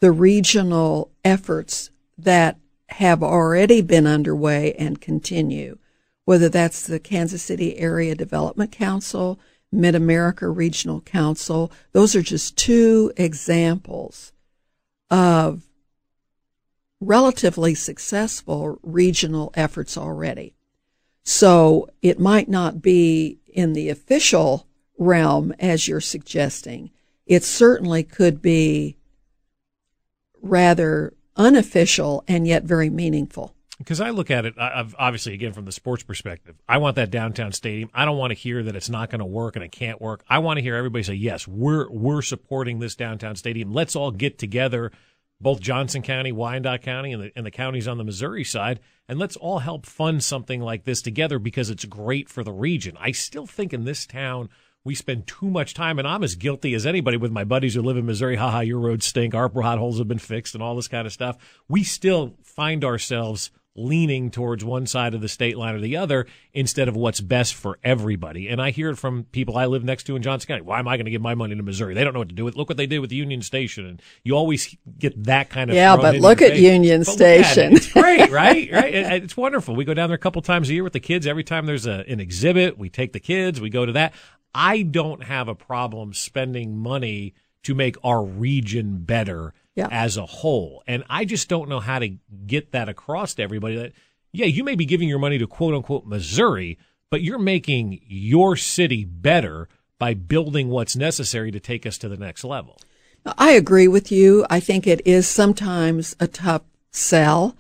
the 0.01 0.13
regional 0.13 1.11
efforts 1.25 1.91
that 2.19 2.59
have 2.91 3.23
already 3.23 3.83
been 3.83 4.07
underway 4.07 4.75
and 4.75 5.01
continue, 5.01 5.79
whether 6.25 6.49
that's 6.49 6.87
the 6.87 7.01
Kansas 7.01 7.43
City 7.43 7.79
Area 7.79 8.15
Development 8.15 8.71
Council, 8.71 9.39
Mid 9.73 9.95
America 9.95 10.49
Regional 10.49 11.01
Council. 11.01 11.73
Those 11.93 12.15
are 12.15 12.23
just 12.23 12.57
two 12.57 13.13
examples 13.17 14.33
of 15.11 15.65
relatively 17.01 17.75
successful 17.75 18.79
regional 18.83 19.53
efforts 19.55 19.99
already. 19.99 20.55
So 21.23 21.89
it 22.03 22.21
might 22.21 22.49
not 22.49 22.83
be 22.83 23.39
in 23.47 23.73
the 23.73 23.89
official 23.89 24.67
realm 24.99 25.53
as 25.59 25.89
you're 25.89 26.01
suggesting. 26.01 26.91
It 27.27 27.43
certainly 27.43 28.03
could 28.03 28.43
be 28.43 28.97
rather 30.43 31.15
unofficial 31.37 32.25
and 32.29 32.47
yet 32.47 32.65
very 32.65 32.91
meaningful. 32.91 33.55
Because 33.79 34.01
I 34.01 34.11
look 34.11 34.31
at 34.31 34.47
it, 34.47 34.55
I've, 34.57 34.95
obviously, 34.99 35.35
again, 35.35 35.53
from 35.53 35.65
the 35.65 35.73
sports 35.73 36.05
perspective, 36.05 36.55
I 36.69 36.79
want 36.79 36.95
that 36.95 37.11
downtown 37.11 37.51
stadium. 37.51 37.91
I 37.93 38.05
don't 38.05 38.17
want 38.17 38.31
to 38.31 38.39
hear 38.39 38.63
that 38.63 38.77
it's 38.77 38.89
not 38.89 39.11
going 39.11 39.19
to 39.19 39.25
work 39.25 39.57
and 39.57 39.65
it 39.65 39.73
can't 39.73 40.01
work. 40.01 40.25
I 40.29 40.39
want 40.39 40.59
to 40.59 40.63
hear 40.63 40.77
everybody 40.77 41.03
say, 41.03 41.15
yes, 41.15 41.49
we're, 41.49 41.91
we're 41.91 42.23
supporting 42.23 42.79
this 42.79 42.95
downtown 42.95 43.35
stadium. 43.35 43.73
Let's 43.73 43.97
all 43.97 44.13
get 44.13 44.39
together, 44.39 44.93
both 45.41 45.61
Johnson 45.61 46.03
County, 46.03 46.31
Wyandotte 46.31 46.83
County, 46.83 47.13
and 47.13 47.25
the, 47.25 47.33
and 47.35 47.45
the 47.45 47.51
counties 47.51 47.89
on 47.89 47.99
the 47.99 48.05
Missouri 48.05 48.45
side, 48.45 48.79
and 49.09 49.19
let's 49.19 49.37
all 49.37 49.59
help 49.59 49.87
fund 49.87 50.23
something 50.23 50.61
like 50.61 50.85
this 50.85 51.03
together 51.03 51.41
because 51.41 51.69
it's 51.69 51.85
great 51.85 52.29
for 52.29 52.45
the 52.45 52.53
region. 52.53 52.97
I 53.01 53.11
still 53.11 53.47
think 53.47 53.73
in 53.73 53.85
this 53.85 54.07
town, 54.07 54.51
we 54.85 54.95
spend 54.95 55.27
too 55.27 55.49
much 55.49 55.73
time, 55.73 55.99
and 55.99 56.07
I'm 56.07 56.23
as 56.23 56.35
guilty 56.35 56.75
as 56.75 56.85
anybody 56.85 57.17
with 57.17 57.33
my 57.33 57.45
buddies 57.45 57.75
who 57.75 57.83
live 57.83 57.97
in 57.97 58.05
Missouri. 58.05 58.37
Haha, 58.37 58.61
your 58.61 58.81
roads 58.81 59.07
stink. 59.07 59.35
Our 59.35 59.49
potholes 59.49 59.99
have 59.99 60.09
been 60.09 60.19
fixed, 60.19 60.55
and 60.55 60.63
all 60.63 60.77
this 60.77 60.89
kind 60.89 61.07
of 61.07 61.13
stuff. 61.13 61.39
We 61.69 61.85
still 61.85 62.35
find 62.43 62.85
ourselves 62.85 63.51
leaning 63.77 64.31
towards 64.31 64.65
one 64.65 64.87
side 64.87 65.15
of 65.15 65.21
the 65.21 65.29
state 65.29 65.57
line 65.57 65.75
or 65.75 65.81
the 65.81 65.97
other 65.97 66.27
instead 66.53 66.87
of 66.87 66.95
what's 66.95 67.21
best 67.21 67.55
for 67.55 67.79
everybody. 67.83 68.49
And 68.49 68.63
I 68.63 68.71
hear 68.71 68.91
it 68.91 68.97
from 68.97 69.25
people 69.25 69.57
I 69.57 69.67
live 69.67 69.83
next 69.83 70.05
to 70.05 70.17
in 70.17 70.23
Johnson 70.23 70.47
County. 70.47 70.63
Why 70.63 70.79
am 70.79 70.87
I 70.87 70.97
going 70.97 71.07
to 71.07 71.11
give 71.11 71.23
my 71.23 71.35
money 71.35 71.57
to 71.57 71.63
Missouri? 71.63 71.95
They 71.95 72.05
don't 72.05 72.13
know 72.13 72.21
what 72.21 72.29
to 72.29 72.35
do 72.35 72.45
with. 72.45 72.55
Look 72.55 72.69
what 72.69 72.77
they 72.77 72.87
did 72.87 73.01
with 73.01 73.11
the 73.11 73.17
Union 73.17 73.43
Station, 73.43 73.87
and 73.87 74.03
you 74.23 74.37
always 74.37 74.77
get 74.99 75.25
that 75.25 75.51
kind 75.51 75.71
of 75.71 75.77
yeah. 75.77 75.97
But 75.97 76.17
look 76.17 76.41
at. 76.41 76.57
Union 76.57 77.01
but 77.01 77.13
Station. 77.13 77.73
It. 77.73 77.79
It's 77.79 77.93
great, 77.93 78.31
right? 78.31 78.71
right? 78.73 78.95
It, 78.95 79.25
it's 79.25 79.37
wonderful. 79.37 79.75
We 79.75 79.85
go 79.85 79.95
down 79.95 80.09
there 80.09 80.17
a 80.17 80.19
couple 80.19 80.41
times 80.43 80.71
a 80.71 80.75
year 80.75 80.85
with 80.85 80.93
the 80.93 81.01
kids. 81.01 81.27
Every 81.27 81.45
time 81.45 81.67
there's 81.67 81.87
a, 81.87 82.05
an 82.09 82.21
exhibit, 82.21 82.79
we 82.79 82.89
take 82.89 83.13
the 83.13 83.21
kids. 83.21 83.61
We 83.61 83.71
go 83.71 83.85
to 83.85 83.93
that. 83.93 84.15
I 84.55 84.83
don't 84.83 85.25
have 85.25 85.49
a 85.49 85.55
problem 85.55 86.15
spending 86.15 86.77
money 86.77 87.35
to 87.65 87.75
make 87.75 87.97
our 88.05 88.23
region 88.23 88.99
better 89.05 89.53
yeah. 89.75 89.89
as 89.91 90.17
a 90.17 90.27
whole. 90.27 90.83
And 90.87 91.03
I 91.11 91.25
just 91.25 91.49
don't 91.49 91.69
know 91.69 91.81
how 91.81 91.99
to 91.99 92.17
get 92.47 92.73
that 92.73 92.89
across 92.89 93.35
to 93.35 93.43
everybody 93.43 93.77
that, 93.77 93.93
yeah, 94.33 94.47
you 94.47 94.65
may 94.65 94.75
be 94.75 94.85
giving 94.85 95.09
your 95.09 95.19
money 95.19 95.39
to 95.39 95.47
quote 95.47 95.75
unquote 95.75 96.07
Missouri, 96.07 96.79
but 97.11 97.23
you're 97.23 97.39
making 97.39 98.01
your 98.07 98.57
city 98.57 99.05
better 99.05 99.69
by 99.99 100.15
building 100.15 100.69
what's 100.69 100.97
necessary 100.97 101.51
to 101.51 101.61
take 101.61 101.87
us 101.87 101.99
to 101.99 102.09
the 102.09 102.17
next 102.17 102.45
level. 102.45 102.79
I 103.39 103.53
agree 103.53 103.89
with 103.89 104.13
you. 104.13 104.45
I 104.51 104.61
think 104.61 104.87
it 104.87 105.01
is 105.07 105.27
sometimes 105.27 106.15
a 106.21 106.27
tough 106.27 106.63
sell. 106.91 107.57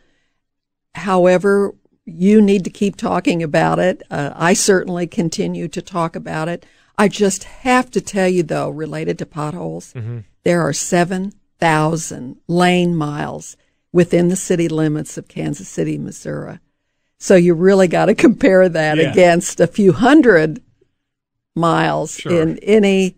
However, 0.95 1.74
you 2.05 2.42
need 2.42 2.64
to 2.64 2.70
keep 2.70 2.97
talking 2.97 3.42
about 3.42 3.78
it. 3.78 4.03
Uh, 4.11 4.32
I 4.34 4.53
certainly 4.53 5.07
continue 5.07 5.68
to 5.68 5.80
talk 5.80 6.14
about 6.14 6.49
it. 6.49 6.66
I 6.97 7.09
just 7.09 7.45
have 7.45 7.90
to 7.92 8.01
tell 8.01 8.28
you, 8.28 8.42
though, 8.42 8.70
related 8.70 9.18
to 9.18 9.26
potholes, 9.26 9.92
mm-hmm. 9.95 10.20
there 10.45 10.61
are 10.62 10.72
7,000 10.72 12.36
lane 12.47 12.95
miles 12.97 13.57
within 13.92 14.28
the 14.28 14.36
city 14.36 14.68
limits 14.68 15.16
of 15.18 15.28
Kansas 15.28 15.68
City, 15.68 15.99
Missouri. 15.99 16.59
So 17.18 17.36
you 17.36 17.55
really 17.55 17.88
got 17.88 18.07
to 18.07 18.14
compare 18.26 18.68
that 18.68 18.99
Yeah. 18.99 19.11
against 19.11 19.61
a 19.61 19.66
few 19.66 19.92
hundred 19.92 20.61
miles 21.55 22.16
Sure. 22.16 22.42
in 22.42 22.59
any, 22.59 23.16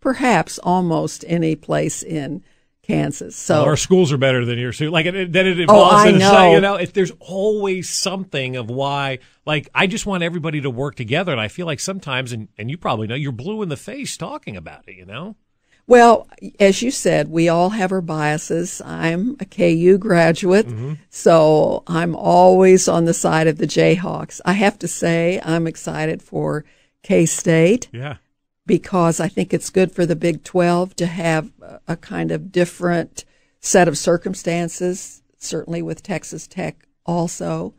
perhaps 0.00 0.58
almost 0.58 1.24
any 1.28 1.56
place 1.56 2.02
in 2.02 2.42
Kansas. 2.86 3.34
So 3.36 3.56
Well, 3.56 3.64
our 3.66 3.76
schools 3.76 4.12
are 4.12 4.18
better 4.18 4.44
than 4.44 4.58
yours 4.58 4.78
too. 4.78 4.90
Like 4.90 5.06
it, 5.06 5.32
then 5.32 5.46
it 5.46 5.58
Oh, 5.58 5.62
involves, 5.62 6.04
I 6.04 6.10
know. 6.12 6.52
you 6.52 6.60
know, 6.60 6.76
if 6.76 6.92
there's 6.92 7.12
always 7.20 7.90
something 7.90 8.56
of 8.56 8.70
why. 8.70 9.18
Like 9.44 9.68
I 9.74 9.86
just 9.86 10.06
want 10.06 10.22
everybody 10.22 10.60
to 10.60 10.70
work 10.70 10.94
together, 10.94 11.32
and 11.32 11.40
I 11.40 11.48
feel 11.48 11.66
like 11.66 11.80
sometimes, 11.80 12.32
and 12.32 12.48
and 12.58 12.70
you 12.70 12.76
probably 12.78 13.06
know, 13.06 13.14
you're 13.14 13.32
blue 13.32 13.62
in 13.62 13.68
the 13.68 13.76
face 13.76 14.16
talking 14.16 14.56
about 14.56 14.88
it. 14.88 14.96
You 14.96 15.06
know, 15.06 15.36
Well, 15.86 16.28
as 16.58 16.82
you 16.82 16.90
said, 16.90 17.28
we 17.28 17.48
all 17.48 17.70
have 17.70 17.92
our 17.92 18.00
biases. 18.00 18.80
I'm 18.84 19.36
a 19.40 19.44
KU 19.44 19.98
graduate, 19.98 20.66
mm-hmm. 20.66 20.94
so 21.10 21.82
I'm 21.86 22.16
always 22.16 22.88
on 22.88 23.04
the 23.04 23.14
side 23.14 23.46
of 23.46 23.58
the 23.58 23.66
Jayhawks. 23.66 24.40
I 24.44 24.52
have 24.54 24.78
to 24.80 24.88
say, 24.88 25.40
I'm 25.44 25.66
excited 25.68 26.22
for 26.22 26.64
K 27.02 27.24
State 27.26 27.88
yeah, 27.92 28.16
because 28.66 29.20
I 29.20 29.28
think 29.28 29.54
it's 29.54 29.70
good 29.70 29.92
for 29.92 30.04
the 30.04 30.16
Big 30.16 30.42
12 30.42 30.96
to 30.96 31.06
have 31.06 31.50
a- 31.86 31.96
kind 31.96 32.30
of 32.30 32.52
different 32.52 33.24
set 33.60 33.88
of 33.88 33.96
circumstances, 33.96 35.22
certainly 35.38 35.82
with 35.82 36.02
Texas 36.02 36.46
Tech 36.46 36.86
also. 37.04 37.74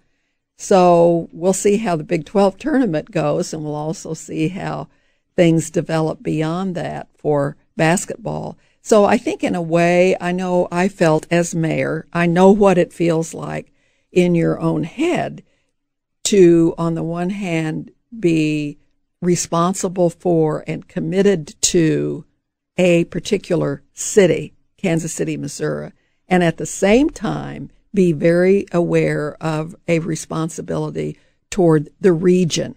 So 0.57 1.29
we'll 1.31 1.53
see 1.53 1.77
how 1.77 1.95
the 1.95 2.03
Big 2.03 2.25
12 2.25 2.57
tournament 2.57 3.11
goes, 3.11 3.53
and 3.53 3.63
we'll 3.63 3.75
also 3.75 4.13
see 4.13 4.47
how 4.47 4.87
things 5.35 5.69
develop 5.69 6.23
beyond 6.23 6.73
that 6.75 7.09
for 7.15 7.57
basketball. 7.75 8.57
So 8.81 9.05
I 9.05 9.17
think, 9.17 9.43
in 9.43 9.53
a 9.53 9.61
way, 9.61 10.15
I 10.19 10.31
know 10.31 10.67
I 10.71 10.87
felt 10.87 11.27
as 11.29 11.53
mayor, 11.53 12.07
I 12.13 12.25
know 12.25 12.51
what 12.51 12.77
it 12.77 12.93
feels 12.93 13.33
like 13.33 13.71
in 14.11 14.33
your 14.33 14.59
own 14.59 14.83
head 14.83 15.43
to, 16.23 16.73
on 16.77 16.95
the 16.95 17.03
one 17.03 17.29
hand, 17.29 17.91
be 18.17 18.79
responsible 19.21 20.09
for 20.09 20.63
and 20.67 20.87
committed 20.87 21.59
to 21.61 22.25
a 22.77 23.05
particular 23.05 23.83
city, 23.93 24.53
Kansas 24.77 25.13
City, 25.13 25.37
Missouri, 25.37 25.91
and 26.27 26.43
at 26.43 26.57
the 26.57 26.65
same 26.65 27.09
time 27.09 27.69
be 27.93 28.11
very 28.11 28.65
aware 28.71 29.35
of 29.41 29.75
a 29.87 29.99
responsibility 29.99 31.17
toward 31.49 31.89
the 31.99 32.13
region 32.13 32.75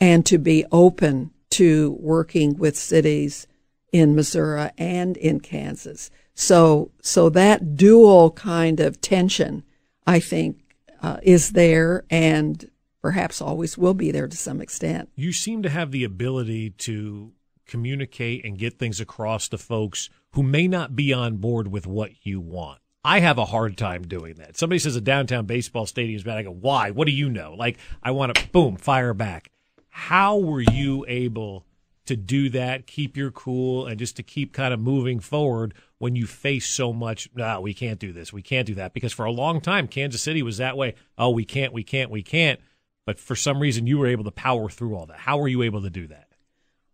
and 0.00 0.24
to 0.26 0.38
be 0.38 0.64
open 0.72 1.30
to 1.50 1.96
working 2.00 2.56
with 2.56 2.76
cities 2.76 3.46
in 3.92 4.14
Missouri 4.14 4.70
and 4.78 5.16
in 5.16 5.40
Kansas. 5.40 6.10
So, 6.34 6.90
so 7.00 7.28
that 7.30 7.76
dual 7.76 8.32
kind 8.32 8.80
of 8.80 9.00
tension, 9.00 9.62
I 10.06 10.18
think, 10.20 10.58
uh, 11.02 11.18
is 11.22 11.50
there 11.50 12.04
and 12.10 12.68
perhaps 13.04 13.42
always 13.42 13.76
will 13.76 13.92
be 13.92 14.10
there 14.10 14.26
to 14.26 14.34
some 14.34 14.62
extent. 14.62 15.10
you 15.14 15.30
seem 15.30 15.62
to 15.62 15.68
have 15.68 15.90
the 15.90 16.04
ability 16.04 16.70
to 16.70 17.30
communicate 17.66 18.42
and 18.46 18.56
get 18.56 18.78
things 18.78 18.98
across 18.98 19.46
to 19.46 19.58
folks 19.58 20.08
who 20.30 20.42
may 20.42 20.66
not 20.66 20.96
be 20.96 21.12
on 21.12 21.36
board 21.36 21.68
with 21.68 21.86
what 21.86 22.10
you 22.22 22.40
want. 22.40 22.78
I 23.04 23.20
have 23.20 23.36
a 23.36 23.44
hard 23.44 23.76
time 23.76 24.08
doing 24.08 24.36
that. 24.36 24.56
Somebody 24.56 24.78
says 24.78 24.96
a 24.96 25.02
downtown 25.02 25.44
baseball 25.44 25.84
stadium 25.84 26.16
is 26.16 26.24
bad. 26.24 26.38
I 26.38 26.44
go, 26.44 26.50
why? 26.50 26.92
What 26.92 27.04
do 27.04 27.12
you 27.12 27.28
know? 27.28 27.52
Like, 27.52 27.76
I 28.02 28.10
want 28.12 28.34
to, 28.34 28.48
boom, 28.48 28.78
fire 28.78 29.12
back. 29.12 29.50
How 29.90 30.38
were 30.38 30.62
you 30.62 31.04
able 31.06 31.66
to 32.06 32.16
do 32.16 32.48
that, 32.50 32.86
keep 32.86 33.18
your 33.18 33.30
cool, 33.30 33.86
and 33.86 33.98
just 33.98 34.16
to 34.16 34.22
keep 34.22 34.54
kind 34.54 34.72
of 34.72 34.80
moving 34.80 35.20
forward 35.20 35.74
when 35.98 36.16
you 36.16 36.26
face 36.26 36.70
so 36.70 36.90
much, 36.94 37.28
no, 37.34 37.60
we 37.60 37.74
can't 37.74 38.00
do 38.00 38.14
this, 38.14 38.32
we 38.32 38.40
can't 38.40 38.66
do 38.66 38.74
that? 38.76 38.94
Because 38.94 39.12
for 39.12 39.26
a 39.26 39.30
long 39.30 39.60
time, 39.60 39.88
Kansas 39.88 40.22
City 40.22 40.42
was 40.42 40.56
that 40.56 40.78
way. 40.78 40.94
Oh, 41.18 41.28
we 41.28 41.44
can't, 41.44 41.74
we 41.74 41.82
can't, 41.82 42.10
we 42.10 42.22
can't. 42.22 42.58
But 43.06 43.18
for 43.18 43.36
some 43.36 43.60
reason, 43.60 43.86
you 43.86 43.98
were 43.98 44.06
able 44.06 44.24
to 44.24 44.30
power 44.30 44.68
through 44.68 44.94
all 44.94 45.06
that. 45.06 45.18
How 45.20 45.38
were 45.38 45.48
you 45.48 45.62
able 45.62 45.82
to 45.82 45.90
do 45.90 46.06
that? 46.06 46.28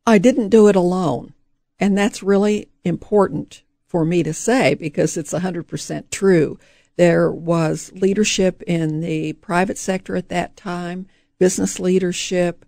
I 0.07 0.19
didn't 0.19 0.49
do 0.49 0.69
it 0.69 0.77
alone. 0.77 1.35
And 1.79 1.97
that's 1.97 2.23
really 2.23 2.69
important 2.85 3.63
for 3.87 4.05
me 4.05 4.23
to 4.23 4.35
say 4.35 4.75
because 4.75 5.17
it's 5.17 5.33
100% 5.33 6.11
true. 6.11 6.59
There 6.97 7.31
was 7.31 7.93
leadership 7.95 8.63
in 8.63 9.01
the 9.01 9.33
private 9.35 9.79
sector 9.79 10.17
at 10.17 10.29
that 10.29 10.57
time, 10.57 11.07
business 11.39 11.81
leadership, 11.81 12.67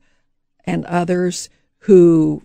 and 0.65 0.87
others 0.87 1.51
who 1.81 2.43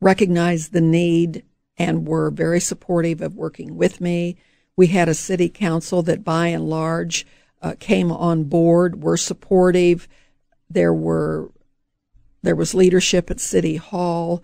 recognized 0.00 0.72
the 0.72 0.80
need 0.80 1.44
and 1.76 2.06
were 2.06 2.30
very 2.30 2.60
supportive 2.60 3.20
of 3.20 3.36
working 3.36 3.76
with 3.76 4.00
me. 4.00 4.36
We 4.76 4.88
had 4.88 5.08
a 5.08 5.14
city 5.14 5.48
council 5.48 6.02
that 6.02 6.24
by 6.24 6.48
and 6.48 6.68
large 6.68 7.26
uh, 7.62 7.74
came 7.78 8.10
on 8.12 8.44
board, 8.44 9.02
were 9.02 9.16
supportive. 9.16 10.08
There 10.70 10.94
were 10.94 11.50
there 12.42 12.56
was 12.56 12.74
leadership 12.74 13.30
at 13.30 13.40
City 13.40 13.76
Hall. 13.76 14.42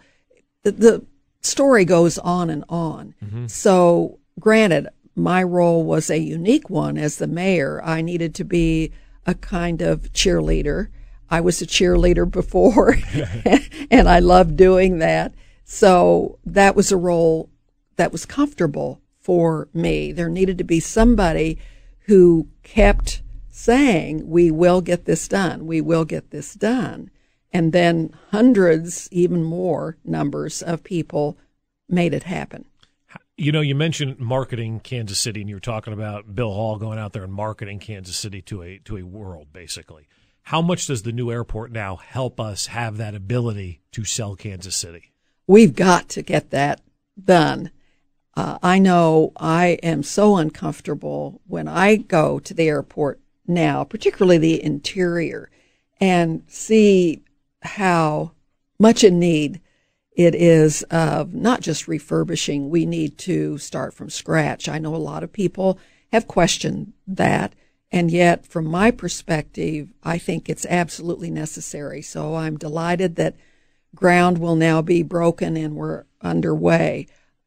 The, 0.62 0.72
the 0.72 1.06
story 1.40 1.84
goes 1.84 2.18
on 2.18 2.50
and 2.50 2.64
on. 2.68 3.14
Mm-hmm. 3.24 3.46
So, 3.46 4.18
granted, 4.40 4.88
my 5.14 5.42
role 5.42 5.84
was 5.84 6.10
a 6.10 6.18
unique 6.18 6.68
one 6.68 6.98
as 6.98 7.16
the 7.16 7.26
mayor. 7.26 7.80
I 7.84 8.02
needed 8.02 8.34
to 8.36 8.44
be 8.44 8.92
a 9.26 9.34
kind 9.34 9.80
of 9.80 10.12
cheerleader. 10.12 10.88
I 11.30 11.40
was 11.40 11.62
a 11.62 11.66
cheerleader 11.66 12.30
before, 12.30 12.96
and 13.90 14.08
I 14.08 14.18
loved 14.18 14.56
doing 14.56 14.98
that. 14.98 15.34
So 15.64 16.38
that 16.44 16.76
was 16.76 16.92
a 16.92 16.96
role 16.96 17.48
that 17.96 18.12
was 18.12 18.26
comfortable 18.26 19.00
for 19.20 19.68
me. 19.72 20.12
There 20.12 20.28
needed 20.28 20.58
to 20.58 20.64
be 20.64 20.80
somebody 20.80 21.58
who 22.04 22.48
kept 22.62 23.22
saying, 23.50 24.28
We 24.28 24.50
will 24.50 24.80
get 24.80 25.04
this 25.04 25.28
done. 25.28 25.66
We 25.66 25.80
will 25.80 26.04
get 26.04 26.30
this 26.30 26.54
done. 26.54 27.10
And 27.52 27.72
then 27.72 28.12
hundreds, 28.30 29.08
even 29.12 29.44
more 29.44 29.96
numbers 30.04 30.60
of 30.60 30.82
people 30.82 31.38
made 31.88 32.12
it 32.12 32.24
happen. 32.24 32.64
You 33.36 33.52
know, 33.52 33.60
you 33.60 33.74
mentioned 33.74 34.18
marketing 34.18 34.80
Kansas 34.80 35.20
City, 35.20 35.40
and 35.40 35.48
you 35.48 35.56
were 35.56 35.60
talking 35.60 35.92
about 35.92 36.34
Bill 36.34 36.52
Hall 36.52 36.78
going 36.78 36.98
out 36.98 37.12
there 37.12 37.24
and 37.24 37.32
marketing 37.32 37.78
Kansas 37.78 38.16
City 38.16 38.42
to 38.42 38.62
a 38.62 38.78
to 38.84 38.96
a 38.96 39.02
world, 39.02 39.52
basically. 39.52 40.08
How 40.42 40.60
much 40.60 40.86
does 40.86 41.02
the 41.02 41.12
new 41.12 41.30
airport 41.30 41.72
now 41.72 41.96
help 41.96 42.38
us 42.38 42.66
have 42.66 42.98
that 42.98 43.14
ability 43.14 43.80
to 43.92 44.04
sell 44.04 44.36
Kansas 44.36 44.76
City? 44.76 45.12
We've 45.46 45.74
got 45.74 46.08
to 46.10 46.22
get 46.22 46.50
that 46.50 46.80
done. 47.22 47.70
Uh, 48.36 48.58
I 48.62 48.78
know 48.78 49.32
I 49.36 49.78
am 49.82 50.02
so 50.02 50.36
uncomfortable 50.36 51.40
when 51.46 51.68
I 51.68 51.96
go 51.96 52.38
to 52.40 52.54
the 52.54 52.68
airport 52.68 53.20
now, 53.46 53.84
particularly 53.84 54.38
the 54.38 54.62
interior, 54.62 55.50
and 56.00 56.42
see 56.48 57.22
how 57.62 58.32
much 58.78 59.04
in 59.04 59.18
need 59.18 59.60
it 60.16 60.34
is 60.34 60.82
of 60.84 61.34
not 61.34 61.60
just 61.60 61.88
refurbishing. 61.88 62.70
We 62.70 62.86
need 62.86 63.18
to 63.18 63.58
start 63.58 63.94
from 63.94 64.10
scratch. 64.10 64.68
I 64.68 64.78
know 64.78 64.94
a 64.94 64.96
lot 64.96 65.22
of 65.22 65.32
people 65.32 65.78
have 66.12 66.26
questioned 66.28 66.92
that. 67.06 67.54
And 67.90 68.10
yet, 68.10 68.46
from 68.46 68.64
my 68.64 68.90
perspective, 68.90 69.88
I 70.02 70.18
think 70.18 70.48
it's 70.48 70.66
absolutely 70.66 71.30
necessary. 71.30 72.02
So 72.02 72.34
I'm 72.34 72.56
delighted 72.56 73.16
that 73.16 73.36
ground 73.94 74.38
will 74.38 74.56
now 74.56 74.82
be 74.82 75.02
broken 75.02 75.56
and 75.56 75.76
we're 75.76 76.04
underway. 76.20 77.06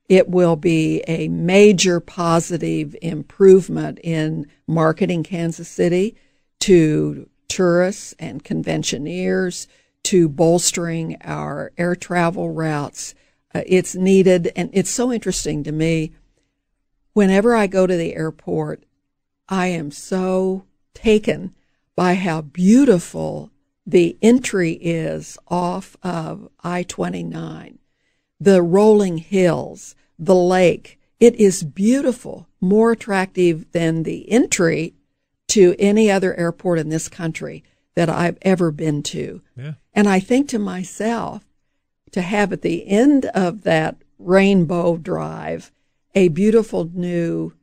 It 0.10 0.30
will 0.30 0.55
be 0.55 1.03
a 1.08 1.28
major 1.28 1.99
positive 1.99 2.95
improvement 3.01 3.99
in 4.03 4.47
marketing 4.66 5.24
Kansas 5.24 5.68
City 5.68 6.16
to 6.62 7.30
tourists 7.47 8.14
and 8.20 8.43
conventioneers, 8.43 9.68
to 10.03 10.30
bolstering 10.30 11.18
our 11.22 11.72
air 11.78 11.95
travel 11.95 12.49
routes. 12.51 13.14
Uh, 13.53 13.62
it's 13.66 13.95
needed, 13.95 14.51
and 14.55 14.70
it's 14.72 14.89
so 14.89 15.12
interesting 15.12 15.64
to 15.64 15.72
me. 15.72 16.14
Whenever 17.14 17.55
I 17.55 17.68
go 17.68 17.86
to 17.86 17.97
the 17.97 18.16
airport, 18.16 18.84
I 19.49 19.68
am 19.68 19.91
so 19.91 20.66
taken 20.93 21.53
by 21.95 22.14
how 22.16 22.41
beautiful 22.41 23.51
the 23.86 24.18
entry 24.22 24.74
is 24.74 25.38
off 25.47 25.97
of 26.03 26.47
I 26.64 26.84
29, 26.84 27.80
the 28.40 28.62
rolling 28.62 29.18
hills, 29.18 29.96
the 30.18 30.36
lake. 30.36 31.00
It 31.20 31.36
is 31.36 31.64
beautiful, 31.64 32.48
more 32.62 32.92
attractive 32.92 33.72
than 33.72 34.04
the 34.04 34.30
entry 34.32 34.94
to 35.50 35.76
any 35.80 36.12
other 36.12 36.36
airport 36.36 36.80
in 36.80 36.90
this 36.90 37.10
country 37.10 37.64
that 37.96 38.10
I've 38.10 38.38
ever 38.44 38.72
been 38.72 39.02
to. 39.04 39.42
Yeah. 39.56 39.74
And 39.94 40.08
I 40.08 40.20
think 40.20 40.50
to 40.50 40.60
myself, 40.60 41.44
to 42.12 42.22
have 42.22 42.54
at 42.54 42.62
the 42.62 42.88
end 42.88 43.26
of 43.34 43.64
that 43.64 43.98
rainbow 44.20 44.98
drive 44.98 45.72
a 46.14 46.28
beautiful 46.30 46.90
new 46.94 47.54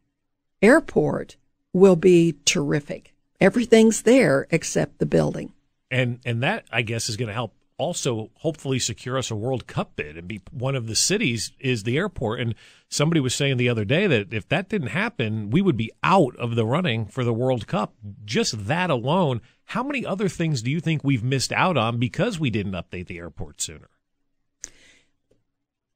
airport 0.61 1.37
will 1.73 1.97
be 1.97 2.37
terrific. 2.45 3.15
Everything's 3.41 4.03
there 4.03 4.47
except 4.51 4.99
the 4.99 5.07
building 5.07 5.53
and 5.95 6.19
and 6.25 6.43
that 6.43 6.65
I 6.73 6.83
guess 6.83 7.09
is 7.09 7.17
going 7.17 7.29
to 7.29 7.35
help 7.35 7.55
also 7.77 8.31
hopefully 8.37 8.79
secure 8.79 9.19
us 9.19 9.31
a 9.31 9.37
World 9.37 9.67
Cup 9.67 9.97
bid 9.97 10.17
and 10.17 10.29
be 10.29 10.43
one 10.51 10.77
of 10.77 10.87
the 10.87 10.95
cities 10.95 11.53
is 11.59 11.83
the 11.83 11.97
airport. 11.97 12.41
And 12.41 12.55
somebody 12.89 13.21
was 13.21 13.35
saying 13.35 13.57
the 13.57 13.69
other 13.69 13.85
day 13.85 14.07
that 14.07 14.33
if 14.33 14.49
that 14.49 14.69
didn't 14.69 14.89
happen, 14.89 15.51
we 15.51 15.61
would 15.61 15.77
be 15.77 15.91
out 16.03 16.37
of 16.37 16.55
the 16.55 16.65
running 16.65 17.07
for 17.07 17.25
the 17.25 17.33
World 17.33 17.67
Cup. 17.67 17.95
Just 18.25 18.67
that 18.67 18.91
alone. 18.91 19.41
How 19.67 19.83
many 19.83 20.05
other 20.05 20.29
things 20.29 20.63
do 20.63 20.71
you 20.71 20.81
think 20.81 21.03
we've 21.03 21.25
missed 21.25 21.53
out 21.53 21.77
on 21.77 21.99
because 21.99 22.39
we 22.39 22.51
didn't 22.51 22.73
update 22.73 23.07
the 23.07 23.19
airport 23.19 23.61
sooner? 23.61 23.89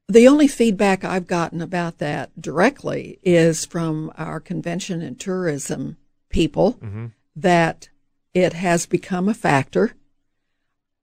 The 0.09 0.27
only 0.27 0.49
feedback 0.49 1.05
I've 1.05 1.27
gotten 1.27 1.61
about 1.61 1.99
that 1.99 2.41
directly 2.41 3.19
is 3.23 3.67
from 3.67 4.11
our 4.17 4.41
convention 4.41 5.03
and 5.03 5.21
tourism 5.21 5.99
people 6.31 6.75
mm-hmm. 6.75 7.07
that 7.37 7.91
it 8.33 8.55
has 8.55 8.87
become 8.87 9.29
a 9.29 9.35
factor. 9.35 9.93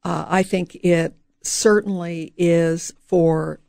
Uh, 0.06 0.24
I 0.28 0.43
think 0.43 0.76
it 0.76 1.16
certainly 1.41 2.32
is 2.38 2.93
for 3.08 3.60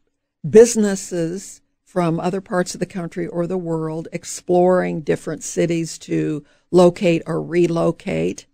businesses 0.49 1.63
from 1.83 2.21
other 2.21 2.43
parts 2.43 2.75
of 2.75 2.81
the 2.81 2.85
country 2.85 3.27
or 3.27 3.47
the 3.47 3.57
world 3.57 4.07
exploring 4.13 5.01
different 5.01 5.43
cities 5.43 5.97
to 6.01 6.45
locate 6.71 7.23
or 7.27 7.43
relocate. 7.43 8.45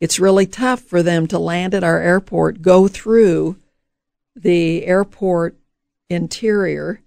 It's 0.00 0.18
really 0.18 0.46
tough 0.46 0.80
for 0.80 1.02
them 1.02 1.26
to 1.26 1.38
land 1.38 1.74
at 1.74 1.84
our 1.84 2.00
airport, 2.00 2.62
go 2.62 2.88
through 2.88 3.56
the 4.34 4.86
airport 4.86 5.58
interior, 6.08 7.02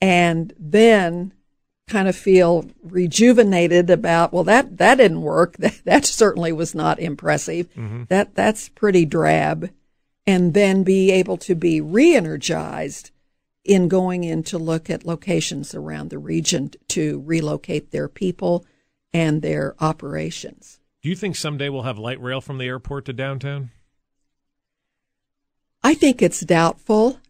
and 0.00 0.52
then 0.56 1.32
kind 1.88 2.08
of 2.08 2.16
feel 2.16 2.64
rejuvenated 2.82 3.90
about 3.90 4.32
well 4.32 4.44
that 4.44 4.78
that 4.78 4.96
didn't 4.96 5.22
work. 5.22 5.56
That, 5.58 5.80
that 5.84 6.04
certainly 6.04 6.52
was 6.52 6.74
not 6.74 6.98
impressive. 6.98 7.72
Mm-hmm. 7.74 8.04
that 8.08 8.34
that's 8.34 8.68
pretty 8.70 9.04
drab. 9.04 9.70
And 10.26 10.54
then 10.54 10.82
be 10.82 11.12
able 11.12 11.36
to 11.38 11.54
be 11.54 11.80
re-energized 11.80 13.12
in 13.64 13.88
going 13.88 14.24
in 14.24 14.42
to 14.44 14.58
look 14.58 14.90
at 14.90 15.06
locations 15.06 15.74
around 15.74 16.10
the 16.10 16.18
region 16.18 16.72
to 16.88 17.22
relocate 17.24 17.92
their 17.92 18.08
people 18.08 18.64
and 19.12 19.40
their 19.40 19.76
operations. 19.78 20.80
Do 21.02 21.08
you 21.08 21.14
think 21.14 21.36
someday 21.36 21.68
we'll 21.68 21.82
have 21.82 21.98
light 21.98 22.20
rail 22.20 22.40
from 22.40 22.58
the 22.58 22.66
airport 22.66 23.04
to 23.04 23.12
downtown? 23.12 23.70
I 25.84 25.94
think 25.94 26.20
it's 26.20 26.40
doubtful 26.40 27.20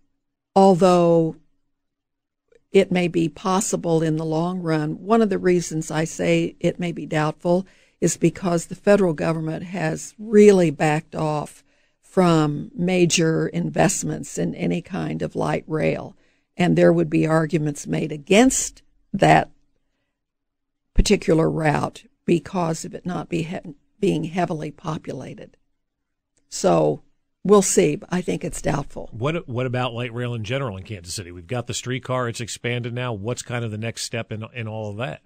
although 0.56 1.36
it 2.76 2.92
may 2.92 3.08
be 3.08 3.26
possible 3.26 4.02
in 4.02 4.18
the 4.18 4.24
long 4.24 4.60
run. 4.60 5.02
One 5.02 5.22
of 5.22 5.30
the 5.30 5.38
reasons 5.38 5.90
I 5.90 6.04
say 6.04 6.56
it 6.60 6.78
may 6.78 6.92
be 6.92 7.06
doubtful 7.06 7.66
is 8.02 8.18
because 8.18 8.66
the 8.66 8.74
federal 8.74 9.14
government 9.14 9.64
has 9.64 10.14
really 10.18 10.70
backed 10.70 11.14
off 11.14 11.64
from 12.02 12.70
major 12.74 13.48
investments 13.48 14.36
in 14.36 14.54
any 14.54 14.82
kind 14.82 15.22
of 15.22 15.34
light 15.34 15.64
rail. 15.66 16.18
And 16.54 16.76
there 16.76 16.92
would 16.92 17.08
be 17.08 17.26
arguments 17.26 17.86
made 17.86 18.12
against 18.12 18.82
that 19.10 19.48
particular 20.92 21.50
route 21.50 22.04
because 22.26 22.84
of 22.84 22.94
it 22.94 23.06
not 23.06 23.30
be 23.30 23.44
he- 23.44 23.74
being 23.98 24.24
heavily 24.24 24.70
populated. 24.70 25.56
So 26.50 27.00
We'll 27.46 27.62
see. 27.62 28.00
I 28.08 28.22
think 28.22 28.44
it's 28.44 28.60
doubtful. 28.60 29.08
What 29.12 29.48
What 29.48 29.66
about 29.66 29.94
light 29.94 30.12
rail 30.12 30.34
in 30.34 30.42
general 30.42 30.76
in 30.76 30.82
Kansas 30.82 31.14
City? 31.14 31.30
We've 31.30 31.46
got 31.46 31.68
the 31.68 31.74
streetcar; 31.74 32.28
it's 32.28 32.40
expanded 32.40 32.92
now. 32.92 33.12
What's 33.12 33.42
kind 33.42 33.64
of 33.64 33.70
the 33.70 33.78
next 33.78 34.02
step 34.02 34.32
in 34.32 34.44
in 34.52 34.66
all 34.66 34.90
of 34.90 34.96
that? 34.96 35.22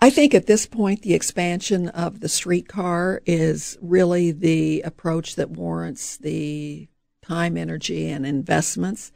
I 0.00 0.10
think 0.10 0.34
at 0.34 0.46
this 0.46 0.66
point, 0.66 1.02
the 1.02 1.14
expansion 1.14 1.88
of 1.90 2.18
the 2.18 2.28
streetcar 2.28 3.22
is 3.26 3.78
really 3.80 4.32
the 4.32 4.82
approach 4.82 5.36
that 5.36 5.50
warrants 5.50 6.16
the 6.16 6.88
time, 7.22 7.56
energy, 7.56 8.10
and 8.10 8.26
investments. 8.26 9.12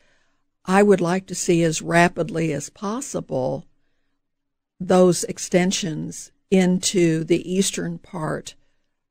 I 0.65 0.85
would 0.85 1.01
like 1.01 1.27
to 1.27 1.35
see 1.35 1.65
as 1.65 1.83
rapidly 1.83 2.53
as 2.53 2.71
possible 2.71 3.67
those 4.79 5.25
extensions 5.25 6.31
into 6.49 7.25
the 7.25 7.53
eastern 7.53 7.99
part 7.99 8.55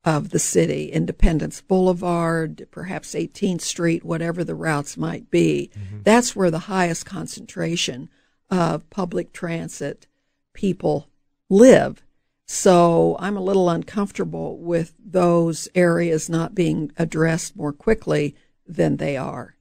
of 0.08 0.30
the 0.30 0.40
city, 0.40 0.90
Independence 0.90 1.60
Boulevard, 1.60 2.66
perhaps 2.72 3.14
18th 3.14 3.60
Street, 3.60 4.06
whatever 4.06 4.42
the 4.42 4.56
routes 4.56 4.96
might 4.96 5.30
be. 5.30 5.70
Mm-hmm. 5.78 6.04
That's 6.04 6.34
where 6.34 6.50
the 6.50 6.60
highest 6.60 7.06
concentration 7.06 8.10
of 8.50 8.90
public 8.90 9.34
transit 9.34 10.08
people 10.54 11.10
live. 11.50 12.06
So 12.46 13.18
I'm 13.20 13.36
a 13.36 13.42
little 13.42 13.70
uncomfortable 13.70 14.58
with 14.58 14.94
those 14.98 15.68
areas 15.76 16.30
not 16.30 16.56
being 16.56 16.94
addressed 16.96 17.58
more 17.58 17.74
quickly 17.74 18.34
than 18.66 18.96
they 18.96 19.18
are. 19.18 19.58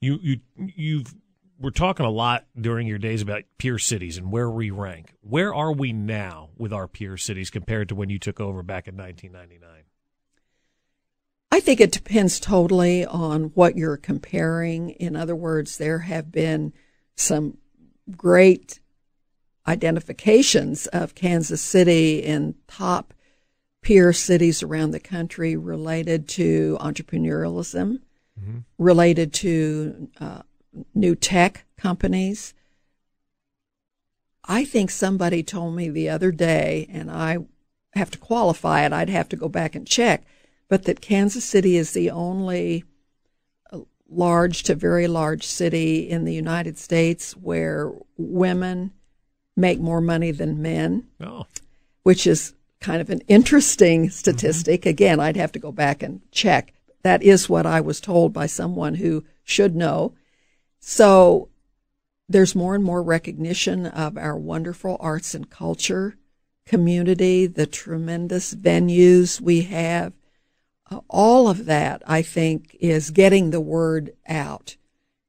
You 0.00 0.20
you 0.22 0.40
you've 0.76 1.16
we're 1.62 1.70
talking 1.70 2.04
a 2.04 2.10
lot 2.10 2.44
during 2.60 2.88
your 2.88 2.98
days 2.98 3.22
about 3.22 3.44
peer 3.56 3.78
cities 3.78 4.18
and 4.18 4.32
where 4.32 4.50
we 4.50 4.70
rank. 4.70 5.14
Where 5.20 5.54
are 5.54 5.72
we 5.72 5.92
now 5.92 6.50
with 6.58 6.72
our 6.72 6.88
peer 6.88 7.16
cities 7.16 7.50
compared 7.50 7.88
to 7.90 7.94
when 7.94 8.10
you 8.10 8.18
took 8.18 8.40
over 8.40 8.62
back 8.62 8.88
in 8.88 8.96
1999? 8.96 9.84
I 11.52 11.60
think 11.60 11.80
it 11.80 11.92
depends 11.92 12.40
totally 12.40 13.06
on 13.06 13.44
what 13.54 13.76
you're 13.76 13.96
comparing. 13.96 14.90
In 14.90 15.14
other 15.14 15.36
words, 15.36 15.78
there 15.78 16.00
have 16.00 16.32
been 16.32 16.72
some 17.14 17.58
great 18.16 18.80
identifications 19.68 20.88
of 20.88 21.14
Kansas 21.14 21.62
City 21.62 22.18
in 22.18 22.56
top 22.66 23.14
peer 23.82 24.12
cities 24.12 24.62
around 24.62 24.90
the 24.90 25.00
country 25.00 25.56
related 25.56 26.26
to 26.28 26.76
entrepreneurialism, 26.80 27.98
mm-hmm. 28.40 28.58
related 28.78 29.32
to 29.34 30.08
uh, 30.20 30.42
new 30.94 31.14
tech 31.14 31.64
companies. 31.76 32.54
I 34.44 34.64
think 34.64 34.90
somebody 34.90 35.42
told 35.42 35.74
me 35.74 35.88
the 35.88 36.08
other 36.08 36.32
day, 36.32 36.88
and 36.90 37.10
I 37.10 37.38
have 37.94 38.10
to 38.10 38.18
qualify 38.18 38.84
it, 38.84 38.92
I'd 38.92 39.10
have 39.10 39.28
to 39.30 39.36
go 39.36 39.48
back 39.48 39.74
and 39.74 39.86
check, 39.86 40.24
but 40.68 40.84
that 40.84 41.00
Kansas 41.00 41.44
City 41.44 41.76
is 41.76 41.92
the 41.92 42.10
only 42.10 42.84
uh, 43.70 43.80
large 44.08 44.62
to 44.64 44.74
very 44.74 45.06
large 45.06 45.44
city 45.44 46.08
in 46.08 46.24
the 46.24 46.34
United 46.34 46.78
States 46.78 47.32
where 47.36 47.92
women 48.16 48.92
make 49.56 49.78
more 49.78 50.00
money 50.00 50.30
than 50.30 50.62
men, 50.62 51.06
oh. 51.20 51.46
which 52.02 52.26
is 52.26 52.54
kind 52.80 53.00
of 53.00 53.10
an 53.10 53.20
interesting 53.28 54.10
statistic. 54.10 54.80
Mm-hmm. 54.80 54.88
Again, 54.88 55.20
I'd 55.20 55.36
have 55.36 55.52
to 55.52 55.58
go 55.58 55.72
back 55.72 56.02
and 56.02 56.20
check. 56.32 56.72
That 57.02 57.22
is 57.22 57.48
what 57.48 57.66
I 57.66 57.80
was 57.80 58.00
told 58.00 58.32
by 58.32 58.46
someone 58.46 58.96
who 58.96 59.24
should 59.44 59.76
know. 59.76 60.14
So 60.84 61.48
there's 62.28 62.56
more 62.56 62.74
and 62.74 62.82
more 62.82 63.02
recognition 63.04 63.86
of 63.86 64.18
our 64.18 64.36
wonderful 64.36 64.96
arts 64.98 65.32
and 65.32 65.48
culture 65.48 66.16
community, 66.66 67.46
the 67.46 67.66
tremendous 67.66 68.52
venues 68.52 69.40
we 69.40 69.62
have. 69.62 70.12
Uh, 70.90 71.00
all 71.08 71.48
of 71.48 71.66
that, 71.66 72.02
I 72.04 72.20
think, 72.22 72.76
is 72.80 73.10
getting 73.10 73.50
the 73.50 73.60
word 73.60 74.12
out. 74.26 74.76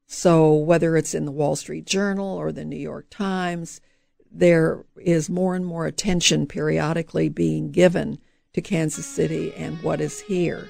So 0.08 0.54
whether 0.54 0.98
it's 0.98 1.14
in 1.14 1.26
the 1.26 1.32
Wall 1.32 1.56
Street 1.56 1.86
Journal 1.86 2.36
or 2.36 2.52
the 2.52 2.66
New 2.66 2.76
York 2.76 3.06
Times, 3.12 3.80
there 4.32 4.86
is 4.98 5.30
more 5.30 5.56
and 5.56 5.66
more 5.66 5.86
attention 5.86 6.48
periodically 6.48 7.30
being 7.30 7.72
given 7.72 8.18
to 8.54 8.62
Kansas 8.62 9.06
City 9.06 9.54
and 9.54 9.82
what 9.84 10.02
is 10.02 10.22
here. 10.22 10.70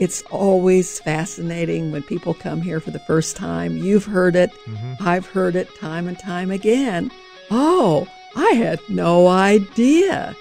It's 0.00 0.22
always 0.30 0.98
fascinating 0.98 1.92
when 1.92 2.02
people 2.02 2.32
come 2.32 2.62
here 2.62 2.80
for 2.80 2.90
the 2.90 2.98
first 3.00 3.36
time. 3.36 3.76
You've 3.76 4.06
heard 4.06 4.34
it. 4.34 4.50
Mm-hmm. 4.64 4.94
I've 5.06 5.26
heard 5.26 5.54
it 5.54 5.74
time 5.78 6.08
and 6.08 6.18
time 6.18 6.50
again. 6.50 7.10
Oh, 7.50 8.08
I 8.34 8.52
had 8.52 8.80
no 8.88 9.28
idea 9.28 10.34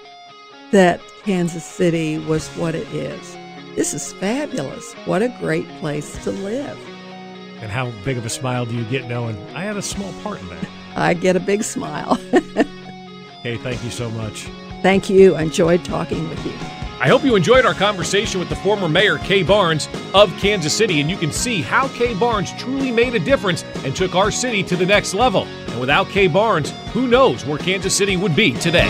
that 0.71 1.01
Kansas 1.23 1.65
City 1.65 2.19
was 2.19 2.47
what 2.51 2.73
it 2.73 2.87
is. 2.93 3.37
This 3.75 3.93
is 3.93 4.13
fabulous. 4.13 4.93
What 5.03 5.21
a 5.21 5.35
great 5.41 5.67
place 5.79 6.23
to 6.23 6.31
live. 6.31 6.79
And 7.61 7.69
how 7.69 7.91
big 8.05 8.17
of 8.17 8.25
a 8.25 8.29
smile 8.29 8.65
do 8.65 8.73
you 8.73 8.85
get 8.85 9.09
knowing 9.09 9.35
I 9.53 9.63
had 9.63 9.75
a 9.75 9.81
small 9.81 10.13
part 10.23 10.39
in 10.39 10.47
that? 10.47 10.69
I 10.95 11.13
get 11.13 11.35
a 11.35 11.41
big 11.41 11.63
smile. 11.63 12.15
hey, 13.43 13.57
thank 13.57 13.83
you 13.83 13.91
so 13.91 14.09
much. 14.11 14.43
Thank 14.81 15.09
you. 15.09 15.35
I 15.35 15.41
enjoyed 15.41 15.83
talking 15.83 16.29
with 16.29 16.45
you. 16.45 16.78
I 17.01 17.07
hope 17.07 17.23
you 17.23 17.37
enjoyed 17.37 17.65
our 17.65 17.73
conversation 17.73 18.41
with 18.41 18.49
the 18.49 18.57
former 18.57 18.89
mayor, 18.89 19.19
Kay 19.19 19.41
Barnes 19.41 19.87
of 20.13 20.35
Kansas 20.37 20.73
City, 20.73 20.99
and 20.99 21.09
you 21.09 21.15
can 21.15 21.31
see 21.31 21.61
how 21.61 21.87
Kay 21.87 22.13
Barnes 22.13 22.51
truly 22.57 22.91
made 22.91 23.15
a 23.15 23.19
difference 23.19 23.63
and 23.85 23.95
took 23.95 24.15
our 24.15 24.29
city 24.29 24.63
to 24.63 24.75
the 24.75 24.85
next 24.85 25.13
level. 25.13 25.43
And 25.69 25.79
without 25.79 26.09
Kay 26.09 26.27
Barnes, 26.27 26.71
who 26.91 27.07
knows 27.07 27.45
where 27.45 27.57
Kansas 27.57 27.95
City 27.95 28.17
would 28.17 28.35
be 28.35 28.51
today. 28.51 28.89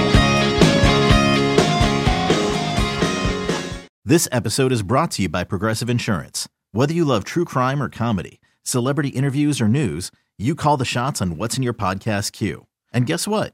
This 4.04 4.28
episode 4.32 4.72
is 4.72 4.82
brought 4.82 5.12
to 5.12 5.22
you 5.22 5.30
by 5.30 5.44
Progressive 5.44 5.88
Insurance. 5.88 6.50
Whether 6.72 6.96
you 6.96 7.06
love 7.06 7.26
true 7.26 7.46
crime 7.46 7.80
or 7.80 7.90
comedy, 7.90 8.42
celebrity 8.64 9.10
interviews 9.10 9.62
or 9.62 9.68
news, 9.68 10.10
you 10.36 10.56
call 10.56 10.78
the 10.78 10.86
shots 10.86 11.22
on 11.22 11.38
what's 11.38 11.58
in 11.58 11.64
your 11.64 11.76
podcast 11.76 12.32
queue. 12.32 12.66
And 12.92 13.06
guess 13.06 13.28
what? 13.28 13.54